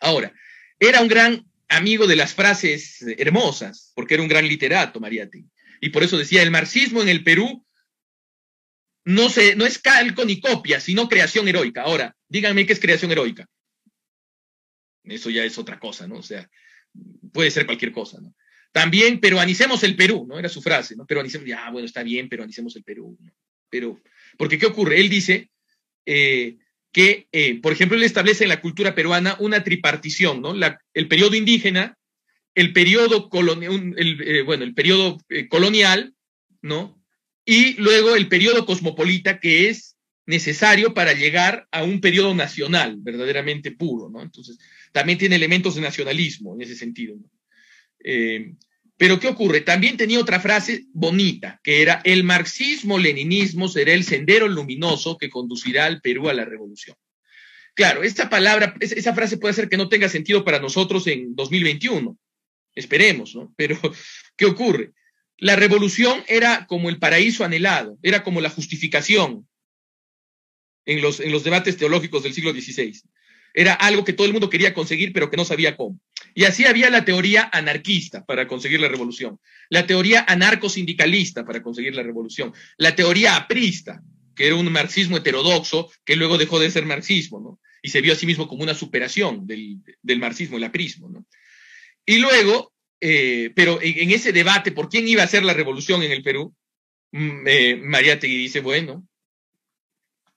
Ahora, 0.00 0.32
era 0.78 1.00
un 1.00 1.08
gran 1.08 1.46
amigo 1.68 2.06
de 2.06 2.16
las 2.16 2.34
frases 2.34 3.02
hermosas, 3.18 3.92
porque 3.94 4.14
era 4.14 4.22
un 4.22 4.28
gran 4.28 4.46
literato, 4.46 5.00
Mariátegui. 5.00 5.48
Y 5.80 5.90
por 5.90 6.02
eso 6.02 6.16
decía, 6.16 6.42
el 6.42 6.50
marxismo 6.50 7.02
en 7.02 7.08
el 7.08 7.24
Perú 7.24 7.64
no, 9.04 9.28
se, 9.28 9.54
no 9.56 9.66
es 9.66 9.78
calco 9.78 10.24
ni 10.24 10.40
copia, 10.40 10.80
sino 10.80 11.08
creación 11.08 11.46
heroica. 11.48 11.82
Ahora, 11.82 12.16
díganme 12.28 12.66
qué 12.66 12.72
es 12.72 12.80
creación 12.80 13.12
heroica. 13.12 13.46
Eso 15.04 15.30
ya 15.30 15.44
es 15.44 15.58
otra 15.58 15.78
cosa, 15.78 16.08
¿no? 16.08 16.16
O 16.16 16.22
sea, 16.22 16.48
puede 17.32 17.50
ser 17.50 17.66
cualquier 17.66 17.92
cosa, 17.92 18.18
¿no? 18.20 18.34
También 18.72 19.20
peruanicemos 19.20 19.84
el 19.84 19.94
Perú, 19.94 20.26
¿no? 20.26 20.38
Era 20.38 20.48
su 20.48 20.62
frase, 20.62 20.96
¿no? 20.96 21.06
Peruanicemos, 21.06 21.46
ya, 21.46 21.70
bueno, 21.70 21.86
está 21.86 22.02
bien, 22.02 22.28
peruanicemos 22.28 22.74
el 22.76 22.82
Perú, 22.82 23.16
¿no? 23.20 23.32
Pero, 23.68 24.00
porque 24.38 24.58
¿qué 24.58 24.66
ocurre? 24.66 25.00
Él 25.00 25.08
dice, 25.08 25.50
eh, 26.06 26.56
que, 26.94 27.26
eh, 27.32 27.60
por 27.60 27.72
ejemplo, 27.72 27.98
él 27.98 28.04
establece 28.04 28.44
en 28.44 28.50
la 28.50 28.60
cultura 28.60 28.94
peruana 28.94 29.36
una 29.40 29.64
tripartición, 29.64 30.40
¿no? 30.40 30.54
el 30.94 31.08
periodo 31.08 31.34
indígena, 31.34 31.98
el 32.54 32.72
periodo 32.72 33.28
colonial, 33.28 33.94
eh, 33.98 34.42
bueno, 34.42 34.62
el 34.62 34.74
periodo 34.74 35.18
eh, 35.28 35.48
colonial, 35.48 36.14
¿no? 36.62 37.02
Y 37.44 37.74
luego 37.74 38.14
el 38.14 38.28
periodo 38.28 38.64
cosmopolita 38.64 39.40
que 39.40 39.68
es 39.68 39.96
necesario 40.24 40.94
para 40.94 41.14
llegar 41.14 41.66
a 41.72 41.82
un 41.82 42.00
periodo 42.00 42.32
nacional 42.32 42.96
verdaderamente 43.00 43.72
puro, 43.72 44.08
¿no? 44.08 44.22
Entonces, 44.22 44.56
también 44.92 45.18
tiene 45.18 45.34
elementos 45.34 45.74
de 45.74 45.80
nacionalismo 45.80 46.54
en 46.54 46.62
ese 46.62 46.76
sentido, 46.76 47.16
¿no? 47.16 47.28
Pero 48.96 49.18
¿qué 49.18 49.28
ocurre? 49.28 49.60
También 49.60 49.96
tenía 49.96 50.20
otra 50.20 50.40
frase 50.40 50.84
bonita, 50.92 51.60
que 51.64 51.82
era, 51.82 52.00
el 52.04 52.22
marxismo-leninismo 52.22 53.68
será 53.68 53.92
el 53.92 54.04
sendero 54.04 54.46
luminoso 54.46 55.18
que 55.18 55.30
conducirá 55.30 55.86
al 55.86 56.00
Perú 56.00 56.28
a 56.28 56.34
la 56.34 56.44
revolución. 56.44 56.96
Claro, 57.74 58.04
esta 58.04 58.30
palabra, 58.30 58.74
esa 58.80 59.14
frase 59.14 59.36
puede 59.36 59.54
ser 59.54 59.68
que 59.68 59.76
no 59.76 59.88
tenga 59.88 60.08
sentido 60.08 60.44
para 60.44 60.60
nosotros 60.60 61.08
en 61.08 61.34
2021. 61.34 62.16
Esperemos, 62.76 63.34
¿no? 63.34 63.52
Pero, 63.56 63.78
¿qué 64.36 64.46
ocurre? 64.46 64.92
La 65.38 65.56
revolución 65.56 66.22
era 66.28 66.66
como 66.66 66.88
el 66.88 67.00
paraíso 67.00 67.44
anhelado, 67.44 67.98
era 68.02 68.22
como 68.22 68.40
la 68.40 68.50
justificación 68.50 69.48
en 70.86 71.02
los, 71.02 71.18
en 71.18 71.32
los 71.32 71.42
debates 71.42 71.76
teológicos 71.76 72.22
del 72.22 72.34
siglo 72.34 72.52
XVI. 72.52 73.00
Era 73.54 73.74
algo 73.74 74.04
que 74.04 74.12
todo 74.12 74.26
el 74.26 74.32
mundo 74.32 74.50
quería 74.50 74.74
conseguir, 74.74 75.12
pero 75.12 75.30
que 75.30 75.36
no 75.36 75.44
sabía 75.44 75.76
cómo. 75.76 76.00
Y 76.34 76.44
así 76.44 76.66
había 76.66 76.90
la 76.90 77.04
teoría 77.04 77.48
anarquista 77.52 78.24
para 78.26 78.48
conseguir 78.48 78.80
la 78.80 78.88
revolución, 78.88 79.38
la 79.70 79.86
teoría 79.86 80.24
anarcosindicalista 80.26 81.44
para 81.46 81.62
conseguir 81.62 81.94
la 81.94 82.02
revolución, 82.02 82.52
la 82.76 82.96
teoría 82.96 83.36
aprista, 83.36 84.02
que 84.34 84.48
era 84.48 84.56
un 84.56 84.70
marxismo 84.72 85.18
heterodoxo 85.18 85.90
que 86.04 86.16
luego 86.16 86.36
dejó 86.36 86.58
de 86.58 86.72
ser 86.72 86.84
marxismo, 86.84 87.40
¿no? 87.40 87.60
Y 87.80 87.90
se 87.90 88.00
vio 88.00 88.14
a 88.14 88.16
sí 88.16 88.26
mismo 88.26 88.48
como 88.48 88.64
una 88.64 88.74
superación 88.74 89.46
del, 89.46 90.18
marxismo, 90.18 90.56
el 90.56 90.64
aprismo, 90.64 91.08
¿no? 91.08 91.24
Y 92.04 92.18
luego, 92.18 92.72
eh, 93.00 93.52
pero 93.54 93.78
en, 93.80 94.10
ese 94.10 94.32
debate 94.32 94.72
por 94.72 94.88
quién 94.88 95.06
iba 95.06 95.22
a 95.22 95.28
ser 95.28 95.44
la 95.44 95.54
revolución 95.54 96.02
en 96.02 96.10
el 96.10 96.24
Perú, 96.24 96.52
mm, 97.12 97.46
eh, 97.46 97.76
María 97.76 98.18
Tegui 98.18 98.36
dice, 98.36 98.60
bueno, 98.60 99.06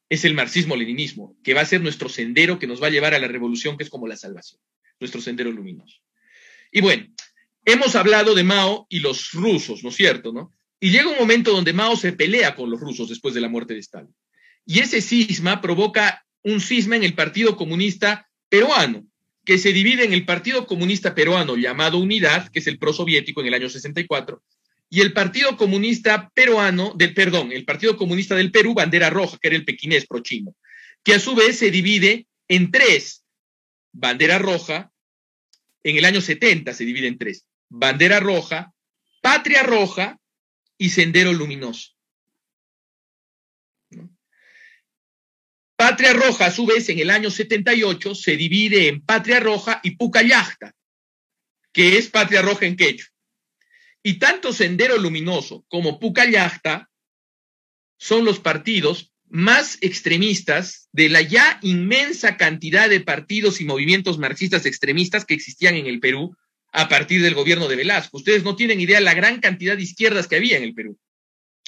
es 0.10 0.26
el 0.26 0.34
marxismo-leninismo, 0.34 1.38
que 1.44 1.54
va 1.54 1.62
a 1.62 1.66
ser 1.66 1.82
nuestro 1.82 2.10
sendero 2.10 2.60
que 2.60 2.68
nos 2.68 2.82
va 2.82 2.88
a 2.88 2.92
llevar 2.92 3.14
a 3.14 3.20
la 3.20 3.28
revolución, 3.28 3.78
que 3.78 3.84
es 3.84 3.90
como 3.90 4.08
la 4.08 4.16
salvación 4.16 4.62
nuestro 5.00 5.22
sendero 5.22 5.52
luminoso. 5.52 5.98
Y 6.72 6.82
bueno, 6.82 7.08
hemos 7.66 7.96
hablado 7.96 8.36
de 8.36 8.44
Mao 8.44 8.88
y 8.90 9.00
los 9.00 9.32
rusos, 9.32 9.84
¿no 9.84 9.90
es 9.90 9.96
cierto? 9.96 10.32
¿no? 10.32 10.54
Y 10.80 10.92
llega 10.92 11.10
un 11.10 11.18
momento 11.18 11.52
donde 11.52 11.74
Mao 11.74 11.96
se 11.96 12.14
pelea 12.14 12.56
con 12.56 12.70
los 12.70 12.80
rusos 12.80 13.10
después 13.10 13.34
de 13.34 13.42
la 13.42 13.50
muerte 13.50 13.74
de 13.74 13.80
Stalin. 13.80 14.14
Y 14.66 14.80
ese 14.80 15.02
cisma 15.02 15.62
provoca 15.62 16.26
un 16.44 16.60
cisma 16.60 16.96
en 16.96 17.04
el 17.04 17.14
Partido 17.14 17.56
Comunista 17.56 18.30
Peruano, 18.50 19.06
que 19.46 19.58
se 19.58 19.72
divide 19.72 20.04
en 20.04 20.14
el 20.14 20.26
Partido 20.26 20.68
Comunista 20.68 21.16
Peruano 21.16 21.56
llamado 21.56 21.98
Unidad, 22.00 22.50
que 22.50 22.60
es 22.60 22.68
el 22.68 22.78
prosoviético 22.78 23.42
en 23.42 23.48
el 23.48 23.54
año 23.54 23.70
64, 23.70 24.44
y 24.90 25.02
el 25.02 25.14
Partido 25.14 25.58
Comunista 25.58 26.30
Peruano, 26.34 26.94
del 26.96 27.14
perdón, 27.14 27.52
el 27.52 27.66
Partido 27.66 27.98
Comunista 27.98 28.36
del 28.36 28.52
Perú, 28.52 28.74
bandera 28.74 29.10
roja, 29.10 29.38
que 29.42 29.50
era 29.50 29.58
el 29.58 29.66
pequinés 29.66 30.08
pro-chino, 30.08 30.56
que 31.04 31.14
a 31.14 31.20
su 31.20 31.36
vez 31.36 31.60
se 31.60 31.72
divide 31.72 32.28
en 32.48 32.72
tres, 32.72 33.24
bandera 33.92 34.40
roja, 34.40 34.92
en 35.84 35.98
el 35.98 36.06
año 36.06 36.22
70 36.22 36.74
se 36.74 36.86
divide 36.86 37.08
en 37.08 37.18
tres, 37.18 37.46
bandera 37.70 38.20
roja, 38.20 38.74
patria 39.22 39.64
roja 39.64 40.20
y 40.78 40.90
sendero 40.90 41.34
luminoso. 41.34 41.98
Patria 45.78 46.12
Roja, 46.12 46.48
a 46.48 46.52
su 46.52 46.66
vez, 46.66 46.90
en 46.90 46.98
el 46.98 47.12
año 47.12 47.30
78 47.30 48.16
se 48.16 48.36
divide 48.36 48.88
en 48.88 49.00
Patria 49.00 49.40
Roja 49.40 49.80
y 49.84 49.92
Pucallacta, 49.92 50.74
que 51.72 52.00
es 52.00 52.10
Patria 52.10 52.42
Roja 52.42 52.66
en 52.66 52.76
quechua. 52.76 53.14
Y 54.08 54.20
tanto 54.20 54.54
Sendero 54.54 54.98
Luminoso 54.98 55.66
como 55.68 56.00
Pucallacta 56.00 56.90
son 58.00 58.24
los 58.24 58.40
partidos 58.40 59.12
más 59.28 59.78
extremistas 59.82 60.88
de 60.94 61.10
la 61.10 61.22
ya 61.22 61.60
inmensa 61.62 62.38
cantidad 62.38 62.88
de 62.88 63.02
partidos 63.02 63.60
y 63.60 63.66
movimientos 63.66 64.18
marxistas 64.18 64.66
extremistas 64.66 65.26
que 65.26 65.34
existían 65.34 65.76
en 65.76 65.88
el 65.88 66.00
Perú 66.00 66.34
a 66.72 66.88
partir 66.88 67.22
del 67.22 67.34
gobierno 67.34 67.68
de 67.68 67.76
Velasco. 67.76 68.16
Ustedes 68.16 68.46
no 68.46 68.56
tienen 68.56 68.80
idea 68.80 69.02
la 69.02 69.14
gran 69.14 69.42
cantidad 69.42 69.76
de 69.76 69.84
izquierdas 69.84 70.30
que 70.30 70.38
había 70.38 70.56
en 70.56 70.64
el 70.64 70.74
Perú. 70.74 70.98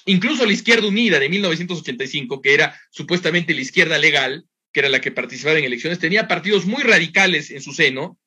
Incluso 0.06 0.46
la 0.46 0.54
izquierda 0.54 0.88
unida 0.88 1.20
de 1.20 1.28
1985, 1.28 2.42
que 2.42 2.54
era 2.54 2.80
supuestamente 2.90 3.54
la 3.54 3.60
izquierda 3.60 3.98
legal, 3.98 4.46
que 4.72 4.80
era 4.80 4.88
la 4.88 5.02
que 5.02 5.12
participaba 5.12 5.60
en 5.60 5.66
elecciones, 5.66 6.00
tenía 6.00 6.30
partidos 6.30 6.66
muy 6.66 6.84
radicales 6.84 7.52
en 7.52 7.62
su 7.62 7.74
seno 7.74 8.18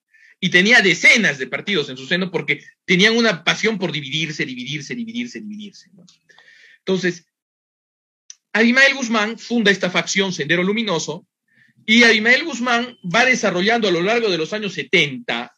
y 0.45 0.51
tenía 0.51 0.83
decenas 0.83 1.39
de 1.39 1.47
partidos 1.47 1.89
en 1.89 1.97
su 1.97 2.05
seno 2.05 2.33
porque 2.33 2.65
tenían 2.85 3.17
una 3.17 3.45
pasión 3.45 3.79
por 3.79 3.93
dividirse, 3.93 4.45
dividirse, 4.45 4.97
dividirse, 4.97 5.41
dividirse. 5.41 5.89
Entonces, 6.79 7.27
Abimael 8.53 8.97
Guzmán 8.97 9.39
funda 9.39 9.71
esta 9.71 9.89
facción 9.89 10.33
Sendero 10.33 10.65
Luminoso 10.65 11.29
y 11.87 12.03
Abimael 12.03 12.45
Guzmán 12.45 12.99
va 13.05 13.25
desarrollando 13.25 13.87
a 13.87 13.93
lo 13.93 14.03
largo 14.03 14.31
de 14.31 14.37
los 14.37 14.53
años 14.53 14.75
70 14.75 15.55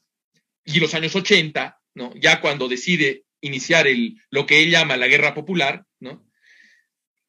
y 0.66 0.80
los 0.80 0.92
años 0.92 1.16
80, 1.16 1.80
¿no? 1.94 2.12
ya 2.20 2.42
cuando 2.42 2.68
decide 2.68 3.24
iniciar 3.40 3.86
el, 3.86 4.20
lo 4.28 4.44
que 4.44 4.62
él 4.62 4.70
llama 4.70 4.98
la 4.98 5.08
guerra 5.08 5.32
popular, 5.32 5.86
¿no? 5.98 6.28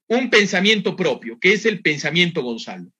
un 0.08 0.30
pensamiento 0.30 0.98
propio, 0.98 1.40
que 1.40 1.54
es 1.54 1.66
el 1.66 1.82
pensamiento 1.82 2.44
Gonzalo. 2.44 2.92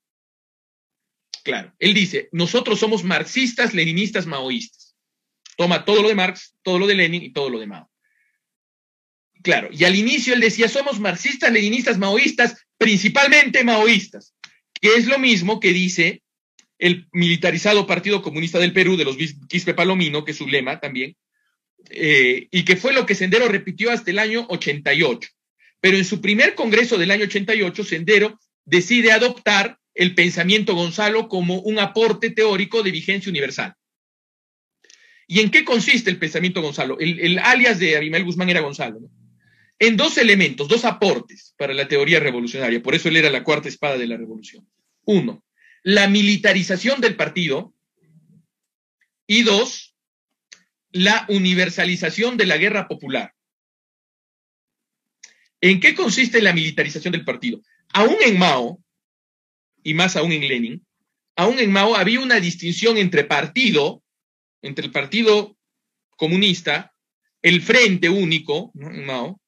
Claro, 1.46 1.72
él 1.78 1.94
dice, 1.94 2.28
nosotros 2.32 2.80
somos 2.80 3.04
marxistas, 3.04 3.76
leninistas, 3.76 4.26
maoístas. 4.26 4.96
Toma 5.56 5.86
todo 5.86 6.02
lo 6.02 6.08
de 6.08 6.16
Marx, 6.16 6.56
todo 6.64 6.80
lo 6.80 6.88
de 6.88 6.96
Lenin 6.96 7.22
y 7.22 7.34
todo 7.34 7.52
lo 7.52 7.60
de 7.60 7.68
Mao. 7.68 7.88
Claro, 9.44 9.70
y 9.72 9.84
al 9.84 9.96
inicio 9.96 10.34
él 10.34 10.40
decía, 10.40 10.68
somos 10.68 11.00
marxistas, 11.00 11.52
leninistas, 11.54 12.00
maoístas, 12.00 12.66
principalmente 12.80 13.64
maoístas, 13.64 14.34
que 14.82 14.96
es 14.96 15.06
lo 15.06 15.20
mismo 15.20 15.60
que 15.60 15.72
dice 15.72 16.24
el 16.80 17.08
militarizado 17.12 17.86
Partido 17.86 18.24
Comunista 18.24 18.58
del 18.58 18.74
Perú, 18.74 18.98
de 18.98 19.06
los 19.06 19.16
Quispe 19.48 19.76
Palomino, 19.76 20.26
que 20.26 20.32
es 20.32 20.38
su 20.38 20.48
lema 20.48 20.80
también, 20.80 21.16
eh, 21.92 22.48
y 22.50 22.66
que 22.66 22.76
fue 22.76 22.92
lo 22.92 23.06
que 23.06 23.14
Sendero 23.14 23.48
repitió 23.48 23.92
hasta 23.92 24.10
el 24.10 24.18
año 24.18 24.48
88. 24.50 25.30
Pero 25.80 25.96
en 25.96 26.06
su 26.06 26.22
primer 26.22 26.56
congreso 26.56 26.98
del 26.98 27.12
año 27.12 27.26
88, 27.26 27.84
Sendero 27.84 28.40
decide 28.66 29.12
adoptar 29.12 29.78
el 29.96 30.14
pensamiento 30.14 30.76
Gonzalo 30.76 31.28
como 31.28 31.60
un 31.62 31.80
aporte 31.80 32.30
teórico 32.30 32.84
de 32.84 32.92
vigencia 32.92 33.30
universal. 33.30 33.74
¿Y 35.28 35.40
en 35.40 35.50
qué 35.50 35.66
consiste 35.66 36.12
el 36.12 36.20
pensamiento 36.20 36.62
Gonzalo? 36.62 37.00
El, 37.00 37.40
alias 37.40 37.80
de 37.80 37.98
Abimel 37.98 38.24
Guzmán 38.24 38.50
era 38.50 38.62
Gonzalo. 38.62 39.00
¿no? 39.00 39.10
en 39.80 39.98
dos 39.98 40.18
elementos, 40.18 40.68
dos 40.68 40.86
aportes 40.86 41.54
para 41.58 41.74
la 41.74 41.88
teoría 41.88 42.20
revolucionaria. 42.20 42.82
Por 42.82 42.96
eso 42.96 43.10
él 43.10 43.18
era 43.18 43.30
la 43.30 43.44
cuarta 43.44 43.68
espada 43.68 43.98
de 43.98 44.08
la 44.08 44.18
revolución. 44.18 44.68
Uno, 45.06 45.44
la 45.84 46.08
militarización 46.08 47.02
del 47.02 47.16
partido. 47.16 47.74
Y 49.28 49.42
dos, 49.42 49.96
la 50.92 51.26
universalización 51.30 52.38
de 52.38 52.46
la 52.46 52.58
guerra 52.58 52.88
popular. 52.88 53.34
¿En 55.62 55.80
qué 55.80 55.96
consiste 55.96 56.42
la 56.42 56.54
militarización 56.54 57.12
del 57.12 57.26
partido? 57.26 57.62
Aún 57.92 58.18
en 58.24 58.38
Mao, 58.38 58.84
y 59.86 59.94
más 59.94 60.16
aún 60.16 60.32
en 60.32 60.48
Lenin, 60.48 60.86
aún 61.36 61.60
en 61.60 61.72
Mao 61.72 61.96
había 61.96 62.20
una 62.20 62.40
distinción 62.40 62.98
entre 62.98 63.24
partido, 63.24 64.04
entre 64.64 64.88
el 64.88 64.92
Partido 64.92 65.56
Comunista, 66.18 66.92
el 67.44 67.62
Frente 67.62 68.10
Único, 68.10 68.72
¿no? 68.74 68.90
en 68.90 69.06
Mao, 69.06 69.40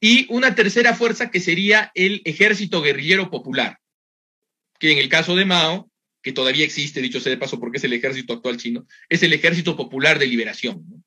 y 0.00 0.32
una 0.32 0.54
tercera 0.54 0.94
fuerza 0.94 1.32
que 1.32 1.40
sería 1.40 1.90
el 1.94 2.22
Ejército 2.24 2.80
Guerrillero 2.80 3.28
Popular, 3.28 3.78
que 4.78 4.92
en 4.92 4.98
el 4.98 5.08
caso 5.08 5.34
de 5.34 5.44
Mao, 5.44 5.90
que 6.22 6.32
todavía 6.32 6.64
existe, 6.64 7.02
dicho 7.02 7.18
sea 7.18 7.30
de 7.30 7.38
paso 7.38 7.58
porque 7.58 7.78
es 7.78 7.84
el 7.84 7.92
ejército 7.92 8.34
actual 8.34 8.58
chino, 8.58 8.86
es 9.08 9.24
el 9.24 9.32
Ejército 9.32 9.76
Popular 9.76 10.20
de 10.20 10.26
Liberación, 10.26 10.84
¿no? 10.88 11.02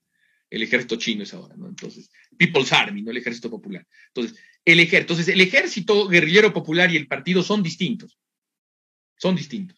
el 0.50 0.64
ejército 0.64 0.98
chino 0.98 1.24
es 1.24 1.34
ahora, 1.34 1.56
¿no? 1.56 1.68
Entonces, 1.68 2.10
People's 2.38 2.74
Army, 2.74 3.04
¿no? 3.04 3.12
El 3.12 3.18
ejército 3.18 3.50
popular. 3.50 3.86
Entonces, 4.08 4.38
el 4.66 4.80
ejército, 4.80 5.14
entonces, 5.14 5.28
el 5.30 5.42
ejército 5.42 6.08
guerrillero 6.08 6.52
popular 6.52 6.92
y 6.92 6.98
el 6.98 7.08
partido 7.08 7.44
son 7.44 7.62
distintos. 7.62 8.18
Son 9.20 9.36
distintos. 9.36 9.78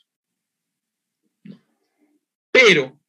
Pero, 2.51 2.99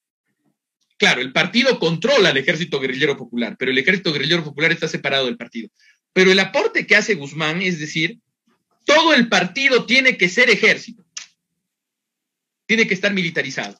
claro, 0.96 1.20
el 1.20 1.32
partido 1.32 1.78
controla 1.78 2.30
al 2.30 2.36
ejército 2.38 2.80
guerrillero 2.80 3.16
popular, 3.16 3.54
pero 3.58 3.70
el 3.70 3.78
ejército 3.78 4.12
guerrillero 4.12 4.42
popular 4.42 4.72
está 4.72 4.88
separado 4.88 5.26
del 5.26 5.36
partido. 5.36 5.68
Pero 6.12 6.32
el 6.32 6.40
aporte 6.40 6.86
que 6.86 6.96
hace 6.96 7.14
Guzmán 7.14 7.60
es 7.60 7.78
decir, 7.78 8.18
todo 8.86 9.12
el 9.12 9.28
partido 9.28 9.84
tiene 9.84 10.16
que 10.16 10.28
ser 10.28 10.48
ejército, 10.48 11.04
tiene 12.66 12.86
que 12.86 12.94
estar 12.94 13.12
militarizado. 13.12 13.78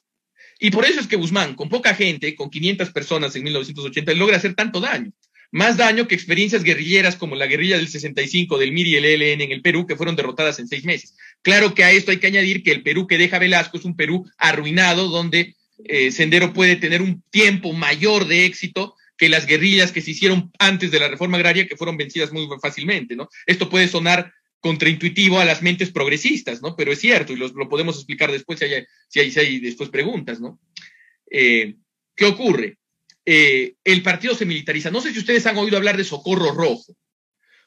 Y 0.59 0.69
por 0.69 0.85
eso 0.85 0.99
es 0.99 1.07
que 1.07 1.15
Guzmán, 1.15 1.55
con 1.55 1.69
poca 1.69 1.95
gente, 1.95 2.35
con 2.35 2.51
500 2.51 2.91
personas 2.91 3.35
en 3.35 3.43
1980, 3.43 4.13
logra 4.13 4.37
hacer 4.37 4.53
tanto 4.53 4.79
daño. 4.79 5.11
Más 5.53 5.77
daño 5.77 6.07
que 6.07 6.15
experiencias 6.15 6.63
guerrilleras 6.63 7.15
como 7.15 7.35
la 7.35 7.45
guerrilla 7.45 7.77
del 7.77 7.87
65 7.87 8.57
del 8.57 8.71
MIR 8.71 8.87
y 8.87 8.95
el 8.95 9.05
ELN 9.05 9.41
en 9.41 9.51
el 9.51 9.61
Perú, 9.61 9.85
que 9.85 9.95
fueron 9.95 10.15
derrotadas 10.15 10.57
en 10.57 10.67
seis 10.67 10.83
meses. 10.83 11.15
Claro 11.43 11.75
que 11.75 11.83
a 11.83 11.91
esto 11.91 12.09
hay 12.09 12.17
que 12.17 12.25
añadir 12.25 12.63
que 12.63 12.71
el 12.71 12.81
Perú 12.81 13.05
que 13.05 13.19
deja 13.19 13.37
Velasco 13.37 13.77
es 13.77 13.85
un 13.85 13.95
Perú 13.95 14.27
arruinado, 14.39 15.09
donde 15.09 15.55
eh, 15.85 16.09
Sendero 16.11 16.53
puede 16.53 16.75
tener 16.75 17.03
un 17.03 17.21
tiempo 17.29 17.71
mayor 17.71 18.25
de 18.25 18.45
éxito 18.45 18.95
que 19.15 19.29
las 19.29 19.45
guerrillas 19.45 19.91
que 19.91 20.01
se 20.01 20.09
hicieron 20.09 20.51
antes 20.57 20.89
de 20.89 20.99
la 20.99 21.07
reforma 21.07 21.37
agraria 21.37 21.67
que 21.67 21.77
fueron 21.77 21.97
vencidas 21.97 22.33
muy 22.33 22.47
fácilmente, 22.59 23.15
¿no? 23.15 23.29
Esto 23.45 23.69
puede 23.69 23.87
sonar 23.87 24.33
contraintuitivo 24.59 25.39
a 25.39 25.45
las 25.45 25.61
mentes 25.61 25.91
progresistas, 25.91 26.63
¿no? 26.63 26.75
Pero 26.75 26.91
es 26.91 26.99
cierto 26.99 27.31
y 27.31 27.35
lo, 27.35 27.47
lo 27.49 27.69
podemos 27.69 27.97
explicar 27.97 28.31
después 28.31 28.57
si 28.57 28.65
hay, 28.65 28.85
si 29.07 29.19
hay, 29.19 29.29
si 29.29 29.39
hay 29.39 29.59
después 29.59 29.89
preguntas, 29.89 30.41
¿no? 30.41 30.59
Eh, 31.29 31.75
¿Qué 32.15 32.25
ocurre? 32.25 32.79
Eh, 33.25 33.75
el 33.83 34.03
partido 34.03 34.35
se 34.35 34.45
militariza. 34.45 34.91
No 34.91 35.01
sé 35.01 35.13
si 35.13 35.19
ustedes 35.19 35.45
han 35.45 35.57
oído 35.57 35.77
hablar 35.77 35.97
de 35.97 36.03
Socorro 36.03 36.51
Rojo. 36.51 36.95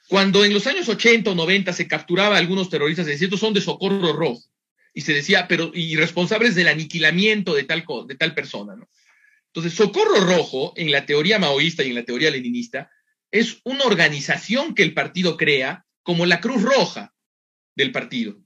Cuando 0.08 0.44
en 0.44 0.54
los 0.54 0.66
años 0.66 0.88
80 0.88 1.30
o 1.30 1.34
90 1.34 1.72
se 1.72 1.88
capturaba 1.88 2.36
a 2.36 2.38
algunos 2.38 2.70
terroristas, 2.70 3.08
estos 3.08 3.40
son 3.40 3.54
de 3.54 3.60
Socorro 3.60 4.12
Rojo. 4.12 4.44
Y 4.94 5.00
se 5.00 5.12
decía, 5.12 5.46
pero, 5.48 5.72
y 5.74 5.96
responsables 5.96 6.54
del 6.54 6.68
aniquilamiento 6.68 7.54
de 7.54 7.64
tal, 7.64 7.84
de 8.06 8.14
tal 8.14 8.34
persona, 8.34 8.76
¿no? 8.76 8.88
Entonces, 9.48 9.74
Socorro 9.74 10.20
Rojo, 10.20 10.74
en 10.76 10.90
la 10.90 11.06
teoría 11.06 11.38
maoísta 11.38 11.82
y 11.82 11.88
en 11.88 11.94
la 11.94 12.04
teoría 12.04 12.30
leninista, 12.30 12.90
es 13.30 13.60
una 13.64 13.84
organización 13.84 14.74
que 14.74 14.82
el 14.82 14.94
partido 14.94 15.36
crea 15.36 15.86
como 16.02 16.26
la 16.26 16.40
Cruz 16.40 16.62
Roja 16.62 17.14
del 17.74 17.90
partido, 17.90 18.38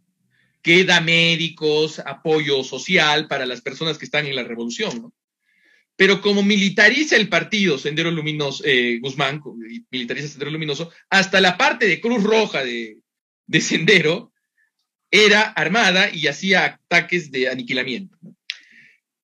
que 0.63 0.85
da 0.85 1.01
médicos, 1.01 1.99
apoyo 1.99 2.63
social 2.63 3.27
para 3.29 3.45
las 3.45 3.61
personas 3.61 3.99
que 3.99 4.05
están 4.05 4.27
en 4.27 4.37
la 4.37 4.45
revolución. 4.45 5.03
¿no? 5.03 5.13
Pero 6.01 6.23
como 6.23 6.43
militariza 6.43 7.15
el 7.15 7.29
partido 7.29 7.77
Sendero 7.77 8.11
Luminoso, 8.11 8.65
eh, 8.65 8.99
Guzmán, 9.03 9.43
militariza 9.91 10.29
Sendero 10.29 10.51
Luminoso, 10.51 10.91
hasta 11.11 11.43
la 11.43 11.59
parte 11.59 11.87
de 11.87 12.01
Cruz 12.01 12.23
Roja 12.23 12.65
de, 12.65 13.03
de 13.47 13.61
Sendero 13.61 14.33
era 15.11 15.43
armada 15.43 16.09
y 16.11 16.27
hacía 16.27 16.65
ataques 16.65 17.31
de 17.31 17.51
aniquilamiento. 17.51 18.17
¿no? 18.23 18.35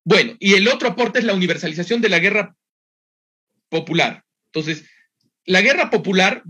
Bueno, 0.04 0.36
y 0.38 0.52
el 0.52 0.68
otro 0.68 0.88
aporte 0.90 1.18
es 1.18 1.24
la 1.24 1.32
universalización 1.32 2.02
de 2.02 2.10
la 2.10 2.18
guerra 2.18 2.54
popular. 3.70 4.26
Entonces, 4.44 4.84
la 5.46 5.62
guerra 5.62 5.88
popular 5.88 6.42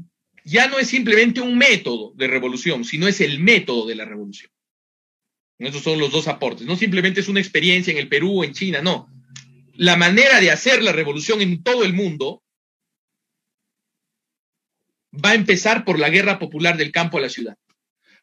ya 0.44 0.66
no 0.66 0.80
es 0.80 0.88
simplemente 0.88 1.40
un 1.40 1.56
método 1.56 2.14
de 2.16 2.26
revolución, 2.26 2.84
sino 2.84 3.06
es 3.06 3.20
el 3.20 3.38
método 3.38 3.86
de 3.86 3.94
la 3.94 4.04
revolución. 4.04 4.50
Esos 5.60 5.84
son 5.84 6.00
los 6.00 6.10
dos 6.10 6.26
aportes. 6.26 6.66
No 6.66 6.74
simplemente 6.74 7.20
es 7.20 7.28
una 7.28 7.38
experiencia 7.38 7.92
en 7.92 7.98
el 7.98 8.08
Perú 8.08 8.40
o 8.40 8.44
en 8.44 8.54
China, 8.54 8.82
no. 8.82 9.08
La 9.76 9.96
manera 9.96 10.40
de 10.40 10.50
hacer 10.50 10.82
la 10.82 10.92
revolución 10.92 11.40
en 11.40 11.62
todo 11.62 11.84
el 11.84 11.92
mundo 11.92 12.42
va 15.12 15.30
a 15.30 15.34
empezar 15.34 15.84
por 15.84 15.98
la 15.98 16.10
guerra 16.10 16.38
popular 16.38 16.76
del 16.76 16.92
campo 16.92 17.18
a 17.18 17.20
la 17.20 17.28
ciudad. 17.28 17.56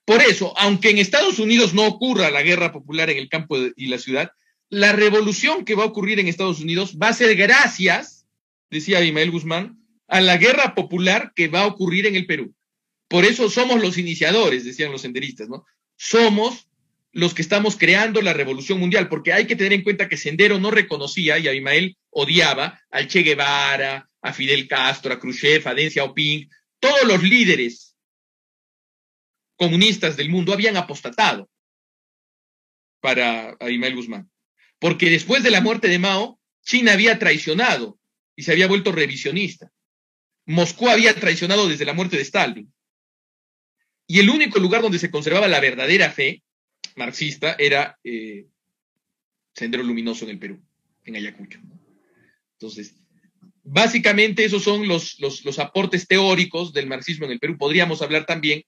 Por 0.06 0.22
eso, 0.22 0.58
aunque 0.58 0.90
en 0.90 0.98
Estados 0.98 1.40
Unidos 1.40 1.74
no 1.74 1.88
ocurra 1.88 2.30
la 2.30 2.42
guerra 2.42 2.72
popular 2.72 3.10
en 3.10 3.18
el 3.18 3.30
campo 3.30 3.58
y 3.76 3.88
la 3.88 3.98
ciudad, 3.98 4.32
la 4.70 4.92
revolución 4.92 5.66
que 5.66 5.76
va 5.76 5.84
a 5.84 5.88
ocurrir 5.88 6.20
en 6.20 6.28
Estados 6.28 6.60
Unidos 6.60 6.98
va 7.02 7.10
a 7.10 7.14
ser 7.14 7.36
gracias, 7.36 8.26
decía 8.70 8.98
Abimael 8.98 9.32
Guzmán, 9.32 9.80
a 10.08 10.20
la 10.20 10.38
guerra 10.38 10.76
popular 10.76 11.32
que 11.36 11.48
va 11.48 11.62
a 11.62 11.68
ocurrir 11.68 12.06
en 12.06 12.16
el 12.16 12.26
Perú. 12.26 12.54
Por 13.08 13.26
eso 13.26 13.50
somos 13.50 13.82
los 13.82 13.98
iniciadores, 13.98 14.66
decían 14.66 14.92
los 14.92 15.02
senderistas, 15.02 15.48
¿no? 15.48 15.66
Somos 15.96 16.68
los 17.14 17.34
que 17.34 17.42
estamos 17.42 17.78
creando 17.78 18.22
la 18.22 18.34
revolución 18.34 18.80
mundial, 18.80 19.08
porque 19.08 19.32
hay 19.32 19.48
que 19.48 19.56
tener 19.56 19.72
en 19.74 19.84
cuenta 19.84 20.10
que 20.10 20.18
Sendero 20.18 20.60
no 20.60 20.72
reconocía 20.72 21.40
y 21.40 21.48
Abimael 21.48 21.98
odiaba 22.10 22.82
al 22.90 23.08
Che 23.08 23.22
Guevara, 23.22 24.10
a 24.22 24.34
Fidel 24.34 24.68
Castro, 24.68 25.14
a 25.14 25.20
Khrushchev, 25.20 25.68
a 25.68 25.74
Deng 25.74 25.92
Xiaoping, 25.92 26.50
todos 26.80 27.06
los 27.06 27.24
líderes 27.24 27.96
comunistas 29.56 30.18
del 30.18 30.30
mundo 30.30 30.52
habían 30.52 30.76
apostatado 30.76 31.50
para 33.00 33.56
Abimael 33.60 33.96
Guzmán 33.96 34.30
porque 34.84 35.10
después 35.10 35.44
de 35.44 35.50
la 35.50 35.62
muerte 35.62 35.88
de 35.88 35.98
Mao, 35.98 36.42
China 36.62 36.92
había 36.92 37.18
traicionado 37.18 37.98
y 38.36 38.44
se 38.44 38.52
había 38.52 38.68
vuelto 38.68 38.92
revisionista. 38.92 39.72
Moscú 40.46 40.90
había 40.90 41.16
traicionado 41.16 41.70
desde 41.70 41.86
la 41.86 41.94
muerte 41.94 42.18
de 42.18 42.24
Stalin. 42.24 42.74
y 44.08 44.20
el 44.20 44.30
único 44.30 44.60
lugar 44.60 44.82
donde 44.82 45.00
se 45.00 45.10
conservaba 45.10 45.48
la 45.48 45.62
verdadera 45.62 46.12
fe 46.12 46.44
marxista 46.96 47.56
era 47.58 47.98
eh, 48.04 48.48
Sendero 49.54 49.84
Luminoso 49.84 50.26
en 50.26 50.32
el 50.32 50.40
Perú, 50.40 50.62
en 51.06 51.16
Ayacucho. 51.16 51.60
Entonces, 52.54 52.96
básicamente 53.64 54.46
esos 54.46 54.64
son 54.64 54.88
los, 54.88 55.20
los, 55.20 55.60
aportes 55.60 56.08
teóricos 56.08 56.74
del 56.74 56.88
marxismo 56.88 57.26
en 57.26 57.32
el 57.34 57.40
Perú. 57.40 57.58
Podríamos 57.58 58.02
hablar 58.02 58.26
también 58.26 58.64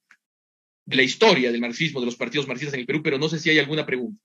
de 0.85 0.95
la 0.95 1.03
historia 1.03 1.51
del 1.51 1.61
marxismo, 1.61 1.99
de 1.99 2.05
los 2.05 2.15
partidos 2.15 2.47
marxistas 2.47 2.75
en 2.75 2.81
el 2.81 2.85
Perú, 2.85 3.01
pero 3.03 3.17
no 3.17 3.29
sé 3.29 3.39
si 3.39 3.49
hay 3.49 3.59
alguna 3.59 3.85
pregunta. 3.85 4.21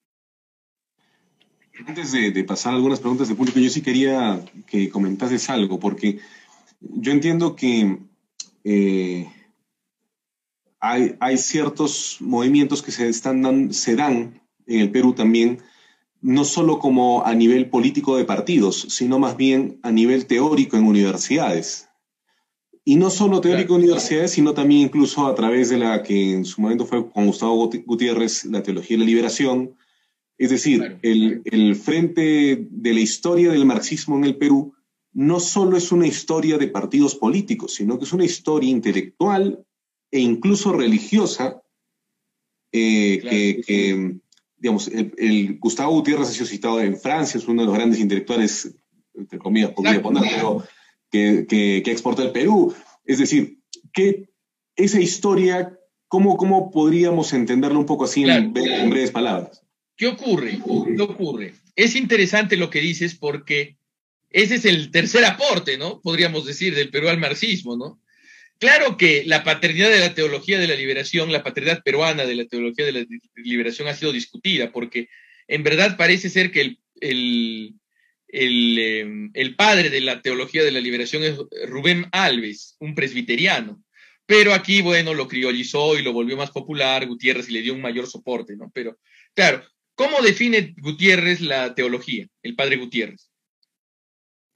Antes 1.87 2.13
de, 2.13 2.45
pasar 2.45 2.73
a 2.73 2.77
algunas 2.77 3.01
preguntas 3.01 3.29
de 3.29 3.35
público, 3.35 3.59
yo 3.59 3.71
sí 3.71 3.81
quería 3.81 4.45
que 4.67 4.91
comentases 4.91 5.49
algo, 5.49 5.81
porque 5.81 6.19
yo 6.81 7.13
entiendo 7.13 7.57
que 7.57 7.99
eh, 8.65 9.27
hay, 10.81 11.17
hay, 11.21 11.37
ciertos 11.37 12.17
movimientos 12.21 12.83
que 12.83 12.91
se, 12.91 13.09
están 13.09 13.73
se 13.73 13.97
dan 13.97 14.41
en 14.67 14.81
el 14.81 14.91
Perú 14.91 15.15
también 15.15 15.61
no 16.23 16.45
solo 16.45 16.79
como 16.79 17.25
a 17.25 17.35
nivel 17.35 17.71
político 17.71 18.17
de 18.17 18.25
partidos, 18.25 18.87
sino 18.89 19.19
más 19.19 19.37
bien 19.37 19.79
a 19.83 19.91
nivel 19.91 20.27
teórico 20.27 20.77
en 20.77 20.87
universidades. 20.87 21.89
Y 22.85 22.97
no 22.97 23.11
solo 23.11 23.41
teórico 23.41 23.75
en 23.75 23.83
universidades, 23.83 24.33
sino 24.33 24.53
también 24.53 24.83
incluso 24.83 25.27
a 25.27 25.35
través 25.35 25.69
de 25.69 25.79
la 25.79 26.03
que 26.03 26.33
en 26.33 26.45
su 26.45 26.61
momento 26.61 26.87
fue 26.87 27.11
con 27.11 27.27
Gustavo 27.27 27.71
Gutiérrez, 27.87 28.45
la 28.47 28.63
teología 28.63 28.97
de 28.97 29.05
la 29.05 29.07
liberación. 29.07 29.77
Es 30.39 30.51
decir, 30.51 30.99
el, 31.03 31.43
el 31.45 31.77
frente 31.77 32.67
de 32.71 32.95
la 32.95 33.01
historia 33.01 33.53
del 33.53 33.67
marxismo 33.67 34.17
en 34.17 34.25
el 34.25 34.37
Perú 34.37 34.75
no 35.13 35.41
solo 35.41 35.77
es 35.77 35.93
una 35.93 36.07
historia 36.07 36.57
de 36.57 36.69
partidos 36.69 37.15
políticos, 37.15 37.75
sino 37.75 37.99
que 37.99 38.05
es 38.05 38.13
una 38.13 38.25
historia 38.25 38.71
intelectual 38.71 39.65
e 40.11 40.21
incluso 40.21 40.73
religiosa 40.73 41.63
eh, 42.73 43.21
que 43.67 44.21
digamos, 44.61 44.89
el, 44.89 45.59
Gustavo 45.59 45.93
Gutiérrez 45.93 46.29
ha 46.29 46.33
sido 46.33 46.47
citado 46.47 46.81
en 46.81 46.97
Francia, 46.97 47.39
es 47.39 47.49
uno 47.49 47.63
de 47.63 47.67
los 47.67 47.75
grandes 47.75 47.99
intelectuales, 47.99 48.75
entre 49.15 49.39
comillas, 49.39 49.71
podría 49.71 50.03
poner, 50.03 50.23
pero 50.23 50.63
que, 51.11 51.47
que, 51.49 51.83
que 51.83 51.91
exporta 51.91 52.23
el 52.23 52.31
Perú. 52.31 52.75
Es 53.07 53.19
decir, 53.19 53.59
que 53.93 54.29
esa 54.77 55.01
historia, 55.01 55.79
¿cómo, 56.09 56.37
cómo 56.37 56.71
podríamos 56.71 57.33
entenderla 57.33 57.79
un 57.79 57.87
poco 57.87 58.05
así 58.05 58.25
en, 58.25 58.53
breves 58.53 59.11
palabras? 59.11 59.63
¿Qué 59.97 60.07
ocurre? 60.09 60.61
¿Qué 60.97 61.03
ocurre? 61.03 61.55
Es 61.75 61.97
interesante 61.97 62.57
lo 62.57 62.69
que 62.69 62.81
dices 62.81 63.15
porque 63.15 63.79
ese 64.29 64.57
es 64.57 64.65
el 64.67 64.91
tercer 64.91 65.25
aporte, 65.25 65.79
¿no? 65.79 66.01
Podríamos 66.01 66.45
decir, 66.45 66.75
del 66.75 66.91
Perú 66.91 67.09
al 67.09 67.19
marxismo, 67.19 67.77
¿no? 67.77 68.01
Claro 68.61 68.99
que 68.99 69.25
la 69.25 69.43
paternidad 69.43 69.89
de 69.89 70.01
la 70.01 70.15
teología 70.15 70.59
de 70.59 70.69
la 70.69 70.75
liberación, 70.75 71.33
la 71.33 71.43
paternidad 71.43 71.83
peruana 71.83 72.27
de 72.27 72.35
la 72.35 72.45
teología 72.45 72.85
de 72.85 72.93
la 72.93 73.07
liberación 73.37 73.89
ha 73.89 73.95
sido 73.95 74.13
discutida, 74.13 74.71
porque 74.71 75.09
en 75.49 75.63
verdad 75.63 75.97
parece 75.97 76.29
ser 76.29 76.53
que 76.53 76.77
el, 77.01 77.75
em, 78.29 79.31
el, 79.33 79.57
padre 79.57 79.89
de 79.89 80.03
la 80.03 80.21
teología 80.21 80.63
de 80.63 80.73
la 80.73 80.81
liberación 80.81 81.23
es 81.23 81.39
Rubén 81.69 82.07
Alves, 82.13 82.77
un 82.81 82.95
presbiteriano. 82.95 83.83
Pero 84.27 84.53
aquí, 84.53 84.83
bueno, 84.83 85.15
lo 85.15 85.27
criollizó 85.27 85.99
y 85.99 86.03
lo 86.03 86.13
volvió 86.13 86.37
más 86.37 86.51
popular 86.51 87.07
Gutiérrez 87.07 87.49
y 87.49 87.53
le 87.53 87.63
dio 87.63 87.73
un 87.73 87.81
mayor 87.81 88.07
soporte, 88.09 88.57
¿no? 88.57 88.71
Pero, 88.75 88.99
claro, 89.35 89.65
¿cómo 89.95 90.21
define 90.21 90.75
Gutiérrez 90.77 91.41
la 91.41 91.75
teología, 91.75 92.29
el 92.43 92.55
padre 92.55 92.77
Gutiérrez? 92.77 93.31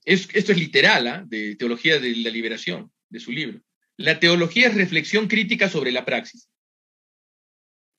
esto 0.05 0.51
es 0.51 0.59
literal, 0.59 1.07
¿ah? 1.07 1.23
De 1.25 1.55
teología 1.55 1.97
de 1.97 2.15
la 2.17 2.29
liberación, 2.29 2.91
de 3.09 3.19
su 3.19 3.31
libro. 3.31 3.59
La 3.97 4.19
teología 4.19 4.67
es 4.67 4.75
reflexión 4.75 5.27
crítica 5.27 5.69
sobre 5.69 5.91
la 5.91 6.05
praxis. 6.05 6.49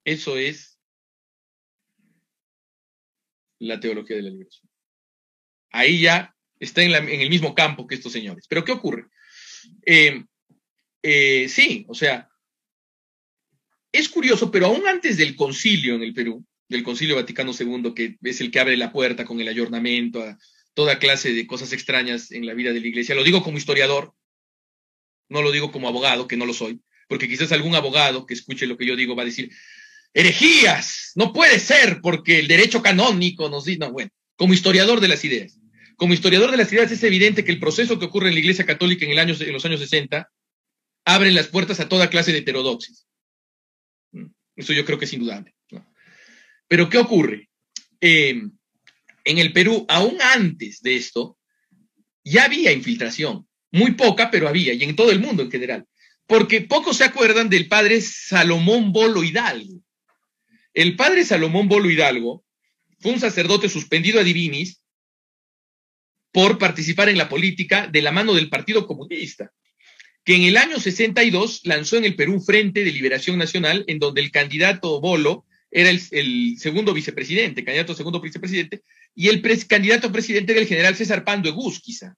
Eso 0.05 0.37
es 0.37 0.79
la 3.59 3.81
teología 3.81 4.17
de 4.17 4.23
la 4.23 4.31
liberación. 4.31 4.69
Ahí 5.71 6.01
ya 6.01 6.35
está 6.61 6.83
en, 6.83 6.93
el 6.93 7.31
mismo 7.31 7.55
campo 7.55 7.87
que 7.87 7.95
estos 7.95 8.13
señores. 8.13 8.47
Pero 8.49 8.65
¿qué 8.65 8.73
ocurre? 8.73 9.07
Eh, 9.85 10.25
eh, 11.03 11.49
sí, 11.49 11.85
o 11.89 11.95
sea, 11.95 12.29
es 13.93 14.09
curioso, 14.09 14.51
pero 14.51 14.67
aún 14.67 14.87
antes 14.87 15.17
del 15.17 15.35
concilio 15.37 15.95
en 15.95 16.03
el 16.03 16.13
Perú, 16.13 16.45
del 16.69 16.83
concilio 16.83 17.17
Vaticano 17.17 17.53
II, 17.59 17.95
que 17.95 18.17
es 18.23 18.41
el 18.41 18.51
que 18.51 18.61
abre 18.61 18.77
la 18.77 18.93
puerta 18.93 19.25
con 19.25 19.41
el 19.41 19.49
ayornamiento 19.49 20.23
a 20.23 20.39
toda 20.75 20.99
clase 20.99 21.33
de 21.33 21.47
cosas 21.47 21.73
extrañas 21.73 22.31
en 22.33 22.45
la 22.45 22.55
vida 22.55 22.73
de 22.73 22.81
la 22.81 22.87
iglesia, 22.87 23.15
lo 23.15 23.25
digo 23.25 23.43
como 23.43 23.57
historiador, 23.57 24.13
no 25.29 25.43
lo 25.43 25.53
digo 25.53 25.73
como 25.73 25.89
abogado, 25.89 26.29
que 26.29 26.37
no 26.37 26.47
lo 26.47 26.55
soy, 26.55 26.81
porque 27.09 27.29
quizás 27.29 27.53
algún 27.53 27.75
abogado 27.75 28.27
que 28.27 28.35
escuche 28.35 28.67
lo 28.67 28.77
que 28.77 28.87
yo 28.87 28.97
digo 28.97 29.17
va 29.17 29.23
a 29.23 29.27
decir, 29.27 29.51
herejías, 30.15 31.13
no 31.15 31.33
puede 31.33 31.59
ser, 31.59 32.01
porque 32.03 32.39
el 32.39 32.49
derecho 32.49 32.83
canónico 32.83 33.49
nos 33.49 33.65
dice, 33.65 33.81
no, 33.81 33.93
bueno, 33.93 34.11
como 34.37 34.55
historiador 34.55 35.01
de 35.01 35.09
las 35.09 35.25
ideas. 35.25 35.59
Como 35.97 36.13
historiador 36.13 36.51
de 36.51 36.59
las 36.59 36.73
ideas 36.73 36.91
es 36.93 37.03
evidente 37.03 37.45
que 37.45 37.53
el 37.53 37.61
proceso 37.61 37.99
que 37.99 38.05
ocurre 38.05 38.29
en 38.29 38.35
la 38.35 38.41
Iglesia 38.41 38.67
Católica 38.67 39.05
en, 39.05 39.13
el 39.13 39.19
en 39.19 39.53
los 39.53 39.65
años 39.65 39.81
60 39.81 40.31
abre 41.07 41.33
las 41.33 41.49
puertas 41.49 41.81
a 41.81 41.89
toda 41.89 42.11
clase 42.11 42.33
de 42.33 42.39
heterodoxias. 42.39 43.07
Mm, 44.13 44.27
eso 44.57 44.73
yo 44.73 44.85
creo 44.85 44.99
que 44.99 45.07
es 45.07 45.13
indudable. 45.13 45.55
Pero 46.69 46.91
¿qué 46.91 46.99
ocurre? 46.99 47.49
Em, 48.01 48.53
en 49.25 49.39
el 49.39 49.53
Perú, 49.53 49.87
aún 49.89 50.19
antes 50.21 50.83
de 50.83 50.97
esto, 50.97 51.39
ya 52.25 52.45
había 52.45 52.73
infiltración. 52.73 53.47
Muy 53.73 53.93
poca, 53.93 54.31
pero 54.31 54.49
había, 54.49 54.73
y 54.73 54.83
en 54.85 54.97
todo 54.97 55.11
el 55.11 55.21
mundo 55.21 55.43
en 55.43 55.51
general. 55.51 55.87
Porque 56.27 56.61
pocos 56.63 56.97
se 56.97 57.05
acuerdan 57.05 57.49
del 57.49 57.69
padre 57.69 58.01
Salomón 58.01 58.93
Bolo 58.93 59.23
Hidalgo. 59.23 59.81
El 60.75 60.97
padre 60.97 61.25
Salomón 61.25 61.69
Bolo 61.69 61.91
Hidalgo 61.91 62.45
fue 63.01 63.13
un 63.13 63.21
sacerdote 63.21 63.69
suspendido 63.69 64.21
a 64.21 64.25
divinis 64.25 64.81
por 66.33 66.59
participar 66.59 67.09
en 67.09 67.19
la 67.19 67.29
política 67.29 67.87
de 67.87 68.03
la 68.03 68.13
mano 68.13 68.35
del 68.35 68.51
Partido 68.51 68.87
Comunista, 68.87 69.53
que 70.25 70.35
en 70.35 70.43
el 70.43 70.57
año 70.57 70.79
62 70.79 71.63
lanzó 71.65 71.97
en 71.97 72.05
el 72.05 72.17
Perú 72.17 72.35
un 72.35 72.45
Frente 72.45 72.85
de 72.85 72.93
Liberación 72.93 73.39
Nacional, 73.39 73.85
en 73.87 73.99
donde 73.99 74.21
el 74.21 74.31
candidato 74.31 75.01
Bolo 75.01 75.47
era 75.71 75.91
el, 75.91 76.59
segundo 76.59 76.93
vicepresidente, 76.93 77.65
candidato 77.65 77.95
segundo 77.95 78.21
vicepresidente, 78.21 78.83
y 79.15 79.29
el 79.29 79.41
candidato 79.67 80.13
presidente 80.13 80.53
era 80.53 80.61
el 80.61 80.69
general 80.69 80.97
César 80.97 81.25
Pando 81.25 81.49
Egusquiza 81.49 82.17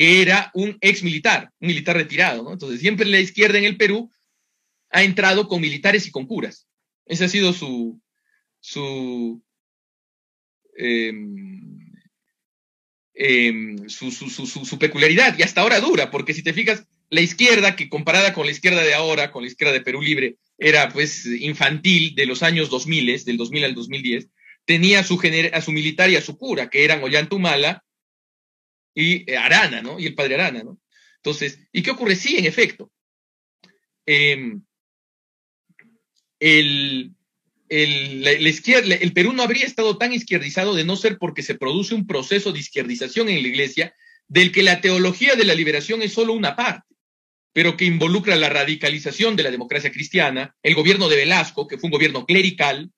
que 0.00 0.22
era 0.22 0.50
un 0.54 0.78
ex 0.80 1.02
militar, 1.02 1.52
un 1.60 1.68
militar 1.68 1.94
retirado, 1.94 2.42
¿no? 2.42 2.54
Entonces, 2.54 2.80
siempre 2.80 3.04
la 3.04 3.20
izquierda 3.20 3.58
en 3.58 3.64
el 3.64 3.76
Perú 3.76 4.10
ha 4.88 5.02
entrado 5.02 5.46
con 5.46 5.60
militares 5.60 6.06
y 6.06 6.10
con 6.10 6.24
curas. 6.24 6.66
Esa 7.04 7.26
ha 7.26 7.28
sido 7.28 7.52
su, 7.52 8.00
su, 8.60 9.44
em, 10.74 11.92
em, 13.12 13.88
su, 13.90 14.10
su, 14.10 14.30
su, 14.30 14.78
peculiaridad, 14.78 15.38
y 15.38 15.42
hasta 15.42 15.60
ahora 15.60 15.80
dura, 15.80 16.10
porque 16.10 16.32
si 16.32 16.42
te 16.42 16.54
fijas, 16.54 16.86
la 17.10 17.20
izquierda, 17.20 17.76
que 17.76 17.90
comparada 17.90 18.32
con 18.32 18.46
la 18.46 18.52
izquierda 18.52 18.82
de 18.82 18.94
ahora, 18.94 19.30
con 19.30 19.42
la 19.42 19.48
izquierda 19.48 19.74
de 19.74 19.82
Perú 19.82 20.00
Libre, 20.00 20.36
era 20.56 20.88
pues 20.88 21.26
infantil 21.26 22.14
de 22.14 22.24
los 22.24 22.42
años 22.42 22.70
2000, 22.70 23.22
del 23.26 23.36
2000 23.36 23.64
al 23.64 23.74
2010, 23.74 24.28
tenía 24.64 25.00
a 25.00 25.04
su, 25.04 25.20
a 25.52 25.60
su 25.60 25.72
militar 25.72 26.08
y 26.08 26.16
a 26.16 26.22
su 26.22 26.38
cura, 26.38 26.70
que 26.70 26.84
eran 26.84 27.02
Ollantumala 27.02 27.84
y 29.00 29.24
eh, 29.26 29.36
Arana, 29.36 29.82
¿no? 29.82 29.98
Y 29.98 30.06
el 30.06 30.14
padre 30.14 30.34
Arana, 30.34 30.62
¿no? 30.62 30.78
Entonces, 31.16 31.58
¿y 31.72 31.82
qué 31.82 31.90
ocurre? 31.90 32.16
Sí, 32.16 32.36
en 32.38 32.46
efecto. 32.46 32.90
Em, 34.06 34.62
el, 36.38 37.14
la, 37.68 38.48
izquierda, 38.48 38.94
el 38.94 39.12
Perú 39.12 39.32
no 39.32 39.42
habría 39.42 39.66
estado 39.66 39.96
tan 39.98 40.12
izquierdizado 40.12 40.74
de 40.74 40.84
no 40.84 40.96
ser 40.96 41.18
porque 41.18 41.42
se 41.42 41.54
produce 41.54 41.94
un 41.94 42.06
proceso 42.06 42.52
de 42.52 42.58
izquierdización 42.58 43.28
en 43.28 43.42
la 43.42 43.48
iglesia 43.48 43.94
del 44.28 44.52
que 44.52 44.62
la 44.62 44.80
teología 44.80 45.36
de 45.36 45.44
la 45.44 45.54
liberación 45.54 46.02
es 46.02 46.12
solo 46.12 46.32
una 46.32 46.56
parte, 46.56 46.94
pero 47.52 47.76
que 47.76 47.84
involucra 47.84 48.36
la 48.36 48.48
radicalización 48.48 49.36
de 49.36 49.42
la 49.42 49.50
democracia 49.50 49.92
cristiana, 49.92 50.56
el 50.62 50.74
gobierno 50.74 51.08
de 51.08 51.16
Velasco, 51.16 51.66
que 51.66 51.78
fue 51.78 51.88
un 51.88 51.92
gobierno 51.92 52.24
clerical, 52.26 52.90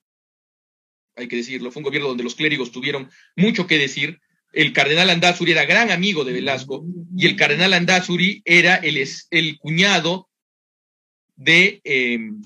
hay 1.17 1.29
que 1.29 1.37
decirlo, 1.37 1.71
fue 1.71 1.81
un 1.81 1.85
gobierno 1.85 2.09
donde 2.09 2.25
los 2.25 2.35
clérigos 2.35 2.73
tuvieron 2.73 3.11
mucho 3.37 3.67
que 3.67 3.79
decir, 3.79 4.21
el 4.53 4.73
cardenal 4.73 5.11
Andazuri 5.11 5.53
era 5.53 5.65
gran 5.65 5.91
amigo 5.91 6.25
de 6.25 6.33
Velasco 6.33 6.85
y 7.17 7.27
el 7.27 7.37
cardenal 7.37 7.73
Andazuri 7.73 8.43
era 8.45 8.77
el, 8.77 9.03
el 9.31 9.59
cuñado 9.59 10.29
de 11.37 11.81
em, 11.85 12.43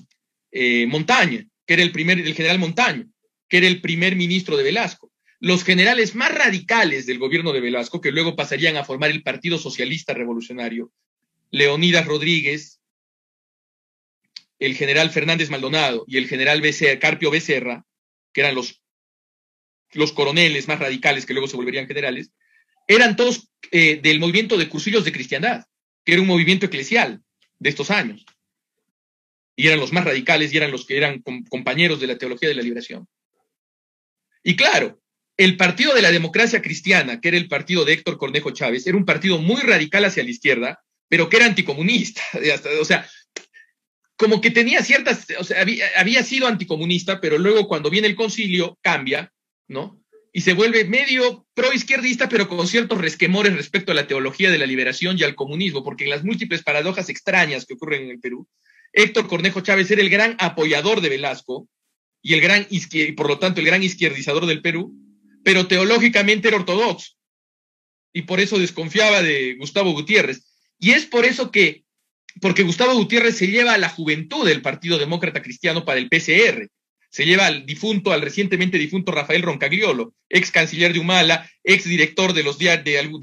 eh, 0.51 0.87
Montaña, 0.87 1.45
que 1.65 1.73
era 1.73 1.83
el 1.83 1.91
primer, 1.91 2.19
el 2.19 2.33
general 2.33 2.59
Montaño, 2.59 3.07
que 3.49 3.57
era 3.57 3.67
el 3.67 3.81
primer 3.81 4.15
ministro 4.15 4.55
de 4.55 4.63
Velasco. 4.63 5.11
Los 5.39 5.63
generales 5.63 6.15
más 6.15 6.33
radicales 6.33 7.05
del 7.05 7.19
gobierno 7.19 7.51
de 7.51 7.61
Velasco, 7.61 8.01
que 8.01 8.11
luego 8.11 8.35
pasarían 8.35 8.77
a 8.77 8.85
formar 8.85 9.11
el 9.11 9.21
Partido 9.21 9.57
Socialista 9.59 10.13
Revolucionario, 10.13 10.91
Leonidas 11.51 12.05
Rodríguez, 12.05 12.79
el 14.59 14.75
general 14.75 15.11
Fernández 15.11 15.49
Maldonado 15.49 16.05
y 16.07 16.17
el 16.17 16.27
general 16.27 16.63
Carpio 16.99 17.29
Becerra, 17.29 17.85
que 18.33 18.41
eran 18.41 18.55
los 18.55 18.81
los 19.93 20.11
coroneles 20.11 20.67
más 20.67 20.79
radicales 20.79 21.25
que 21.25 21.33
luego 21.33 21.47
se 21.47 21.57
volverían 21.57 21.87
generales, 21.87 22.31
eran 22.87 23.15
todos 23.15 23.49
eh, 23.71 23.99
del 24.01 24.19
movimiento 24.19 24.57
de 24.57 24.69
cursillos 24.69 25.03
de 25.05 25.11
cristiandad, 25.11 25.65
que 26.05 26.13
era 26.13 26.21
un 26.21 26.27
movimiento 26.27 26.65
eclesial 26.65 27.21
de 27.59 27.69
estos 27.69 27.91
años. 27.91 28.25
y 29.59 29.65
eran 29.65 29.79
los 29.79 29.91
más 29.91 30.05
radicales 30.05 30.53
y 30.53 30.57
eran 30.57 30.69
los 30.69 30.85
que 30.85 30.97
eran 30.97 31.23
compañeros 31.49 31.99
de 31.99 32.05
la 32.05 32.17
teología 32.17 32.47
de 32.47 32.53
la 32.53 32.61
liberación. 32.61 33.07
Y 34.43 34.55
claro, 34.55 35.01
el 35.35 35.57
Partido 35.57 35.93
de 35.93 36.01
la 36.01 36.11
Democracia 36.11 36.61
Cristiana, 36.61 37.19
que 37.19 37.29
era 37.29 37.37
el 37.37 37.47
partido 37.47 37.83
de 37.83 37.93
Héctor 37.93 38.17
Cornejo 38.17 38.51
Chávez, 38.51 38.85
era 38.85 38.97
un 38.97 39.05
partido 39.05 39.39
muy 39.39 39.61
radical 39.61 40.05
hacia 40.05 40.23
la 40.23 40.29
izquierda, 40.29 40.83
pero 41.09 41.27
que 41.29 41.37
era 41.37 41.45
anticomunista. 41.45 42.21
O 42.81 42.85
sea, 42.85 43.09
como 44.15 44.41
que 44.41 44.49
tenía 44.49 44.83
ciertas, 44.83 45.27
o 45.39 45.43
sea, 45.43 45.61
había, 45.61 45.85
había, 45.95 46.23
sido 46.23 46.47
anticomunista, 46.47 47.21
pero 47.21 47.37
luego 47.37 47.67
cuando 47.67 47.89
viene 47.89 48.07
el 48.07 48.15
concilio 48.15 48.77
cambia, 48.81 49.31
¿no? 49.67 50.01
Y 50.33 50.41
se 50.41 50.53
vuelve 50.53 50.85
medio 50.85 51.47
proizquierdista, 51.53 52.29
pero 52.29 52.47
con 52.47 52.67
ciertos 52.67 52.99
resquemores 52.99 53.55
respecto 53.55 53.91
a 53.91 53.95
la 53.95 54.07
teología 54.07 54.51
de 54.51 54.57
la 54.57 54.65
liberación 54.65 55.17
y 55.17 55.23
al 55.23 55.35
comunismo, 55.35 55.83
porque 55.83 56.03
en 56.03 56.11
las 56.11 56.23
múltiples 56.23 56.63
paradojas 56.63 57.09
extrañas 57.09 57.65
que 57.65 57.73
ocurren 57.73 58.03
en 58.03 58.11
el 58.11 58.19
Perú, 58.19 58.47
Héctor 58.93 59.27
Cornejo 59.27 59.61
Chávez 59.61 59.89
era 59.91 60.01
el 60.01 60.09
gran 60.09 60.35
apoyador 60.39 61.01
de 61.01 61.09
Velasco 61.09 61.67
y 62.21 62.33
el 62.33 62.41
gran 62.41 62.67
y 62.69 63.11
por 63.13 63.27
lo 63.27 63.39
tanto 63.39 63.59
el 63.59 63.65
gran 63.65 63.83
izquierdizador 63.83 64.45
del 64.45 64.61
Perú, 64.61 64.93
pero 65.43 65.67
teológicamente 65.67 66.47
era 66.47 66.57
ortodoxo. 66.57 67.13
Y 68.13 68.23
por 68.23 68.39
eso 68.39 68.57
desconfiaba 68.57 69.21
de 69.21 69.55
Gustavo 69.55 69.91
Gutiérrez. 69.91 70.45
Y 70.79 70.91
es 70.91 71.05
por 71.05 71.25
eso 71.25 71.51
que, 71.51 71.83
porque 72.41 72.63
Gustavo 72.63 72.93
Gutiérrez 72.95 73.37
se 73.37 73.47
lleva 73.47 73.73
a 73.73 73.77
la 73.77 73.89
juventud 73.89 74.45
del 74.45 74.61
Partido 74.61 74.97
Demócrata 74.97 75.41
Cristiano 75.41 75.85
para 75.85 75.99
el 75.99 76.09
PCR. 76.09 76.67
Se 77.17 77.25
lleva 77.25 77.47
al 77.47 77.65
difunto, 77.65 78.11
al 78.11 78.21
recientemente 78.21 78.77
difunto 78.77 79.11
Rafael 79.11 79.41
Roncagliolo, 79.41 80.13
ex 80.29 80.51
canciller 80.51 80.93
de 80.93 80.99
Humala, 80.99 81.49
ex 81.63 81.85
director 81.85 82.31
de, 82.31 82.47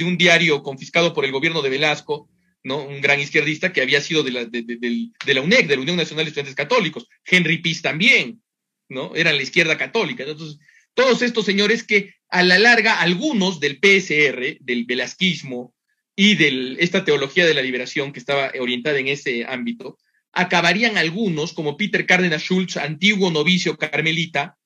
un 0.05 0.19
diario 0.19 0.65
confiscado 0.65 1.15
por 1.15 1.25
el 1.25 1.31
gobierno 1.31 1.63
de 1.63 1.71
Velasco, 1.71 2.29
¿no? 2.65 2.85
Un 2.85 3.01
gran 3.01 3.21
izquierdista 3.21 3.73
que 3.73 3.83
había 3.83 4.01
sido 4.01 4.25
de 4.25 4.33
la, 4.33 4.47
de, 4.47 5.33
la 5.33 5.41
UNEC, 5.41 5.69
de 5.69 5.77
la 5.77 5.83
Unión 5.83 5.97
Nacional 5.97 6.25
de 6.25 6.31
Estudiantes 6.31 6.57
Católicos. 6.57 7.07
Henry 7.25 7.59
Piz 7.59 7.83
también, 7.83 8.43
¿no? 8.89 9.15
Eran 9.15 9.37
la 9.37 9.45
izquierda 9.45 9.79
católica. 9.79 10.25
Entonces, 10.25 10.59
todos 10.95 11.23
estos 11.23 11.45
señores 11.45 11.85
que 11.85 12.15
a 12.31 12.43
la 12.43 12.59
larga, 12.59 13.01
algunos 13.01 13.61
del 13.61 13.79
PSR, 13.81 14.59
del 14.59 14.87
velasquismo 14.87 15.73
y 16.17 16.35
de 16.35 16.79
esta 16.81 17.05
teología 17.05 17.47
de 17.47 17.55
la 17.55 17.63
liberación 17.63 18.13
que 18.13 18.19
estaba 18.19 18.51
orientada 18.59 18.99
en 18.99 19.07
ese 19.07 19.45
ámbito, 19.45 19.99
acabarían 20.35 20.97
algunos, 20.97 21.53
como 21.53 21.77
Peter 21.77 22.07
Cárdenas 22.07 22.43
Schultz, 22.43 22.77
antiguo 22.77 23.31
novicio 23.31 23.77
carmelita, 23.77 24.59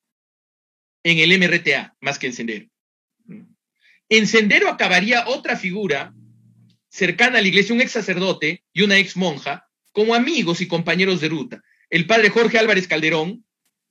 en 1.03 1.19
el 1.19 1.37
MRTA, 1.39 1.95
más 2.01 2.19
que 2.19 2.27
en 2.27 2.33
Sendero. 2.33 2.67
En 4.09 4.27
Sendero 4.27 4.69
acabaría 4.69 5.27
otra 5.27 5.55
figura 5.55 6.13
cercana 6.89 7.37
a 7.37 7.41
la 7.41 7.47
iglesia, 7.47 7.75
un 7.75 7.81
ex 7.81 7.91
sacerdote 7.91 8.63
y 8.73 8.81
una 8.81 8.97
ex 8.97 9.15
monja, 9.15 9.69
como 9.91 10.15
amigos 10.15 10.61
y 10.61 10.67
compañeros 10.67 11.21
de 11.21 11.29
ruta. 11.29 11.63
El 11.89 12.07
padre 12.07 12.29
Jorge 12.29 12.57
Álvarez 12.57 12.87
Calderón, 12.87 13.45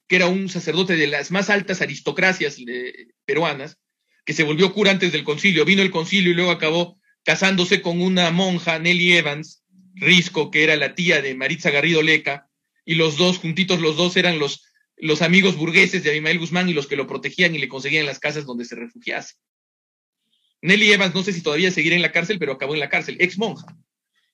que 0.08 0.16
era 0.16 0.26
un 0.26 0.48
sacerdote 0.48 0.96
de 0.96 1.06
las 1.06 1.30
más 1.30 1.50
altas 1.50 1.80
aristocracias 1.80 2.56
peruanas, 3.24 3.78
que 4.24 4.32
se 4.32 4.42
volvió 4.42 4.72
cura 4.72 4.90
antes 4.90 5.12
del 5.12 5.24
concilio, 5.24 5.64
vino 5.64 5.82
el 5.82 5.90
concilio 5.90 6.32
y 6.32 6.34
luego 6.34 6.50
acabó 6.50 6.98
casándose 7.24 7.82
con 7.82 8.00
una 8.00 8.30
monja, 8.30 8.78
Nelly 8.78 9.14
Evans, 9.16 9.62
Risco, 10.00 10.50
que 10.50 10.64
era 10.64 10.76
la 10.76 10.94
tía 10.94 11.22
de 11.22 11.34
Maritza 11.34 11.70
Garrido 11.70 12.02
Leca, 12.02 12.48
y 12.84 12.94
los 12.94 13.16
dos, 13.16 13.38
juntitos 13.38 13.80
los 13.80 13.96
dos, 13.96 14.16
eran 14.16 14.38
los, 14.38 14.64
los 14.96 15.22
amigos 15.22 15.56
burgueses 15.56 16.02
de 16.02 16.10
Abimael 16.10 16.38
Guzmán 16.38 16.68
y 16.68 16.72
los 16.74 16.86
que 16.86 16.96
lo 16.96 17.06
protegían 17.06 17.54
y 17.54 17.58
le 17.58 17.68
conseguían 17.68 18.06
las 18.06 18.18
casas 18.18 18.46
donde 18.46 18.64
se 18.64 18.76
refugiase. 18.76 19.34
Nelly 20.62 20.92
Evans, 20.92 21.14
no 21.14 21.22
sé 21.22 21.32
si 21.32 21.42
todavía 21.42 21.70
seguirá 21.70 21.96
en 21.96 22.02
la 22.02 22.12
cárcel, 22.12 22.38
pero 22.38 22.52
acabó 22.52 22.74
en 22.74 22.80
la 22.80 22.88
cárcel, 22.88 23.16
ex 23.20 23.38
monja. 23.38 23.76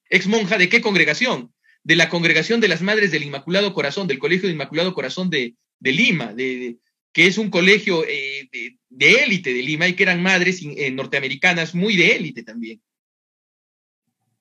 Ex 0.09 0.27
monja 0.27 0.57
de 0.57 0.69
qué 0.69 0.81
congregación? 0.81 1.53
De 1.83 1.97
la 1.97 2.09
congregación 2.09 2.61
de 2.61 2.69
las 2.69 2.81
Madres 2.81 3.11
del 3.11 3.25
Inmaculado 3.25 3.75
Corazón, 3.75 4.07
del 4.07 4.19
Colegio 4.19 4.49
de 4.49 4.55
Inmaculado 4.55 4.95
Corazón 4.95 5.29
de, 5.29 5.55
de 5.81 5.93
Lima, 5.93 6.33
de, 6.33 6.79
que 7.13 7.27
es 7.27 7.39
un 7.39 7.49
colegio 7.49 8.05
eh, 8.07 8.49
de 8.89 9.13
élite 9.23 9.55
de, 9.55 9.63
Lima 9.63 9.87
y 9.87 9.95
que 9.95 10.03
eran 10.03 10.23
madres 10.23 10.61
eh, 10.63 10.91
norteamericanas 10.91 11.75
muy 11.75 11.97
de 11.97 12.17
élite 12.17 12.43
también. 12.43 12.83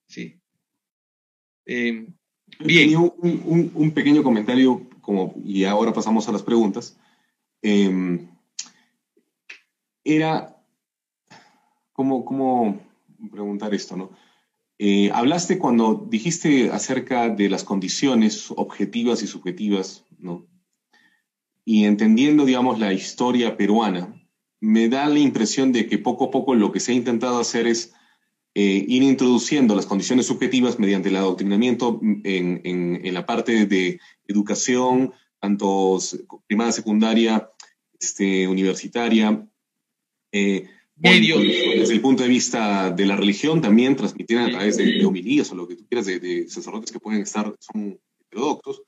Sí. 0.07 0.39
Eh, 1.66 2.07
bien. 2.59 2.97
Un, 2.97 3.72
un, 3.74 3.91
pequeño 3.91 4.24
comentario, 4.24 4.89
como, 5.01 5.36
y 5.43 5.64
ahora 5.66 5.93
pasamos 5.93 6.28
a 6.28 6.32
las 6.32 6.43
preguntas. 6.43 6.97
Em, 7.61 8.30
era, 10.03 10.57
¿cómo, 11.93 12.26
¿cómo 12.26 12.82
preguntar 13.32 13.74
esto, 13.74 13.95
no? 13.95 14.11
Eh, 14.80 15.11
hablaste 15.14 15.59
cuando 15.59 16.07
dijiste 16.09 16.72
acerca 16.72 17.30
de 17.30 17.49
las 17.49 17.64
condiciones 17.64 18.51
objetivas 18.51 19.24
y 19.24 19.28
subjetivas, 19.28 20.03
¿no? 20.18 20.47
y 21.66 21.86
entendiendo, 21.86 22.45
digamos, 22.45 22.80
la 22.80 22.93
historia 22.93 23.57
peruana, 23.57 24.22
me 24.59 24.89
da 24.89 25.07
la 25.07 25.20
impresión 25.20 25.72
de 25.72 25.88
que 25.88 25.97
poco 25.97 26.26
a 26.26 26.32
poco 26.32 26.55
lo 26.55 26.72
que 26.72 26.80
se 26.80 26.91
ha 26.91 26.95
intentado 26.95 27.39
hacer 27.39 27.68
es 27.68 27.93
eh, 28.56 28.86
ir 28.88 29.04
introduciendo 29.04 29.76
las 29.76 29.86
condiciones 29.86 30.28
subjetivas 30.28 30.80
mediante 30.80 31.10
el 31.10 31.16
adoctrinamiento 31.16 31.99
en, 32.01 32.62
en, 32.64 33.14
la 33.14 33.26
parte 33.26 33.66
de 33.66 33.99
educación, 34.28 35.12
tanto 35.39 35.99
primaria, 36.47 36.72
secundaria, 36.72 37.49
este, 37.99 38.47
universitaria, 38.47 39.47
eh, 40.32 40.68
desde 40.95 41.93
el 41.93 42.01
punto 42.01 42.24
de 42.24 42.30
vista 42.30 42.91
de 42.91 43.06
la 43.06 43.16
religión, 43.16 43.60
también 43.62 43.95
transmitir 43.95 44.38
a 44.38 44.49
través 44.49 44.78
de, 44.78 45.04
homilías 45.06 45.51
o 45.51 45.56
lo 45.56 45.68
que 45.68 45.76
tú 45.76 45.86
quieras, 45.88 46.06
de, 46.06 46.20
de 46.20 46.47
sacerdotes 46.47 46.91
que 46.91 46.99
pueden 46.99 47.22
estar, 47.22 47.54
son 47.60 47.99
heterodoxos, 48.22 48.84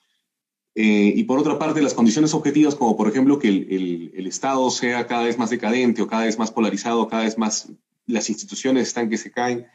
eh, 0.76 1.14
y 1.16 1.24
por 1.24 1.40
otra 1.40 1.58
parte, 1.58 1.82
las 1.82 1.94
condiciones 1.94 2.34
objetivas, 2.34 2.76
como 2.76 2.98
por 2.98 3.08
ejemplo 3.08 3.40
que 3.40 3.48
el, 3.48 4.12
el, 4.14 4.28
Estado 4.28 4.70
sea 4.70 5.08
cada 5.08 5.24
vez 5.24 5.38
más 5.38 5.50
decadente 5.50 6.02
o 6.02 6.08
cada 6.08 6.26
vez 6.26 6.38
más 6.38 6.52
polarizado, 6.52 7.08
cada 7.08 7.24
vez 7.24 7.38
más 7.38 7.72
las 8.08 8.30
instituciones 8.30 8.88
están 8.88 9.10
que 9.10 9.18
se 9.18 9.32
caen. 9.32 9.68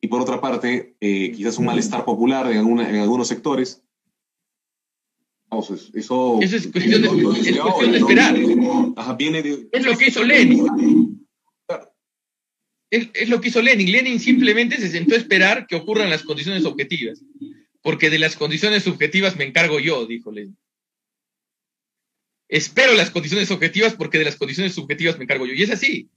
Y 0.00 0.08
por 0.08 0.20
otra 0.20 0.40
parte, 0.40 0.94
eh, 1.00 1.32
quizás 1.32 1.58
un 1.58 1.66
malestar 1.66 2.04
popular 2.04 2.50
en, 2.50 2.58
alguna, 2.58 2.88
en 2.88 2.96
algunos 2.96 3.28
sectores. 3.28 3.82
Vamos, 5.50 5.70
eso, 5.94 6.38
eso 6.42 6.56
es 6.56 6.68
cuestión 6.68 7.02
de, 7.02 7.08
es 7.08 7.58
cuestión 7.58 7.92
de 7.92 7.98
esperar. 7.98 8.36
Ajá, 8.96 9.14
viene 9.14 9.42
de, 9.42 9.68
es 9.72 9.84
lo 9.84 9.96
que 9.96 10.08
hizo 10.08 10.22
Lenin. 10.22 11.26
Es, 12.90 13.08
es, 13.12 13.28
lo 13.28 13.40
que 13.40 13.48
hizo 13.48 13.60
Lenin. 13.60 13.90
Lenin 13.90 14.20
simplemente 14.20 14.76
se 14.76 14.88
sentó 14.88 15.14
a 15.14 15.18
esperar 15.18 15.66
que 15.66 15.76
ocurran 15.76 16.10
las 16.10 16.22
condiciones 16.22 16.64
objetivas 16.64 17.22
porque 17.82 18.10
de 18.10 18.18
las 18.18 18.36
condiciones 18.36 18.82
subjetivas 18.82 19.36
me 19.36 19.44
encargo 19.44 19.80
yo, 19.80 20.06
dijo 20.06 20.30
Lenin. 20.30 20.56
Espero 22.48 22.94
las 22.94 23.10
condiciones 23.10 23.50
objetivas 23.50 23.94
porque 23.94 24.18
de 24.18 24.24
las 24.24 24.36
condiciones 24.36 24.74
subjetivas 24.74 25.18
me 25.18 25.24
encargo 25.24 25.46
yo. 25.46 25.54
Y 25.54 25.62
es 25.62 25.70
así, 25.70 26.10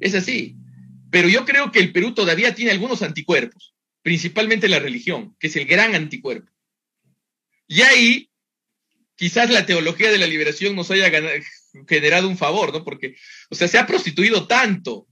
es 0.00 0.14
así. 0.14 0.56
Pero 1.10 1.28
yo 1.28 1.44
creo 1.44 1.72
que 1.72 1.80
el 1.80 1.92
Perú 1.92 2.12
todavía 2.14 2.54
tiene 2.54 2.72
algunos 2.72 3.02
anticuerpos, 3.02 3.74
principalmente 4.02 4.68
la 4.68 4.78
religión, 4.78 5.36
que 5.38 5.46
es 5.46 5.56
el 5.56 5.66
gran 5.66 5.94
anticuerpo. 5.94 6.52
Y 7.66 7.82
ahí, 7.82 8.30
quizás 9.14 9.50
la 9.50 9.66
teología 9.66 10.10
de 10.10 10.18
la 10.18 10.26
liberación 10.26 10.74
nos 10.74 10.90
haya 10.90 11.10
generado 11.86 12.28
un 12.28 12.38
favor, 12.38 12.72
¿no? 12.72 12.84
Porque, 12.84 13.16
o 13.50 13.54
sea, 13.54 13.68
se 13.68 13.78
ha 13.78 13.86
prostituido 13.86 14.46
tanto 14.46 15.06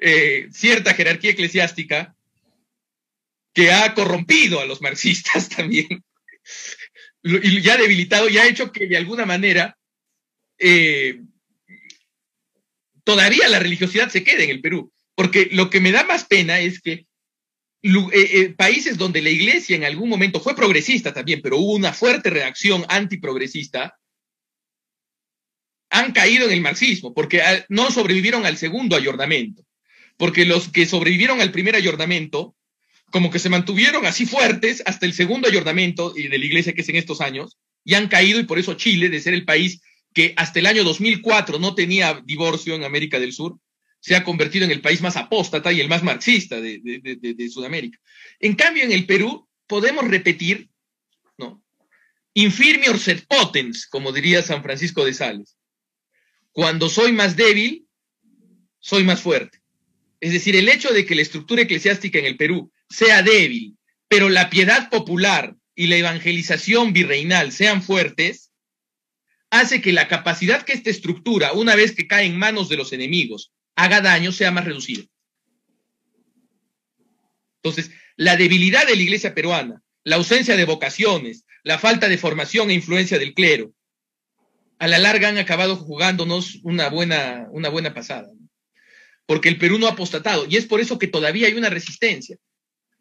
eh, 0.00 0.48
cierta 0.52 0.94
jerarquía 0.94 1.30
eclesiástica 1.30 2.16
que 3.52 3.72
ha 3.72 3.94
corrompido 3.94 4.60
a 4.60 4.66
los 4.66 4.82
marxistas 4.82 5.48
también, 5.56 6.04
y 7.22 7.60
ya 7.60 7.76
debilitado, 7.76 8.28
y 8.28 8.38
ha 8.38 8.46
hecho 8.46 8.70
que 8.70 8.86
de 8.86 8.96
alguna 8.96 9.26
manera 9.26 9.76
eh, 10.58 11.20
todavía 13.06 13.48
la 13.48 13.60
religiosidad 13.60 14.10
se 14.10 14.24
quede 14.24 14.44
en 14.44 14.50
el 14.50 14.60
Perú. 14.60 14.92
Porque 15.14 15.48
lo 15.52 15.70
que 15.70 15.80
me 15.80 15.92
da 15.92 16.04
más 16.04 16.24
pena 16.24 16.58
es 16.58 16.80
que 16.80 17.06
eh, 17.82 18.10
eh, 18.12 18.54
países 18.58 18.98
donde 18.98 19.22
la 19.22 19.30
iglesia 19.30 19.76
en 19.76 19.84
algún 19.84 20.08
momento 20.08 20.40
fue 20.40 20.56
progresista 20.56 21.14
también, 21.14 21.40
pero 21.40 21.56
hubo 21.56 21.74
una 21.74 21.92
fuerte 21.92 22.30
reacción 22.30 22.84
antiprogresista, 22.88 23.96
han 25.88 26.12
caído 26.12 26.46
en 26.46 26.52
el 26.52 26.60
marxismo, 26.60 27.14
porque 27.14 27.40
no 27.68 27.92
sobrevivieron 27.92 28.44
al 28.44 28.56
segundo 28.56 28.96
ayornamiento. 28.96 29.62
Porque 30.16 30.44
los 30.44 30.68
que 30.68 30.84
sobrevivieron 30.84 31.40
al 31.40 31.52
primer 31.52 31.76
ayornamiento 31.76 32.56
como 33.12 33.30
que 33.30 33.38
se 33.38 33.48
mantuvieron 33.48 34.04
así 34.04 34.26
fuertes 34.26 34.82
hasta 34.84 35.06
el 35.06 35.12
segundo 35.12 35.46
ayornamiento 35.46 36.10
de 36.10 36.28
la 36.28 36.44
iglesia 36.44 36.72
que 36.72 36.80
es 36.80 36.88
en 36.88 36.96
estos 36.96 37.20
años, 37.20 37.56
y 37.84 37.94
han 37.94 38.08
caído, 38.08 38.40
y 38.40 38.44
por 38.44 38.58
eso 38.58 38.74
Chile, 38.74 39.08
de 39.08 39.20
ser 39.20 39.32
el 39.32 39.44
país 39.44 39.80
que 40.16 40.32
hasta 40.38 40.60
el 40.60 40.66
año 40.66 40.82
2004 40.82 41.58
no 41.58 41.74
tenía 41.74 42.22
divorcio 42.24 42.74
en 42.74 42.84
América 42.84 43.20
del 43.20 43.34
Sur, 43.34 43.58
se 44.00 44.16
ha 44.16 44.24
convertido 44.24 44.64
en 44.64 44.70
el 44.70 44.80
país 44.80 45.02
más 45.02 45.14
apóstata 45.14 45.74
y 45.74 45.80
el 45.82 45.90
más 45.90 46.02
marxista 46.02 46.58
de, 46.58 47.50
Sudamérica. 47.52 47.98
En 48.40 48.54
cambio, 48.54 48.84
en 48.84 48.92
el 48.92 49.04
Perú 49.04 49.46
podemos 49.66 50.08
repetir, 50.08 50.70
¿no? 51.36 51.62
Infirmior 52.32 52.98
sed 52.98 53.24
potens, 53.28 53.86
como 53.86 54.10
diría 54.10 54.40
San 54.40 54.62
Francisco 54.62 55.04
de 55.04 55.12
Sales. 55.12 55.58
Cuando 56.50 56.88
soy 56.88 57.12
más 57.12 57.36
débil, 57.36 57.86
soy 58.78 59.04
más 59.04 59.20
fuerte. 59.20 59.60
Es 60.20 60.32
decir, 60.32 60.56
el 60.56 60.70
hecho 60.70 60.94
de 60.94 61.04
que 61.04 61.14
la 61.14 61.20
estructura 61.20 61.60
eclesiástica 61.60 62.18
en 62.18 62.24
el 62.24 62.38
Perú 62.38 62.72
sea 62.88 63.22
débil, 63.22 63.76
pero 64.08 64.30
la 64.30 64.48
piedad 64.48 64.88
popular 64.88 65.54
y 65.74 65.88
la 65.88 65.96
evangelización 65.96 66.94
virreinal 66.94 67.52
sean 67.52 67.82
fuertes, 67.82 68.45
hace 69.50 69.80
que 69.80 69.92
la 69.92 70.08
capacidad 70.08 70.62
que 70.62 70.72
esta 70.72 70.90
estructura, 70.90 71.52
una 71.52 71.74
vez 71.74 71.92
que 71.92 72.06
cae 72.06 72.26
en 72.26 72.38
manos 72.38 72.68
de 72.68 72.76
los 72.76 72.92
enemigos, 72.92 73.52
haga 73.74 74.00
daño, 74.00 74.32
sea 74.32 74.50
más 74.50 74.64
reducida. 74.64 75.04
Entonces, 77.62 77.90
la 78.16 78.36
debilidad 78.36 78.86
de 78.86 78.96
la 78.96 79.02
iglesia 79.02 79.34
peruana, 79.34 79.82
la 80.04 80.16
ausencia 80.16 80.56
de 80.56 80.64
vocaciones, 80.64 81.44
la 81.62 81.78
falta 81.78 82.08
de 82.08 82.18
formación 82.18 82.70
e 82.70 82.74
influencia 82.74 83.18
del 83.18 83.34
clero, 83.34 83.72
a 84.78 84.86
la 84.88 84.98
larga 84.98 85.28
han 85.28 85.38
acabado 85.38 85.76
jugándonos 85.76 86.60
una 86.62 86.88
buena, 86.90 87.48
una 87.50 87.68
buena 87.68 87.94
pasada. 87.94 88.30
Porque 89.26 89.48
el 89.48 89.58
Perú 89.58 89.78
no 89.78 89.86
ha 89.86 89.92
apostatado. 89.92 90.46
Y 90.48 90.56
es 90.56 90.66
por 90.66 90.80
eso 90.80 90.98
que 90.98 91.08
todavía 91.08 91.48
hay 91.48 91.54
una 91.54 91.70
resistencia. 91.70 92.36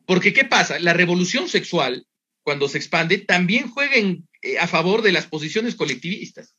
Porque, 0.06 0.34
¿qué 0.34 0.46
pasa? 0.46 0.80
La 0.80 0.93
revolución 0.93 1.48
sexual, 1.50 2.06
cuando 2.43 2.68
se 2.68 2.78
expande, 2.78 3.20
también 3.20 3.70
juega 3.70 3.96
eh, 3.96 4.24
a 4.60 4.68
favor 4.68 5.02
de 5.02 5.12
las 5.12 5.28
posiciones 5.28 5.76
colectivistas. 5.76 6.56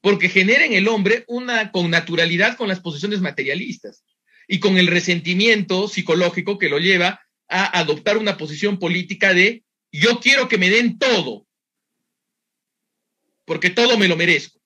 Porque 0.00 0.28
genera 0.28 0.64
en 0.64 0.74
el 0.74 0.88
hombre 0.88 1.24
una 1.26 1.72
connaturalidad 1.72 2.56
con 2.56 2.68
las 2.68 2.80
posiciones 2.80 3.20
materialistas 3.20 4.04
y 4.46 4.60
con 4.60 4.76
el 4.76 4.86
resentimiento 4.86 5.88
psicológico 5.88 6.58
que 6.58 6.68
lo 6.68 6.78
lleva 6.78 7.20
a 7.48 7.78
adoptar 7.78 8.18
una 8.18 8.36
posición 8.36 8.78
política 8.78 9.34
de 9.34 9.64
yo 9.92 10.20
quiero 10.20 10.48
que 10.48 10.58
me 10.58 10.70
den 10.70 10.98
todo, 10.98 11.46
porque 13.44 13.70
todo 13.70 13.96
me 13.96 14.08
lo 14.08 14.16
merezco. 14.16 14.60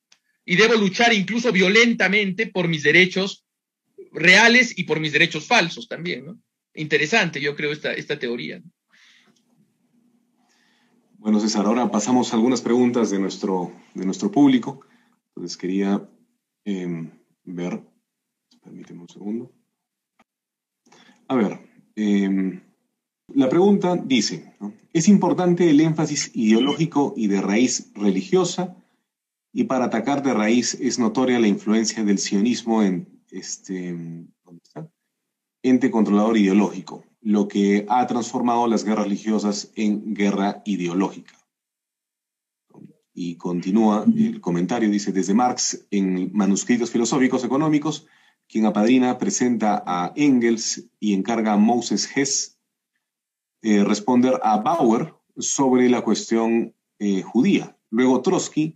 Y 0.45 0.57
debo 0.57 0.75
luchar 0.75 1.13
incluso 1.13 1.53
violentamente 1.53 2.47
por 2.47 2.67
mis 2.67 2.83
derechos 2.83 3.45
reales 4.13 4.77
y 4.77 4.85
por 4.85 4.99
mis 4.99 5.13
derechos 5.13 5.47
falsos 5.47 5.87
también. 5.87 6.25
¿no? 6.27 6.41
Interesante, 6.75 7.41
yo 7.41 7.55
creo, 7.55 7.73
esta, 7.73 7.93
esta 7.93 8.19
teoría. 8.19 8.61
Bueno, 11.21 11.39
César, 11.39 11.67
ahora 11.67 11.91
pasamos 11.91 12.33
a 12.33 12.37
algunas 12.37 12.63
preguntas 12.63 13.11
de 13.11 13.19
nuestro, 13.19 13.71
de 13.93 14.07
nuestro 14.07 14.33
público. 14.33 14.81
Entonces 15.29 15.59
quería 15.59 16.09
em, 16.65 17.11
ver, 17.45 17.83
permíteme 18.63 19.03
un 19.03 19.09
segundo. 19.11 19.53
A 21.29 21.35
ver, 21.35 21.61
eh, 21.95 22.63
la 23.35 23.51
pregunta 23.51 23.97
dice, 23.97 24.55
¿es 24.95 25.09
importante 25.09 25.69
el 25.69 25.83
énfasis 25.83 26.31
ideológico 26.35 27.13
y 27.15 27.27
de 27.27 27.43
raíz 27.43 27.93
religiosa? 27.95 28.75
Y 29.53 29.65
para 29.65 29.85
atacar 29.85 30.23
de 30.23 30.33
raíz 30.33 30.73
es 30.73 30.99
notoria 30.99 31.39
la 31.39 31.49
influencia 31.49 32.03
del 32.03 32.17
sionismo 32.17 32.83
en 32.83 33.23
este 33.31 33.95
ente 35.63 35.91
controlador 35.91 36.39
ideológico, 36.39 37.05
lo 37.23 37.49
que 37.49 37.87
ha 37.89 38.07
transformado 38.07 38.67
las 38.67 38.85
guerras 38.85 39.05
religiosas 39.05 39.73
en 39.77 40.15
guerra 40.15 40.63
ideológica. 40.65 41.37
Y 43.13 43.37
continúa 43.37 44.05
el 44.05 44.41
comentario, 44.41 44.89
dice, 44.89 45.13
desde 45.13 45.35
Marx 45.35 45.87
en 45.91 46.31
Manuscritos 46.33 46.91
Filosóficos 46.91 47.45
Económicos, 47.45 48.07
quien 48.49 48.67
apadrina 48.67 49.19
presenta 49.19 49.83
a 49.87 50.13
Engels 50.17 50.89
y 50.99 51.15
encarga 51.15 51.53
a 51.53 51.57
Moses 51.59 52.09
Hess 52.17 52.59
eh, 53.63 53.85
responder 53.85 54.41
a 54.43 54.57
Bauer 54.57 55.15
sobre 55.37 55.91
la 55.91 56.01
cuestión 56.01 56.75
eh, 56.99 57.23
judía. 57.23 57.77
Luego 57.91 58.23
Trotsky 58.23 58.75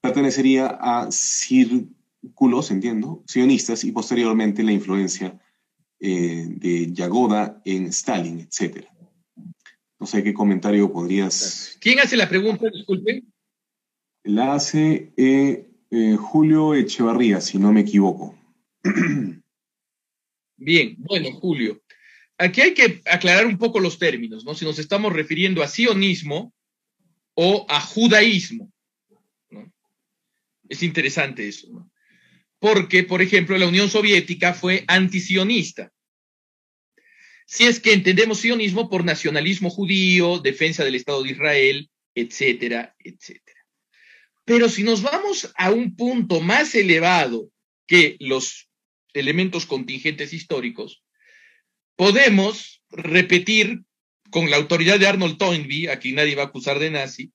pertenecería 0.00 0.78
a 0.80 1.10
círculos, 1.10 2.70
entiendo, 2.70 3.24
sionistas 3.26 3.82
y 3.82 3.90
posteriormente 3.90 4.62
la 4.62 4.72
influencia 4.72 5.40
eh, 6.02 6.46
de 6.48 6.92
Yagoda 6.92 7.62
en 7.64 7.86
Stalin, 7.86 8.40
etc. 8.40 8.86
No 9.98 10.06
sé 10.06 10.22
qué 10.22 10.34
comentario 10.34 10.92
podrías... 10.92 11.78
¿Quién 11.80 12.00
hace 12.00 12.16
la 12.16 12.28
pregunta? 12.28 12.68
Disculpe. 12.68 13.22
La 14.24 14.54
hace 14.54 15.12
Julio 16.18 16.74
Echevarría, 16.74 17.40
si 17.40 17.58
no 17.58 17.72
me 17.72 17.80
equivoco. 17.80 18.38
Bien, 20.56 20.96
bueno, 20.98 21.32
Julio 21.32 21.82
aquí 22.42 22.60
hay 22.60 22.74
que 22.74 23.02
aclarar 23.06 23.46
un 23.46 23.58
poco 23.58 23.80
los 23.80 23.98
términos, 23.98 24.44
¿no? 24.44 24.54
Si 24.54 24.64
nos 24.64 24.78
estamos 24.78 25.12
refiriendo 25.12 25.62
a 25.62 25.68
sionismo 25.68 26.52
o 27.34 27.66
a 27.68 27.80
judaísmo. 27.80 28.72
¿no? 29.50 29.72
Es 30.68 30.82
interesante 30.82 31.48
eso, 31.48 31.68
¿no? 31.70 31.90
Porque, 32.58 33.02
por 33.02 33.22
ejemplo, 33.22 33.58
la 33.58 33.66
Unión 33.66 33.88
Soviética 33.88 34.54
fue 34.54 34.84
antisionista. 34.86 35.91
Si 37.52 37.66
es 37.66 37.80
que 37.80 37.92
entendemos 37.92 38.40
sionismo 38.40 38.88
por 38.88 39.04
nacionalismo 39.04 39.68
judío, 39.68 40.38
defensa 40.38 40.84
del 40.84 40.94
Estado 40.94 41.22
de 41.22 41.32
Israel, 41.32 41.90
etcétera, 42.14 42.96
etcétera. 42.98 43.60
Pero 44.46 44.70
si 44.70 44.82
nos 44.84 45.02
vamos 45.02 45.52
a 45.56 45.70
un 45.70 45.94
punto 45.94 46.40
más 46.40 46.74
elevado 46.74 47.50
que 47.86 48.16
los 48.20 48.70
elementos 49.12 49.66
contingentes 49.66 50.32
históricos, 50.32 51.04
podemos 51.94 52.82
repetir 52.88 53.82
con 54.30 54.48
la 54.48 54.56
autoridad 54.56 54.98
de 54.98 55.08
Arnold 55.08 55.36
Toynbee, 55.36 55.90
a 55.90 55.98
quien 55.98 56.14
nadie 56.14 56.34
va 56.34 56.44
a 56.44 56.46
acusar 56.46 56.78
de 56.78 56.90
nazi, 56.90 57.32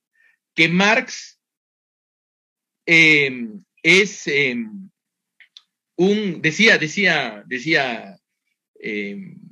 que 0.56 0.68
Marx 0.68 1.40
em, 2.88 3.64
es 3.84 4.26
em, 4.26 4.90
un, 5.96 6.42
decía, 6.42 6.80
decía, 6.80 7.44
decía 7.46 8.20
em, 8.80 9.47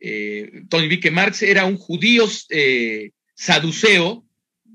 eh, 0.00 0.64
Toynbee 0.68 1.00
que 1.00 1.10
Marx 1.10 1.42
era 1.42 1.66
un 1.66 1.76
judío 1.76 2.26
eh, 2.48 3.12
saduceo 3.34 4.26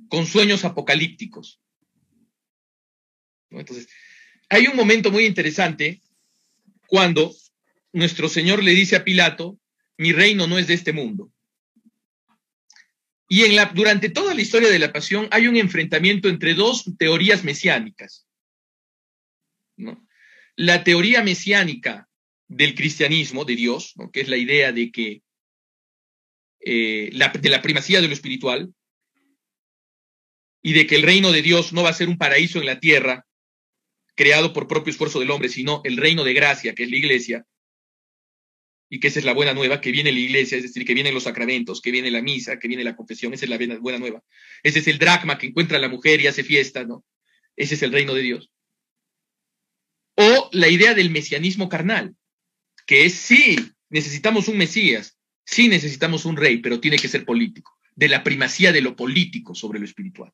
con 0.07 0.25
sueños 0.27 0.63
apocalípticos. 0.63 1.59
Entonces, 3.49 3.87
hay 4.49 4.67
un 4.67 4.75
momento 4.75 5.11
muy 5.11 5.25
interesante 5.25 6.01
cuando 6.87 7.33
nuestro 7.93 8.29
Señor 8.29 8.63
le 8.63 8.71
dice 8.71 8.95
a 8.95 9.03
Pilato, 9.03 9.59
mi 9.97 10.11
reino 10.11 10.47
no 10.47 10.59
es 10.59 10.67
de 10.67 10.75
este 10.75 10.93
mundo. 10.93 11.31
Y 13.27 13.43
en 13.43 13.55
la, 13.55 13.65
durante 13.65 14.09
toda 14.09 14.35
la 14.35 14.41
historia 14.41 14.69
de 14.69 14.79
la 14.79 14.93
pasión 14.93 15.27
hay 15.31 15.47
un 15.47 15.55
enfrentamiento 15.55 16.29
entre 16.29 16.53
dos 16.53 16.85
teorías 16.99 17.43
mesiánicas. 17.43 18.27
La 20.55 20.83
teoría 20.83 21.23
mesiánica 21.23 22.07
del 22.47 22.75
cristianismo, 22.75 23.45
de 23.45 23.55
Dios, 23.55 23.93
que 24.13 24.21
es 24.21 24.27
la 24.27 24.37
idea 24.37 24.71
de 24.71 24.91
que 24.91 25.21
eh, 26.59 27.11
de 27.11 27.49
la 27.49 27.61
primacía 27.61 28.01
de 28.01 28.07
lo 28.07 28.13
espiritual 28.13 28.73
y 30.61 30.73
de 30.73 30.87
que 30.87 30.95
el 30.95 31.03
reino 31.03 31.31
de 31.31 31.41
Dios 31.41 31.73
no 31.73 31.83
va 31.83 31.89
a 31.89 31.93
ser 31.93 32.09
un 32.09 32.17
paraíso 32.17 32.59
en 32.59 32.65
la 32.65 32.79
tierra 32.79 33.25
creado 34.15 34.53
por 34.53 34.67
propio 34.67 34.91
esfuerzo 34.91 35.19
del 35.19 35.29
hombre, 35.29 35.49
sino 35.49 35.81
el 35.83 35.97
reino 35.97 36.23
de 36.23 36.33
gracia, 36.33 36.73
que 36.73 36.83
es 36.83 36.89
la 36.89 36.97
iglesia, 36.97 37.45
y 38.89 38.99
que 38.99 39.09
esa 39.09 39.19
es 39.19 39.25
la 39.25 39.33
buena 39.33 39.53
nueva, 39.53 39.81
que 39.81 39.91
viene 39.91 40.11
la 40.11 40.19
iglesia, 40.19 40.57
es 40.57 40.63
decir, 40.63 40.85
que 40.85 40.93
vienen 40.93 41.13
los 41.13 41.23
sacramentos, 41.23 41.81
que 41.81 41.91
viene 41.91 42.09
la 42.11 42.21
misa, 42.21 42.57
que 42.59 42.67
viene 42.67 42.83
la 42.83 42.95
confesión, 42.95 43.33
esa 43.33 43.45
es 43.45 43.49
la 43.49 43.79
buena 43.79 43.99
nueva. 43.99 44.23
Ese 44.63 44.79
es 44.79 44.87
el 44.87 44.99
dracma 44.99 45.37
que 45.37 45.47
encuentra 45.47 45.79
la 45.79 45.89
mujer 45.89 46.21
y 46.21 46.27
hace 46.27 46.43
fiesta, 46.43 46.83
¿no? 46.83 47.03
Ese 47.55 47.75
es 47.75 47.83
el 47.83 47.91
reino 47.91 48.13
de 48.13 48.21
Dios. 48.21 48.51
O 50.15 50.49
la 50.53 50.69
idea 50.69 50.93
del 50.93 51.09
mesianismo 51.09 51.67
carnal, 51.67 52.15
que 52.85 53.05
es 53.05 53.13
sí, 53.13 53.55
necesitamos 53.89 54.47
un 54.47 54.57
Mesías, 54.57 55.17
sí 55.45 55.67
necesitamos 55.67 56.25
un 56.25 56.37
rey, 56.37 56.57
pero 56.57 56.79
tiene 56.79 56.97
que 56.97 57.07
ser 57.07 57.25
político, 57.25 57.77
de 57.95 58.09
la 58.09 58.23
primacía 58.23 58.71
de 58.71 58.81
lo 58.81 58.95
político 58.95 59.55
sobre 59.55 59.79
lo 59.79 59.85
espiritual. 59.85 60.31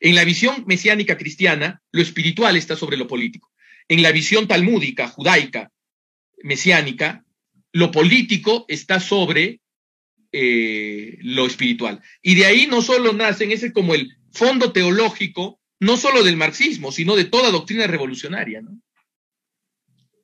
En 0.00 0.14
la 0.14 0.24
visión 0.24 0.64
mesiánica 0.66 1.16
cristiana, 1.16 1.82
lo 1.90 2.02
espiritual 2.02 2.56
está 2.56 2.76
sobre 2.76 2.96
lo 2.96 3.06
político. 3.06 3.50
En 3.88 4.02
la 4.02 4.12
visión 4.12 4.46
talmúdica, 4.46 5.08
judaica, 5.08 5.72
mesiánica, 6.42 7.24
lo 7.72 7.90
político 7.90 8.66
está 8.68 9.00
sobre 9.00 9.60
eh, 10.32 11.18
lo 11.22 11.46
espiritual. 11.46 12.02
Y 12.20 12.34
de 12.34 12.46
ahí 12.46 12.66
no 12.66 12.82
solo 12.82 13.12
nacen, 13.12 13.52
ese 13.52 13.72
como 13.72 13.94
el 13.94 14.16
fondo 14.32 14.72
teológico, 14.72 15.60
no 15.80 15.96
solo 15.96 16.22
del 16.22 16.36
marxismo, 16.36 16.92
sino 16.92 17.16
de 17.16 17.24
toda 17.24 17.50
doctrina 17.50 17.86
revolucionaria. 17.86 18.62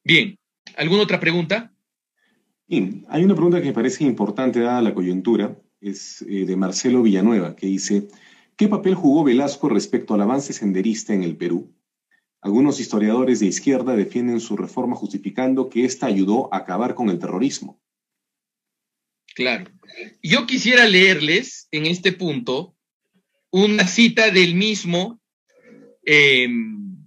Bien, 0.05 0.39
¿alguna 0.77 1.03
otra 1.03 1.21
pregunta? 1.21 1.73
Hay 3.09 3.23
una 3.25 3.35
pregunta 3.35 3.61
que 3.61 3.67
me 3.67 3.75
parece 3.75 4.05
importante 4.05 4.61
dada 4.61 4.81
la 4.81 4.95
coyuntura, 4.95 5.59
es 5.83 6.23
eh, 6.23 6.47
de 6.47 6.57
Marcelo 6.57 7.03
Villanueva, 7.03 7.55
que 7.55 7.67
dice, 7.67 8.09
¿qué 8.57 8.67
papel 8.67 8.95
jugó 8.95 9.25
Velasco 9.25 9.69
respecto 9.69 10.15
al 10.15 10.23
avance 10.23 10.55
senderista 10.55 11.13
en 11.13 11.23
el 11.23 11.37
Perú? 11.37 11.75
Algunos 12.41 12.81
historiadores 12.81 13.41
de 13.41 13.47
izquierda 13.47 13.95
defienden 13.95 14.41
su 14.41 14.57
reforma 14.57 14.97
justificando 14.97 15.69
que 15.69 15.85
ésta 15.85 16.07
ayudó 16.07 16.53
a 16.53 16.59
acabar 16.59 16.95
con 16.95 17.11
el 17.11 17.19
terrorismo. 17.19 17.79
Claro. 19.35 19.71
Yo 20.23 20.47
quisiera 20.47 20.87
leerles 20.87 21.69
en 21.73 21.85
este 21.85 22.13
punto 22.13 22.75
una 23.51 23.87
cita 23.87 24.31
del 24.31 24.55
mismo, 24.55 25.21
em, 26.05 27.07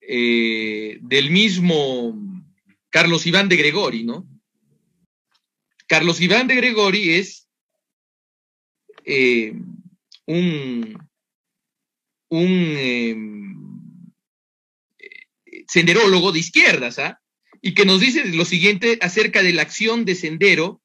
eh, 0.00 0.98
del 1.02 1.30
mismo 1.30 2.25
Carlos 2.90 3.26
Iván 3.26 3.48
de 3.48 3.56
Gregori, 3.56 4.04
¿no? 4.04 4.26
Carlos 5.86 6.20
Iván 6.20 6.48
de 6.48 6.56
Gregori 6.56 7.14
es 7.14 7.48
eh, 9.04 9.52
un, 10.26 11.08
em, 12.30 13.56
senderólogo 15.68 16.32
de 16.32 16.40
izquierdas, 16.40 16.98
¿ah? 16.98 17.20
y 17.62 17.74
que 17.74 17.84
nos 17.84 18.00
dice 18.00 18.24
lo 18.26 18.44
siguiente 18.44 18.98
acerca 19.00 19.42
de 19.42 19.52
la 19.52 19.62
acción 19.62 20.04
de 20.04 20.14
Sendero 20.14 20.82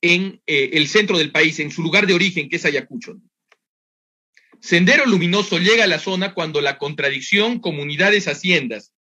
en 0.00 0.42
eh, 0.46 0.70
el 0.74 0.88
centro 0.88 1.18
del 1.18 1.32
país, 1.32 1.58
en 1.60 1.70
su 1.70 1.82
lugar 1.82 2.06
de 2.06 2.14
origen, 2.14 2.48
que 2.48 2.56
es 2.56 2.64
Ayacucho. 2.64 3.20
Sendero 4.60 5.06
Luminoso 5.06 5.58
llega 5.58 5.84
a 5.84 5.88
la 5.88 5.98
zona 5.98 6.34
cuando 6.34 6.60
la 6.60 6.78
contradicción 6.78 7.60
comunidades 7.60 8.28
haciendas 8.28 8.93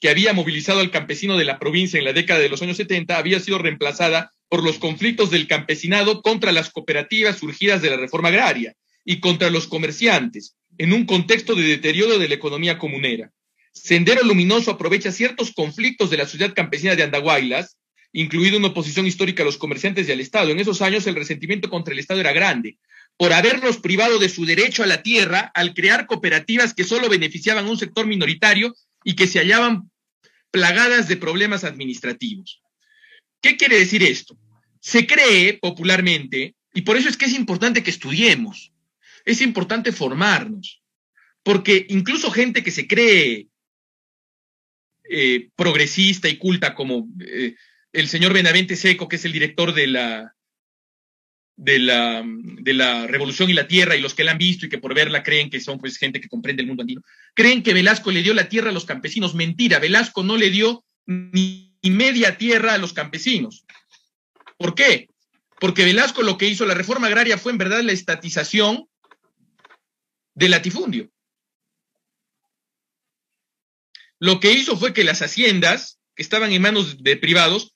que 0.00 0.08
había 0.08 0.32
movilizado 0.32 0.80
al 0.80 0.90
campesino 0.90 1.36
de 1.36 1.44
la 1.44 1.58
provincia 1.58 1.98
en 1.98 2.04
la 2.04 2.12
década 2.12 2.40
de 2.40 2.48
los 2.48 2.62
años 2.62 2.76
70 2.76 3.16
había 3.16 3.40
sido 3.40 3.58
reemplazada 3.58 4.32
por 4.48 4.62
los 4.62 4.78
conflictos 4.78 5.30
del 5.30 5.46
campesinado 5.46 6.22
contra 6.22 6.52
las 6.52 6.70
cooperativas 6.70 7.38
surgidas 7.38 7.82
de 7.82 7.90
la 7.90 7.96
reforma 7.96 8.28
agraria 8.28 8.74
y 9.04 9.20
contra 9.20 9.50
los 9.50 9.66
comerciantes, 9.66 10.56
en 10.78 10.92
un 10.92 11.06
contexto 11.06 11.54
de 11.54 11.62
deterioro 11.62 12.18
de 12.18 12.28
la 12.28 12.34
economía 12.34 12.78
comunera. 12.78 13.30
Sendero 13.72 14.22
Luminoso 14.22 14.70
aprovecha 14.70 15.12
ciertos 15.12 15.52
conflictos 15.52 16.10
de 16.10 16.16
la 16.16 16.26
sociedad 16.26 16.54
campesina 16.54 16.96
de 16.96 17.02
Andahuaylas, 17.02 17.76
incluido 18.12 18.58
una 18.58 18.68
oposición 18.68 19.06
histórica 19.06 19.42
a 19.42 19.46
los 19.46 19.58
comerciantes 19.58 20.08
y 20.08 20.12
al 20.12 20.20
Estado. 20.20 20.50
En 20.50 20.58
esos 20.58 20.80
años 20.82 21.06
el 21.06 21.14
resentimiento 21.14 21.68
contra 21.68 21.92
el 21.92 22.00
Estado 22.00 22.20
era 22.20 22.32
grande, 22.32 22.78
por 23.16 23.32
haberlos 23.32 23.78
privado 23.78 24.18
de 24.18 24.28
su 24.28 24.44
derecho 24.44 24.82
a 24.82 24.86
la 24.86 25.02
tierra 25.02 25.50
al 25.54 25.74
crear 25.74 26.06
cooperativas 26.06 26.74
que 26.74 26.84
solo 26.84 27.08
beneficiaban 27.08 27.66
a 27.66 27.70
un 27.70 27.78
sector 27.78 28.06
minoritario 28.06 28.74
y 29.06 29.14
que 29.14 29.28
se 29.28 29.38
hallaban 29.38 29.88
plagadas 30.50 31.06
de 31.06 31.16
problemas 31.16 31.62
administrativos. 31.62 32.60
¿Qué 33.40 33.56
quiere 33.56 33.78
decir 33.78 34.02
esto? 34.02 34.36
Se 34.80 35.06
cree 35.06 35.54
popularmente, 35.54 36.56
y 36.74 36.82
por 36.82 36.96
eso 36.96 37.08
es 37.08 37.16
que 37.16 37.26
es 37.26 37.34
importante 37.34 37.84
que 37.84 37.90
estudiemos, 37.90 38.72
es 39.24 39.42
importante 39.42 39.92
formarnos, 39.92 40.82
porque 41.44 41.86
incluso 41.88 42.32
gente 42.32 42.64
que 42.64 42.72
se 42.72 42.88
cree 42.88 43.46
eh, 45.08 45.50
progresista 45.54 46.28
y 46.28 46.36
culta 46.36 46.74
como 46.74 47.08
eh, 47.20 47.54
el 47.92 48.08
señor 48.08 48.32
Benavente 48.32 48.74
Seco, 48.74 49.06
que 49.06 49.16
es 49.16 49.24
el 49.24 49.32
director 49.32 49.72
de 49.72 49.86
la, 49.86 50.35
de 51.56 51.78
la, 51.78 52.22
de 52.24 52.74
la 52.74 53.06
Revolución 53.06 53.48
y 53.50 53.54
la 53.54 53.66
Tierra, 53.66 53.96
y 53.96 54.00
los 54.00 54.14
que 54.14 54.24
la 54.24 54.32
han 54.32 54.38
visto 54.38 54.66
y 54.66 54.68
que 54.68 54.78
por 54.78 54.94
verla 54.94 55.22
creen 55.22 55.50
que 55.50 55.60
son 55.60 55.78
pues 55.78 55.96
gente 55.96 56.20
que 56.20 56.28
comprende 56.28 56.62
el 56.62 56.68
mundo 56.68 56.82
andino, 56.82 57.02
creen 57.34 57.62
que 57.62 57.74
Velasco 57.74 58.10
le 58.10 58.22
dio 58.22 58.34
la 58.34 58.48
tierra 58.48 58.70
a 58.70 58.72
los 58.74 58.84
campesinos. 58.84 59.34
Mentira, 59.34 59.78
Velasco 59.78 60.22
no 60.22 60.36
le 60.36 60.50
dio 60.50 60.84
ni 61.06 61.72
media 61.82 62.36
tierra 62.36 62.74
a 62.74 62.78
los 62.78 62.92
campesinos. 62.92 63.64
¿Por 64.58 64.74
qué? 64.74 65.08
Porque 65.58 65.84
Velasco 65.84 66.22
lo 66.22 66.36
que 66.36 66.48
hizo 66.48 66.66
la 66.66 66.74
reforma 66.74 67.06
agraria 67.06 67.38
fue 67.38 67.52
en 67.52 67.58
verdad 67.58 67.82
la 67.82 67.92
estatización 67.92 68.88
del 70.34 70.50
latifundio. 70.50 71.10
Lo 74.18 74.40
que 74.40 74.52
hizo 74.52 74.76
fue 74.76 74.92
que 74.92 75.04
las 75.04 75.22
haciendas 75.22 75.98
que 76.14 76.22
estaban 76.22 76.52
en 76.52 76.62
manos 76.62 77.02
de 77.02 77.16
privados 77.16 77.74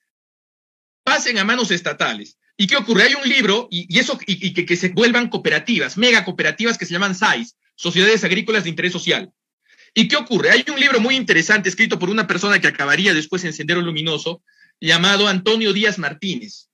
pasen 1.04 1.38
a 1.38 1.44
manos 1.44 1.70
estatales. 1.70 2.38
¿Y 2.60 2.66
qué 2.66 2.76
ocurre? 2.76 3.04
Hay 3.04 3.14
un 3.14 3.26
libro 3.26 3.68
y, 3.70 3.98
eso 3.98 4.20
y, 4.26 4.52
que, 4.52 4.76
se 4.76 4.90
vuelvan 4.90 5.30
cooperativas, 5.30 5.96
mega 5.96 6.26
cooperativas 6.26 6.76
que 6.76 6.84
se 6.84 6.92
llaman 6.92 7.14
SAIS, 7.14 7.56
Sociedades 7.74 8.22
Agrícolas 8.22 8.64
de 8.64 8.68
Interés 8.68 8.92
Social. 8.92 9.32
¿Y 9.94 10.08
qué 10.08 10.16
ocurre? 10.16 10.50
Hay 10.50 10.62
un 10.70 10.78
libro 10.78 11.00
muy 11.00 11.16
interesante 11.16 11.70
escrito 11.70 11.98
por 11.98 12.10
una 12.10 12.26
persona 12.26 12.60
que 12.60 12.68
acabaría 12.68 13.14
después 13.14 13.44
en 13.44 13.54
Sendero 13.54 13.80
Luminoso, 13.80 14.42
llamado 14.78 15.26
Antonio 15.26 15.72
Díaz 15.72 15.98
Martínez, 15.98 16.68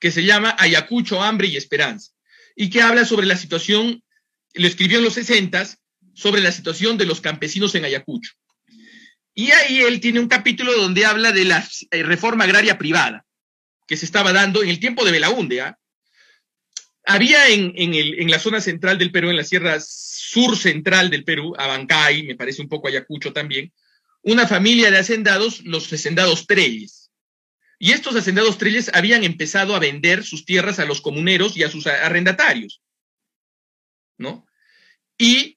que 0.00 0.10
se 0.10 0.24
llama 0.24 0.56
Ayacucho, 0.58 1.22
Hambre 1.22 1.46
y 1.46 1.56
Esperanza, 1.56 2.10
y 2.56 2.68
que 2.68 2.82
habla 2.82 3.04
sobre 3.04 3.26
la 3.26 3.36
situación 3.36 4.02
lo 4.54 4.66
escribió 4.66 4.98
en 4.98 5.04
los 5.04 5.14
60 5.14 5.78
sobre 6.14 6.42
la 6.42 6.50
situación 6.50 6.98
de 6.98 7.06
los 7.06 7.20
campesinos 7.20 7.72
en 7.76 7.84
Ayacucho. 7.84 8.32
Y 9.32 9.52
ahí 9.52 9.78
él 9.78 10.00
tiene 10.00 10.18
un 10.18 10.26
capítulo 10.26 10.72
donde 10.72 11.06
habla 11.06 11.30
de 11.30 11.44
la 11.44 11.64
eh, 11.92 12.02
reforma 12.02 12.42
agraria 12.42 12.78
privada 12.78 13.24
que 13.86 13.96
se 13.96 14.04
estaba 14.04 14.32
dando 14.32 14.62
en 14.62 14.68
el 14.68 14.80
tiempo 14.80 15.04
de 15.04 15.12
Belaunde. 15.12 15.60
¿ah? 15.60 15.78
Había 17.04 17.48
en, 17.48 17.72
en, 17.76 18.30
la 18.30 18.38
zona 18.38 18.60
central 18.60 18.98
del 18.98 19.12
Perú, 19.12 19.30
en 19.30 19.36
la 19.36 19.44
sierra 19.44 19.78
sur 19.80 20.56
central 20.56 21.10
del 21.10 21.24
Perú, 21.24 21.54
Abancay, 21.58 22.24
me 22.24 22.36
parece 22.36 22.62
un 22.62 22.68
poco 22.68 22.88
Ayacucho 22.88 23.32
también, 23.32 23.72
una 24.22 24.46
familia 24.46 24.90
de 24.90 24.98
hacendados, 24.98 25.62
los 25.64 25.92
hacendados 25.92 26.46
Trelles. 26.46 27.10
Y 27.78 27.92
estos 27.92 28.16
hacendados 28.16 28.56
Trelles 28.56 28.90
habían 28.94 29.24
empezado 29.24 29.76
a 29.76 29.80
vender 29.80 30.24
sus 30.24 30.44
tierras 30.44 30.78
a 30.78 30.86
los 30.86 31.00
comuneros 31.00 31.56
y 31.56 31.62
a 31.62 31.70
sus 31.70 31.86
arrendatarios. 31.86 32.80
¿no? 34.16 34.46
Y 35.18 35.53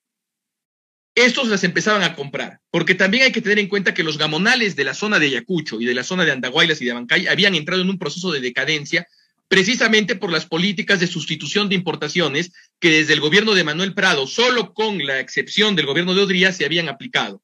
estos 1.17 1.47
las 1.47 1.63
empezaban 1.63 2.03
a 2.03 2.15
comprar, 2.15 2.59
porque 2.69 2.93
también 2.93 3.23
hay 3.23 3.31
que 3.31 3.41
tener 3.41 3.57
en 3.57 3.67
cuenta 3.67 3.95
que 3.95 4.03
los 4.03 4.19
gamonales 4.19 4.75
de 4.75 4.83
la 4.83 4.93
zona 4.93 5.17
de 5.17 5.25
Ayacucho 5.25 5.81
y 5.81 5.85
de 5.85 5.95
la 5.95 6.03
zona 6.03 6.25
de 6.25 6.31
Andahuaylas 6.31 6.79
y 6.79 6.85
de 6.85 6.91
Abancay 6.91 7.25
habían 7.25 7.55
entrado 7.55 7.81
en 7.81 7.89
un 7.89 7.97
proceso 7.97 8.31
de 8.31 8.39
decadencia 8.39 9.07
precisamente 9.47 10.15
por 10.15 10.31
las 10.31 10.45
políticas 10.45 10.99
de 10.99 11.07
sustitución 11.07 11.69
de 11.69 11.75
importaciones 11.75 12.51
que 12.79 12.91
desde 12.91 13.13
el 13.13 13.19
gobierno 13.19 13.55
de 13.55 13.63
Manuel 13.63 13.95
Prado, 13.95 14.27
solo 14.27 14.75
con 14.75 15.03
la 15.05 15.19
excepción 15.19 15.75
del 15.75 15.87
gobierno 15.87 16.13
de 16.13 16.21
Odría, 16.21 16.51
se 16.51 16.65
habían 16.65 16.87
aplicado. 16.87 17.41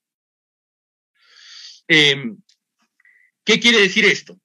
Em, 1.88 2.38
¿Qué 3.44 3.60
quiere 3.60 3.80
decir 3.80 4.06
esto? 4.06 4.40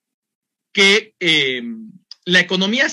Que 0.72 1.14
em, 1.20 1.93
la 2.24 2.41
economía 2.41 2.87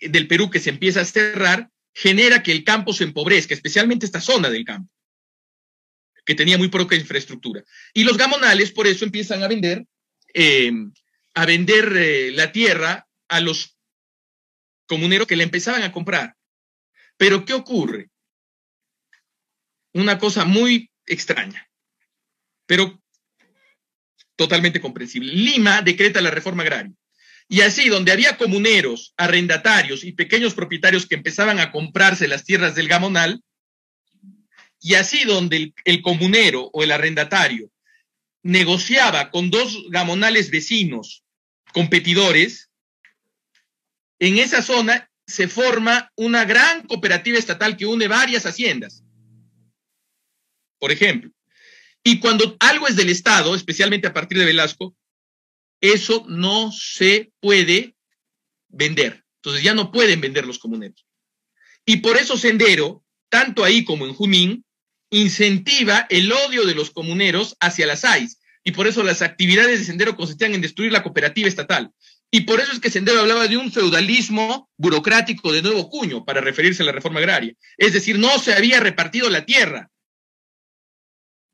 del 0.00 0.26
Perú 0.26 0.50
que 0.50 0.60
se 0.60 0.70
empieza 0.70 1.02
a 1.02 1.04
cerrar 1.04 1.70
genera 1.94 2.42
que 2.42 2.52
el 2.52 2.64
campo 2.64 2.92
se 2.92 3.04
empobrezca, 3.04 3.54
especialmente 3.54 4.06
esta 4.06 4.20
zona 4.20 4.48
del 4.48 4.64
campo, 4.64 4.91
que 6.24 6.34
tenía 6.34 6.58
muy 6.58 6.68
poca 6.68 6.96
infraestructura. 6.96 7.64
Y 7.92 8.04
los 8.04 8.16
gamonales 8.16 8.72
por 8.72 8.86
eso 8.86 9.04
empiezan 9.04 9.42
a 9.42 9.48
vender, 9.48 9.86
em, 10.34 10.92
a 11.34 11.46
vender 11.46 11.92
eh, 11.96 12.32
la 12.32 12.52
tierra 12.52 13.06
a 13.28 13.40
los 13.40 13.76
comuneros 14.86 15.26
que 15.26 15.36
le 15.36 15.44
empezaban 15.44 15.82
a 15.82 15.92
comprar. 15.92 16.36
Pero 17.16 17.44
¿qué 17.44 17.54
ocurre? 17.54 18.10
Una 19.94 20.18
cosa 20.18 20.44
muy 20.44 20.90
extraña, 21.06 21.68
pero 22.66 23.02
totalmente 24.36 24.80
comprensible. 24.80 25.32
Lima 25.32 25.82
decreta 25.82 26.20
la 26.20 26.30
reforma 26.30 26.62
agraria. 26.62 26.92
Y 27.48 27.60
así, 27.60 27.88
donde 27.88 28.12
había 28.12 28.38
comuneros, 28.38 29.12
arrendatarios 29.16 30.04
y 30.04 30.12
pequeños 30.12 30.54
propietarios 30.54 31.06
que 31.06 31.16
empezaban 31.16 31.58
a 31.60 31.70
comprarse 31.70 32.28
las 32.28 32.44
tierras 32.44 32.74
del 32.74 32.88
gamonal, 32.88 33.42
y 34.82 34.94
así 34.94 35.24
donde 35.24 35.72
el, 35.84 36.02
comunero 36.02 36.68
o 36.72 36.82
el 36.82 36.90
arrendatario 36.90 37.70
negociaba 38.42 39.30
con 39.30 39.48
dos 39.50 39.84
gamonales 39.90 40.50
vecinos, 40.50 41.22
competidores, 41.72 42.68
en 44.18 44.38
esa 44.38 44.60
zona 44.60 45.08
se 45.24 45.46
forma 45.46 46.10
una 46.16 46.44
gran 46.44 46.84
cooperativa 46.86 47.38
estatal 47.38 47.76
que 47.76 47.86
une 47.86 48.08
varias 48.08 48.44
haciendas. 48.44 49.04
Por 50.78 50.90
ejemplo. 50.90 51.30
Y 52.02 52.18
cuando 52.18 52.56
algo 52.58 52.88
es 52.88 52.96
del 52.96 53.08
Estado, 53.08 53.54
especialmente 53.54 54.08
a 54.08 54.12
partir 54.12 54.38
de 54.38 54.44
Velasco, 54.44 54.96
eso 55.80 56.24
no 56.28 56.72
se 56.72 57.30
puede 57.38 57.94
vender. 58.68 59.24
Entonces 59.36 59.62
ya 59.62 59.74
no 59.74 59.92
pueden 59.92 60.20
vender 60.20 60.44
los 60.44 60.58
comuneros. 60.58 61.06
Y 61.86 61.98
por 61.98 62.16
eso 62.16 62.36
Sendero, 62.36 63.04
tanto 63.28 63.62
ahí 63.62 63.84
como 63.84 64.06
en 64.06 64.14
Junín, 64.14 64.64
incentiva 65.12 66.06
el 66.10 66.32
odio 66.32 66.66
de 66.66 66.74
los 66.74 66.90
comuneros 66.90 67.56
hacia 67.60 67.86
las 67.86 68.04
AIS. 68.04 68.40
Y 68.64 68.72
por 68.72 68.88
eso 68.88 69.04
las 69.04 69.22
actividades 69.22 69.78
de 69.78 69.84
Sendero 69.84 70.16
consistían 70.16 70.54
en 70.54 70.60
destruir 70.60 70.90
la 70.90 71.04
cooperativa 71.04 71.48
estatal. 71.48 71.92
Y 72.30 72.40
por 72.40 72.60
eso 72.60 72.72
es 72.72 72.80
que 72.80 72.90
Sendero 72.90 73.20
hablaba 73.20 73.46
de 73.46 73.58
un 73.58 73.70
feudalismo 73.70 74.70
burocrático 74.76 75.52
de 75.52 75.62
nuevo 75.62 75.88
cuño 75.88 76.24
para 76.24 76.40
referirse 76.40 76.82
a 76.82 76.86
la 76.86 76.92
reforma 76.92 77.20
agraria. 77.20 77.54
Es 77.76 77.92
decir, 77.92 78.18
no 78.18 78.38
se 78.38 78.54
había 78.54 78.80
repartido 78.80 79.28
la 79.30 79.44
tierra, 79.44 79.90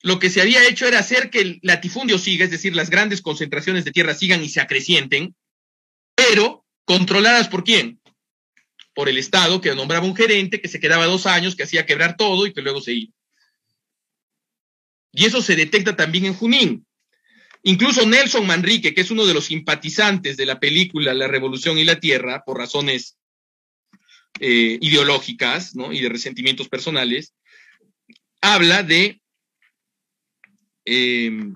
lo 0.03 0.19
que 0.19 0.31
se 0.31 0.41
había 0.41 0.67
hecho 0.69 0.87
era 0.87 1.01
hacer 1.01 1.31
que 1.31 1.41
el 1.41 1.59
latifundio 1.63 2.19
siga, 2.19 2.45
es 2.45 2.51
decir, 2.51 2.75
las 2.77 2.91
grandes 2.91 3.21
concentraciones 3.21 3.85
de 3.85 3.91
tierra 3.91 4.15
sigan 4.15 4.43
y 4.45 4.49
se 4.49 4.61
acrecienten, 4.61 5.35
pero 6.15 6.65
controladas 6.85 7.49
por 7.49 7.65
quién? 7.65 8.01
Por 8.95 9.09
el 9.09 9.19
Estado, 9.19 9.61
que 9.61 9.75
nombraba 9.75 10.07
un 10.07 10.17
gerente, 10.17 10.61
que 10.61 10.69
se 10.69 10.81
quedaba 10.81 11.07
dos 11.07 11.27
años, 11.27 11.57
que 11.57 11.65
hacía 11.65 11.87
quebrar 11.87 12.17
todo 12.17 12.47
y 12.47 12.53
que 12.53 12.63
luego 12.63 12.81
se 12.81 12.93
iba. 12.93 13.13
Y 15.13 15.25
eso 15.25 15.43
se 15.43 15.57
detecta 15.57 15.97
también 15.97 16.27
en 16.27 16.35
Junín. 16.35 16.87
Incluso 17.63 18.07
Nelson 18.07 18.47
Manrique, 18.47 18.95
que 18.95 19.01
es 19.01 19.11
uno 19.11 19.27
de 19.27 19.35
los 19.35 19.47
simpatizantes 19.47 20.37
de 20.37 20.47
la 20.47 20.61
película 20.61 21.13
La 21.15 21.27
Revolución 21.27 21.79
y 21.79 21.85
la 21.85 21.99
Tierra, 21.99 22.45
por 22.45 22.59
razones 22.59 23.17
eh, 24.41 24.79
ideológicas 24.81 25.73
y 25.91 26.01
de 26.01 26.09
resentimientos 26.09 26.69
personales, 26.69 27.35
habla 28.41 28.83
de 28.83 29.21
Em, 30.91 31.53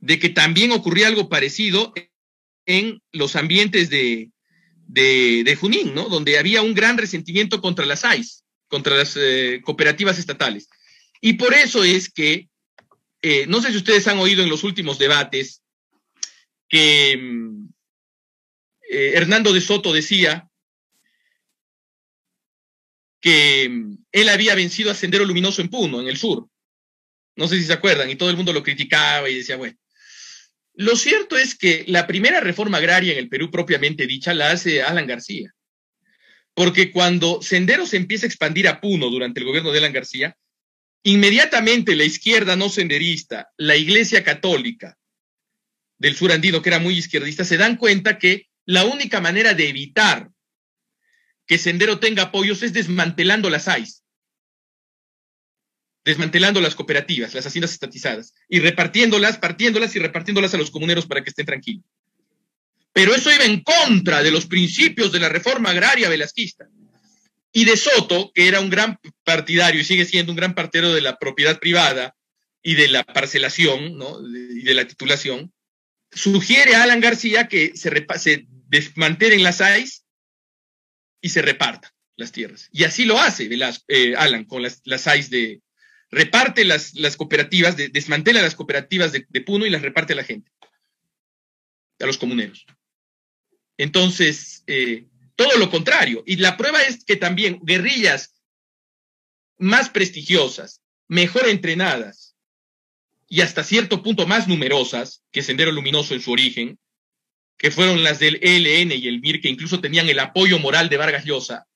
de 0.00 0.20
que 0.20 0.28
también 0.28 0.70
ocurría 0.70 1.08
algo 1.08 1.28
parecido 1.28 1.92
en 2.64 3.02
los 3.10 3.34
ambientes 3.34 3.90
de, 3.90 4.30
de, 4.86 5.56
Junín. 5.60 5.96
Donde 5.96 6.38
había 6.38 6.62
un 6.62 6.72
gran 6.72 6.96
resentimiento 6.96 7.60
contra 7.60 7.84
las 7.86 8.04
AIS, 8.04 8.44
contra 8.68 8.96
las 8.96 9.16
eh, 9.16 9.60
cooperativas 9.64 10.20
estatales. 10.20 10.68
Y 11.20 11.32
por 11.32 11.54
eso 11.54 11.82
es 11.82 12.08
que, 12.08 12.48
eh, 13.28 13.44
no 13.48 13.60
sé 13.60 13.72
si 13.72 13.78
ustedes 13.78 14.06
han 14.06 14.18
oído 14.20 14.44
en 14.44 14.48
los 14.48 14.62
últimos 14.62 15.00
debates 15.00 15.60
que 16.68 17.18
mm, 17.20 17.68
eh, 18.88 19.12
Hernando 19.16 19.52
de 19.52 19.60
Soto 19.60 19.92
decía 19.92 20.48
que 23.20 23.68
mm, 23.68 23.98
él 24.12 24.28
había 24.28 24.54
vencido 24.54 24.92
a 24.92 24.94
Sendero 24.94 25.24
Luminoso 25.24 25.60
en 25.60 25.70
Puno, 25.70 26.00
en 26.00 26.06
el 26.06 26.16
sur. 26.16 26.48
No 27.34 27.48
sé 27.48 27.58
si 27.58 27.64
se 27.64 27.72
acuerdan, 27.72 28.08
y 28.08 28.14
todo 28.14 28.30
el 28.30 28.36
mundo 28.36 28.52
lo 28.52 28.62
criticaba 28.62 29.28
y 29.28 29.38
decía, 29.38 29.56
bueno. 29.56 29.76
Lo 30.74 30.94
cierto 30.94 31.36
es 31.36 31.56
que 31.56 31.84
la 31.88 32.06
primera 32.06 32.38
reforma 32.38 32.78
agraria 32.78 33.12
en 33.12 33.18
el 33.18 33.28
Perú 33.28 33.50
propiamente 33.50 34.06
dicha 34.06 34.34
la 34.34 34.52
hace 34.52 34.84
Alan 34.84 35.08
García. 35.08 35.52
Porque 36.54 36.92
cuando 36.92 37.42
Sendero 37.42 37.86
se 37.86 37.96
empieza 37.96 38.26
a 38.26 38.28
expandir 38.28 38.68
a 38.68 38.80
Puno 38.80 39.10
durante 39.10 39.40
el 39.40 39.46
gobierno 39.46 39.72
de 39.72 39.78
Alan 39.78 39.92
García, 39.92 40.36
inmediatamente 41.06 41.94
la 41.94 42.02
izquierda 42.02 42.56
no 42.56 42.68
senderista, 42.68 43.52
la 43.56 43.76
Iglesia 43.76 44.24
Católica 44.24 44.98
del 45.98 46.16
sur 46.16 46.32
andino, 46.32 46.60
que 46.60 46.68
era 46.68 46.80
muy 46.80 46.98
izquierdista, 46.98 47.44
se 47.44 47.56
dan 47.56 47.76
cuenta 47.76 48.18
que 48.18 48.48
la 48.64 48.84
única 48.84 49.20
manera 49.20 49.54
de 49.54 49.68
evitar 49.68 50.28
que 51.46 51.58
Sendero 51.58 52.00
tenga 52.00 52.24
apoyos 52.24 52.64
es 52.64 52.72
desmantelando 52.72 53.48
las 53.50 53.68
AIS, 53.68 54.02
desmantelando 56.04 56.60
las 56.60 56.74
cooperativas, 56.74 57.34
las 57.34 57.46
haciendas 57.46 57.72
estatizadas, 57.72 58.34
y 58.48 58.58
repartiéndolas, 58.58 59.38
partiéndolas 59.38 59.94
y 59.94 60.00
repartiéndolas 60.00 60.54
a 60.54 60.58
los 60.58 60.72
comuneros 60.72 61.06
para 61.06 61.22
que 61.22 61.30
estén 61.30 61.46
tranquilos. 61.46 61.84
Pero 62.92 63.14
eso 63.14 63.32
iba 63.32 63.44
en 63.44 63.62
contra 63.62 64.24
de 64.24 64.32
los 64.32 64.46
principios 64.46 65.12
de 65.12 65.20
la 65.20 65.28
reforma 65.28 65.70
agraria 65.70 66.08
velasquista. 66.08 66.66
Y 67.56 67.64
de 67.64 67.78
Soto, 67.78 68.32
que 68.34 68.48
era 68.48 68.60
un 68.60 68.68
gran 68.68 69.00
partidario 69.24 69.80
y 69.80 69.84
sigue 69.84 70.04
siendo 70.04 70.30
un 70.30 70.36
gran 70.36 70.54
partidario 70.54 70.92
de 70.92 71.00
la 71.00 71.16
propiedad 71.16 71.58
privada 71.58 72.14
y 72.62 72.74
de 72.74 72.86
la 72.86 73.02
parcelación 73.02 73.98
y 74.28 74.62
de 74.62 74.74
la 74.74 74.86
titulación, 74.86 75.54
sugiere 76.12 76.74
a 76.74 76.82
Alan 76.82 77.00
García 77.00 77.48
que 77.48 77.74
se, 77.74 77.90
se 78.18 78.44
desmantelen 78.68 79.42
las 79.42 79.62
AIS 79.62 80.04
y 81.22 81.30
se 81.30 81.40
repartan 81.40 81.90
las 82.16 82.30
tierras. 82.30 82.68
Y 82.72 82.84
así 82.84 83.06
lo 83.06 83.18
hace 83.18 83.48
eh, 83.88 84.14
Alan 84.16 84.44
con 84.44 84.60
las, 84.60 84.82
las 84.84 85.06
AIS 85.06 85.30
de... 85.30 85.62
Reparte 86.10 86.62
las, 86.66 86.92
las 86.92 87.16
cooperativas, 87.16 87.74
desmantela 87.78 88.42
las 88.42 88.54
cooperativas 88.54 89.12
de, 89.12 89.40
Puno 89.40 89.64
y 89.64 89.70
las 89.70 89.80
reparte 89.80 90.12
a 90.12 90.16
la 90.16 90.24
gente, 90.24 90.52
a 92.00 92.04
los 92.04 92.18
comuneros. 92.18 92.66
Entonces, 93.78 94.62
eh, 94.66 95.06
todo 95.36 95.56
lo 95.58 95.70
contrario. 95.70 96.22
Y 96.26 96.36
la 96.36 96.56
prueba 96.56 96.82
es 96.82 97.04
que 97.04 97.16
también 97.16 97.60
guerrillas 97.62 98.34
más 99.58 99.88
prestigiosas, 99.90 100.82
mejor 101.08 101.48
entrenadas 101.48 102.34
y 103.28 103.40
hasta 103.40 103.64
cierto 103.64 104.02
punto 104.02 104.26
más 104.26 104.48
numerosas 104.48 105.22
que 105.30 105.42
Sendero 105.42 105.72
Luminoso 105.72 106.14
en 106.14 106.20
su 106.20 106.32
origen, 106.32 106.78
que 107.58 107.70
fueron 107.70 108.02
las 108.02 108.18
del 108.18 108.38
ELN 108.42 108.92
y 108.92 109.08
el 109.08 109.20
MIR, 109.20 109.40
que 109.40 109.48
incluso 109.48 109.80
tenían 109.80 110.08
el 110.08 110.18
apoyo 110.18 110.58
moral 110.58 110.88
de 110.88 110.96
Vargas 110.96 111.24
Llosa, 111.24 111.66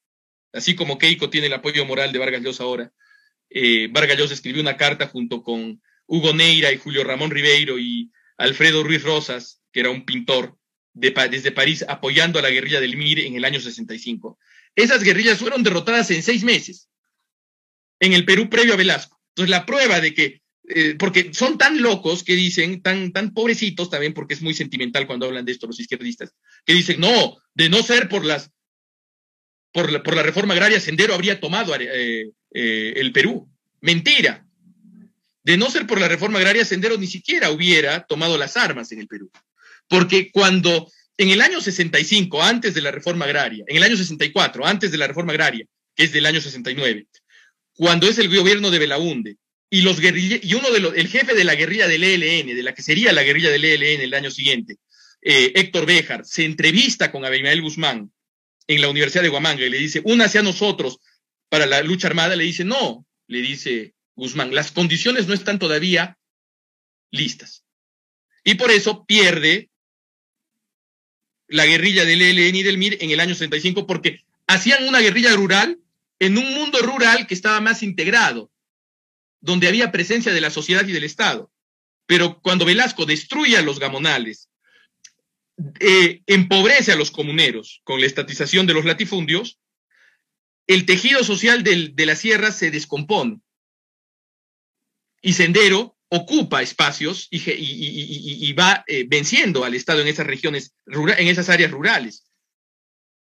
así 0.53 0.75
como 0.75 0.99
Keiko 0.99 1.31
tiene 1.31 1.47
el 1.47 1.55
apoyo 1.55 1.85
moral 1.87 2.13
de 2.13 2.19
Vargas 2.19 2.43
Llosa 2.43 2.65
ahora. 2.65 2.93
Eh, 3.49 3.89
Vargas 3.91 4.19
Llosa 4.19 4.35
escribió 4.35 4.61
una 4.61 4.77
carta 4.77 5.09
junto 5.09 5.43
con 5.43 5.83
Hugo 6.07 6.35
Neira 6.35 6.71
y 6.73 6.77
Julio 6.77 7.03
Ramón 7.03 7.31
Ribeiro 7.31 7.79
y 7.79 8.11
Alfredo 8.37 8.83
Ruiz 8.83 9.03
Rosas, 9.03 9.63
que 9.73 9.81
era 9.81 9.91
un 9.91 10.05
pintor 10.05 10.59
de, 10.93 11.11
desde 11.31 11.53
París, 11.53 11.85
apoyando 11.89 12.39
a 12.39 12.43
la 12.43 12.51
guerrilla 12.51 12.81
del 12.81 12.97
MIR 12.97 13.21
en 13.21 13.37
el 13.37 13.45
año 13.45 13.61
65. 13.61 14.39
Esas 14.75 15.03
guerrillas 15.03 15.39
fueron 15.39 15.63
derrotadas 15.63 16.11
en 16.11 16.23
seis 16.23 16.45
meses 16.45 16.89
en 17.99 18.13
el 18.13 18.25
Perú 18.25 18.49
previo 18.49 18.75
a 18.75 18.77
Velasco. 18.77 19.21
Entonces, 19.31 19.51
la 19.51 19.67
prueba 19.67 20.01
de 20.01 20.15
que 20.15 20.41
eh, 20.73 20.95
porque 20.97 21.35
son 21.35 21.59
tan 21.59 21.83
locos 21.83 22.23
que 22.23 22.37
dicen, 22.37 22.81
tan, 22.81 23.13
tan 23.13 23.35
pobrecitos 23.35 23.91
también, 23.91 24.15
porque 24.15 24.35
es 24.35 24.43
muy 24.43 24.55
sentimental 24.55 25.05
cuando 25.05 25.27
hablan 25.27 25.45
de 25.45 25.51
esto 25.51 25.67
los 25.67 25.81
izquierdistas, 25.81 26.33
que 26.65 26.75
dicen, 26.75 27.01
no, 27.01 27.39
de 27.55 27.69
no 27.69 27.83
ser 27.83 28.09
por 28.09 28.25
las, 28.25 28.53
por 29.73 29.91
la, 29.91 30.01
por 30.01 30.15
la 30.15 30.23
reforma 30.23 30.55
agraria, 30.55 30.79
Sendero 30.79 31.13
habría 31.13 31.41
tomado 31.41 31.75
eh, 31.75 32.31
eh, 32.55 32.93
el 32.97 33.13
Perú. 33.13 33.51
Mentira. 33.81 34.47
De 35.43 35.57
no 35.57 35.71
ser 35.71 35.89
por 35.89 36.01
la 36.01 36.07
reforma 36.07 36.39
agraria, 36.39 36.65
Sendero 36.65 36.97
ni 36.99 37.09
siquiera 37.09 37.51
hubiera 37.51 38.05
tomado 38.05 38.39
las 38.39 38.57
armas 38.57 38.93
en 38.93 39.01
el 39.01 39.09
Perú. 39.09 39.29
Porque 39.91 40.31
cuando 40.31 40.89
en 41.19 41.31
el 41.31 41.41
año 41.41 41.61
65, 41.61 42.41
antes 42.41 42.75
de 42.75 42.81
la 42.81 42.93
reforma 42.93 43.25
agraria, 43.25 43.65
en 43.67 43.77
el 43.77 43.83
año 43.83 43.97
64, 43.97 44.65
antes 44.65 44.93
de 44.93 44.99
la 44.99 45.09
reforma 45.09 45.33
agraria, 45.33 45.67
que 45.97 46.05
es 46.05 46.13
del 46.13 46.27
año 46.27 46.41
69, 46.41 47.09
cuando 47.75 48.09
es 48.09 48.17
el 48.19 48.35
gobierno 48.35 48.71
de 48.71 48.79
Belaunde, 48.79 49.37
y 49.69 49.83
los 49.83 49.99
y 50.01 50.55
uno 50.55 50.71
de 50.71 50.79
los, 50.79 50.95
el 50.95 51.09
jefe 51.09 51.35
de 51.35 51.43
la 51.43 51.57
guerrilla 51.57 51.89
del 51.89 52.05
ELN, 52.05 52.55
de 52.55 52.63
la 52.63 52.73
que 52.73 52.83
sería 52.83 53.13
la 53.13 53.25
guerrilla 53.25 53.51
del 53.51 53.65
ELN 53.65 54.01
el 54.01 54.15
año 54.15 54.31
siguiente, 54.31 54.77
eh, 55.23 55.53
Héctor 55.57 55.87
Béjar, 55.87 56.25
se 56.25 56.45
entrevista 56.45 57.11
con 57.11 57.25
Abimael 57.25 57.61
Guzmán 57.61 58.13
en 58.69 58.81
la 58.81 58.89
Universidad 58.89 59.25
de 59.25 59.31
Huamanga 59.31 59.67
y 59.67 59.71
le 59.71 59.79
dice, 59.79 60.03
únase 60.05 60.39
a 60.39 60.43
nosotros 60.43 61.01
para 61.49 61.67
la 61.67 61.83
lucha 61.83 62.07
armada, 62.07 62.37
le 62.37 62.45
dice, 62.45 62.65
no, 62.65 63.05
le 63.27 63.43
dice 63.43 63.95
Guzmán, 64.15 64.55
las 64.55 64.71
condiciones 64.71 65.27
no 65.27 65.35
están 65.35 65.59
todavía 65.59 66.17
listas. 67.11 67.65
Y 68.45 68.55
por 68.55 68.71
eso 68.71 69.05
pierde 69.05 69.70
la 71.51 71.67
guerrilla 71.67 72.05
del 72.05 72.23
ELN 72.23 72.55
y 72.55 72.63
del 72.63 72.79
MIR 72.79 72.99
en 73.01 73.11
el 73.11 73.21
año 73.21 73.35
65 73.35 73.87
porque 73.87 74.25
hacían 74.47 74.87
una 74.89 75.01
guerrilla 75.01 75.35
rural 75.35 75.79
en 76.21 76.39
un 76.39 76.55
mundo 76.55 76.79
rural 76.79 77.27
que 77.27 77.35
estaba 77.35 77.61
más 77.61 77.83
integrado 77.83 78.51
donde 79.41 79.69
había 79.69 79.91
presencia 79.91 80.33
de 80.33 80.41
la 80.41 80.51
sociedad 80.51 80.87
y 80.87 80.93
del 80.93 81.05
Estado. 81.05 81.51
Pero 82.07 82.41
cuando 82.41 82.65
Velasco 82.65 83.07
destruye 83.07 83.57
a 83.57 83.63
los 83.63 83.81
gamonales, 83.81 84.49
eh, 85.81 86.23
empobrece 86.27 86.93
a 86.93 86.97
los 86.97 87.11
comuneros 87.11 87.81
con 87.85 88.01
la 88.01 88.07
estatización 88.07 88.67
de 88.67 88.75
los 88.75 88.85
latifundios, 88.85 89.59
el 90.67 90.87
tejido 90.87 91.25
social 91.25 91.65
de 91.65 92.07
la 92.07 92.15
sierra 92.15 92.53
se 92.53 92.71
descompone. 92.71 93.41
Y 95.21 95.33
Sendero 95.33 95.97
ocupa 96.11 96.61
espacios 96.61 97.29
y, 97.31 98.53
va 98.53 98.85
eh, 98.87 99.05
venciendo 99.09 99.65
al 99.65 99.75
Estado 99.75 100.01
en 100.01 100.09
esas 100.09 100.27
regiones, 100.27 100.75
en 100.87 101.29
esas 101.29 101.49
áreas 101.49 101.71
rurales, 101.71 102.27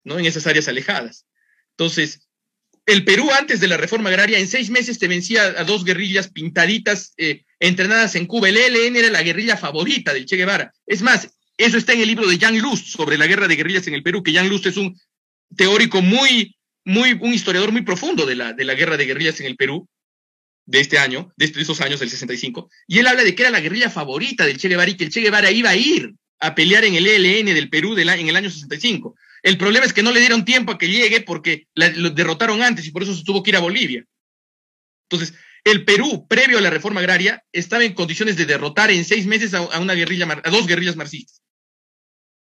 ¿no? 0.03 0.17
en 0.17 0.25
esas 0.25 0.47
áreas 0.47 0.67
alejadas. 0.69 1.25
Entonces, 1.71 2.29
el 2.85 3.03
Perú 3.03 3.29
antes 3.37 3.59
de 3.59 3.67
la 3.67 3.77
reforma 3.77 4.09
agraria 4.09 4.39
en 4.39 4.47
seis 4.47 4.69
meses 4.69 4.97
te 4.97 5.09
vencía 5.09 5.43
a 5.43 5.63
dos 5.65 5.83
guerrillas 5.83 6.29
pintaditas 6.29 7.13
eh, 7.17 7.43
entrenadas 7.59 8.15
en 8.15 8.25
Cuba. 8.25 8.47
El 8.47 8.57
ELN 8.57 8.95
era 8.95 9.09
la 9.09 9.23
guerrilla 9.23 9.57
favorita 9.57 10.13
del 10.13 10.25
Che 10.25 10.37
Guevara. 10.37 10.73
Es 10.87 11.01
más, 11.01 11.29
eso 11.57 11.77
está 11.77 11.91
en 11.91 11.99
el 11.99 12.07
libro 12.07 12.27
de 12.27 12.39
Jan 12.39 12.57
Lust 12.59 12.87
sobre 12.87 13.17
la 13.17 13.27
guerra 13.27 13.49
de 13.49 13.57
guerrillas 13.57 13.87
en 13.87 13.93
el 13.93 14.03
Perú, 14.03 14.23
que 14.23 14.33
Jan 14.33 14.47
Lust 14.47 14.65
es 14.67 14.77
un 14.77 14.97
teórico 15.55 16.01
muy, 16.01 16.55
muy, 16.85 17.11
un 17.19 17.33
historiador 17.33 17.73
muy 17.73 17.81
profundo 17.81 18.25
de 18.25 18.35
la, 18.35 18.53
de 18.53 18.63
la 18.63 18.73
guerra 18.73 18.95
de 18.95 19.05
guerrillas 19.05 19.39
en 19.41 19.47
el 19.47 19.57
Perú 19.57 19.87
de 20.69 20.79
este 20.79 20.99
año, 20.99 21.33
de 21.35 21.45
esos 21.45 21.81
años 21.81 21.99
del 21.99 22.11
65. 22.11 22.69
Y 22.87 22.99
él 22.99 23.07
habla 23.07 23.23
de 23.23 23.33
que 23.33 23.41
era 23.41 23.51
la 23.51 23.59
guerrilla 23.59 23.89
favorita 23.89 24.45
del 24.45 24.57
Che 24.57 24.67
Guevara 24.67 24.91
y 24.91 24.95
que 24.95 25.05
el 25.05 25.09
Che 25.09 25.21
Guevara 25.21 25.49
iba 25.49 25.71
a 25.71 25.75
ir 25.75 26.13
a 26.39 26.53
pelear 26.53 26.85
en 26.85 26.93
el 26.93 27.07
ELN 27.07 27.47
del 27.55 27.69
Perú 27.71 27.97
en 27.97 28.29
el 28.29 28.35
año 28.35 28.49
65. 28.51 29.15
El 29.41 29.57
problema 29.57 29.87
es 29.87 29.93
que 29.93 30.03
no 30.03 30.11
le 30.11 30.19
dieron 30.19 30.45
tiempo 30.45 30.71
a 30.71 30.77
que 30.77 30.87
llegue 30.87 31.21
porque 31.21 31.67
lo 31.73 32.11
derrotaron 32.11 32.61
antes 32.61 32.85
y 32.85 32.91
por 32.91 33.01
eso 33.01 33.15
se 33.15 33.23
tuvo 33.23 33.41
que 33.41 33.49
ir 33.49 33.55
a 33.55 33.61
Bolivia. 33.61 34.05
Entonces, 35.09 35.35
el 35.63 35.85
Perú, 35.85 36.27
previo 36.27 36.59
a 36.59 36.61
la 36.61 36.69
reforma 36.69 36.99
agraria, 36.99 37.43
estaba 37.51 37.83
en 37.83 37.95
condiciones 37.95 38.37
de 38.37 38.45
derrotar 38.45 38.91
en 38.91 39.03
seis 39.05 39.25
meses 39.25 39.55
a, 39.55 39.79
una 39.79 39.95
guerrilla, 39.95 40.27
a 40.43 40.49
dos 40.51 40.67
guerrillas 40.67 40.95
marxistas, 40.95 41.41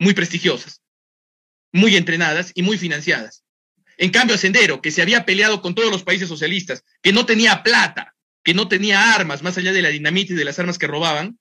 muy 0.00 0.12
prestigiosas, 0.12 0.82
muy 1.72 1.94
entrenadas 1.94 2.50
y 2.54 2.62
muy 2.62 2.78
financiadas. 2.78 3.44
En 3.98 4.10
cambio, 4.10 4.38
Sendero, 4.38 4.80
que 4.80 4.92
se 4.92 5.02
había 5.02 5.26
peleado 5.26 5.60
con 5.60 5.74
todos 5.74 5.90
los 5.90 6.04
países 6.04 6.28
socialistas, 6.28 6.84
que 7.02 7.12
no 7.12 7.26
tenía 7.26 7.64
plata, 7.64 8.14
que 8.44 8.54
no 8.54 8.68
tenía 8.68 9.12
armas, 9.12 9.42
más 9.42 9.58
allá 9.58 9.72
de 9.72 9.82
la 9.82 9.88
dinamita 9.88 10.32
y 10.32 10.36
de 10.36 10.44
las 10.44 10.58
armas 10.58 10.78
que 10.78 10.86
robaban, 10.86 11.38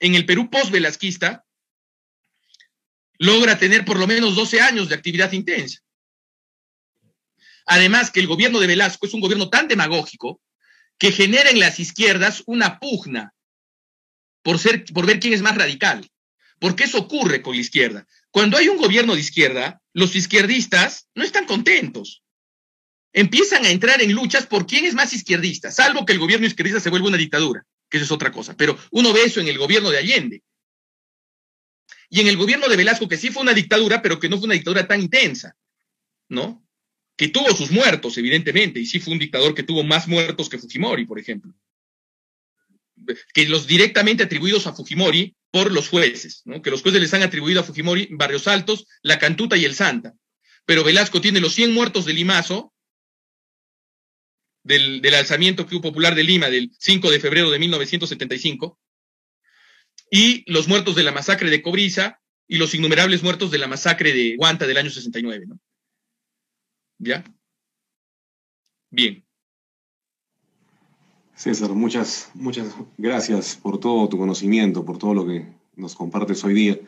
en 0.00 0.16
el 0.16 0.26
Perú 0.26 0.50
post-velasquista, 0.50 1.44
logra 3.18 3.58
tener 3.58 3.84
por 3.84 3.98
lo 3.98 4.08
menos 4.08 4.34
12 4.34 4.60
años 4.60 4.88
de 4.88 4.96
actividad 4.96 5.30
intensa. 5.32 5.80
Además 7.66 8.10
que 8.10 8.18
el 8.18 8.26
gobierno 8.26 8.58
de 8.58 8.66
Velasco 8.66 9.06
es 9.06 9.14
un 9.14 9.20
gobierno 9.20 9.48
tan 9.48 9.68
demagógico 9.68 10.40
que 10.98 11.12
genera 11.12 11.50
en 11.50 11.60
las 11.60 11.78
izquierdas 11.78 12.42
una 12.46 12.80
pugna 12.80 13.32
por, 14.42 14.58
ser, 14.58 14.84
por 14.92 15.06
ver 15.06 15.20
quién 15.20 15.32
es 15.32 15.42
más 15.42 15.56
radical. 15.56 16.10
Porque 16.58 16.84
eso 16.84 16.98
ocurre 16.98 17.40
con 17.40 17.54
la 17.54 17.60
izquierda. 17.60 18.06
Cuando 18.30 18.56
hay 18.56 18.68
un 18.68 18.76
gobierno 18.76 19.14
de 19.14 19.20
izquierda, 19.20 19.80
los 19.92 20.14
izquierdistas 20.14 21.08
no 21.14 21.24
están 21.24 21.46
contentos. 21.46 22.22
Empiezan 23.12 23.64
a 23.64 23.70
entrar 23.70 24.00
en 24.00 24.12
luchas 24.12 24.46
por 24.46 24.66
quién 24.66 24.84
es 24.84 24.94
más 24.94 25.12
izquierdista, 25.12 25.72
salvo 25.72 26.06
que 26.06 26.12
el 26.12 26.20
gobierno 26.20 26.46
izquierdista 26.46 26.78
se 26.78 26.90
vuelva 26.90 27.08
una 27.08 27.16
dictadura, 27.16 27.66
que 27.88 27.96
eso 27.96 28.04
es 28.04 28.12
otra 28.12 28.30
cosa. 28.30 28.56
Pero 28.56 28.78
uno 28.92 29.12
ve 29.12 29.24
eso 29.24 29.40
en 29.40 29.48
el 29.48 29.58
gobierno 29.58 29.90
de 29.90 29.98
Allende. 29.98 30.42
y 32.12 32.20
en 32.20 32.26
el 32.26 32.36
gobierno 32.36 32.68
de 32.68 32.76
Velasco, 32.76 33.08
que 33.08 33.16
sí 33.16 33.30
fue 33.30 33.42
una 33.42 33.54
dictadura, 33.54 34.02
pero 34.02 34.18
que 34.18 34.28
no 34.28 34.36
fue 34.36 34.46
una 34.46 34.54
dictadura 34.54 34.86
tan 34.86 35.00
intensa, 35.00 35.56
¿no? 36.28 36.66
Que 37.16 37.28
tuvo 37.28 37.54
sus 37.54 37.70
muertos, 37.70 38.18
evidentemente, 38.18 38.80
y 38.80 38.86
sí 38.86 38.98
fue 38.98 39.12
un 39.12 39.20
dictador 39.20 39.54
que 39.54 39.62
tuvo 39.62 39.84
más 39.84 40.08
muertos 40.08 40.48
que 40.48 40.58
Fujimori, 40.58 41.04
por 41.04 41.20
ejemplo. 41.20 41.54
Que 43.32 43.46
los 43.46 43.66
directamente 43.66 44.24
atribuidos 44.24 44.66
a 44.66 44.72
Fujimori 44.72 45.36
por 45.50 45.72
los 45.72 45.88
jueces, 45.88 46.42
¿no? 46.44 46.62
Que 46.62 46.70
los 46.70 46.82
jueces 46.82 47.00
les 47.00 47.14
han 47.14 47.22
atribuido 47.22 47.60
a 47.60 47.64
Fujimori 47.64 48.08
Barrios 48.12 48.46
Altos, 48.46 48.86
La 49.02 49.18
Cantuta 49.18 49.56
y 49.56 49.64
El 49.64 49.74
Santa. 49.74 50.14
Pero 50.64 50.84
Velasco 50.84 51.20
tiene 51.20 51.40
los 51.40 51.54
100 51.54 51.72
muertos 51.72 52.04
de 52.04 52.12
Limazo, 52.12 52.72
del, 54.62 55.00
del 55.00 55.14
alzamiento 55.14 55.66
popular 55.66 56.14
de 56.14 56.24
Lima 56.24 56.50
del 56.50 56.70
5 56.78 57.10
de 57.10 57.20
febrero 57.20 57.50
de 57.50 57.58
1975, 57.58 58.78
y 60.10 60.50
los 60.50 60.68
muertos 60.68 60.94
de 60.96 61.02
la 61.02 61.12
masacre 61.12 61.50
de 61.50 61.62
Cobriza 61.62 62.20
y 62.46 62.56
los 62.56 62.74
innumerables 62.74 63.22
muertos 63.22 63.50
de 63.50 63.58
la 63.58 63.68
masacre 63.68 64.12
de 64.12 64.36
Guanta 64.36 64.66
del 64.66 64.76
año 64.76 64.90
69, 64.90 65.46
¿no? 65.46 65.60
¿Ya? 66.98 67.24
Bien. 68.90 69.24
César, 71.40 71.70
muchas, 71.70 72.30
muchas 72.34 72.76
gracias 72.98 73.56
por 73.56 73.80
todo 73.80 74.10
tu 74.10 74.18
conocimiento, 74.18 74.84
por 74.84 74.98
todo 74.98 75.14
lo 75.14 75.26
que 75.26 75.46
nos 75.74 75.94
compartes 75.94 76.44
hoy 76.44 76.52
día. 76.52 76.78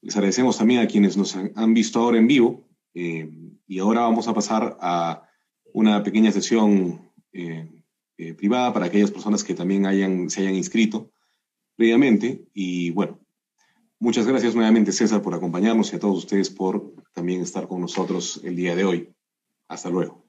Les 0.00 0.16
agradecemos 0.16 0.56
también 0.56 0.80
a 0.80 0.86
quienes 0.86 1.18
nos 1.18 1.36
han 1.36 1.74
visto 1.74 2.00
ahora 2.00 2.16
en 2.16 2.26
vivo 2.26 2.66
eh, 2.94 3.30
y 3.66 3.78
ahora 3.78 4.00
vamos 4.00 4.28
a 4.28 4.32
pasar 4.32 4.78
a 4.80 5.28
una 5.74 6.02
pequeña 6.02 6.32
sesión 6.32 7.12
eh, 7.34 7.68
eh, 8.16 8.32
privada 8.32 8.72
para 8.72 8.86
aquellas 8.86 9.10
personas 9.10 9.44
que 9.44 9.52
también 9.52 9.84
hayan, 9.84 10.30
se 10.30 10.40
hayan 10.40 10.54
inscrito 10.54 11.12
previamente. 11.76 12.46
Y 12.54 12.92
bueno, 12.92 13.20
muchas 13.98 14.26
gracias 14.26 14.54
nuevamente 14.54 14.90
César 14.90 15.20
por 15.20 15.34
acompañarnos 15.34 15.92
y 15.92 15.96
a 15.96 16.00
todos 16.00 16.16
ustedes 16.16 16.48
por 16.48 16.94
también 17.12 17.42
estar 17.42 17.68
con 17.68 17.82
nosotros 17.82 18.40
el 18.42 18.56
día 18.56 18.74
de 18.74 18.86
hoy. 18.86 19.14
Hasta 19.68 19.90
luego. 19.90 20.25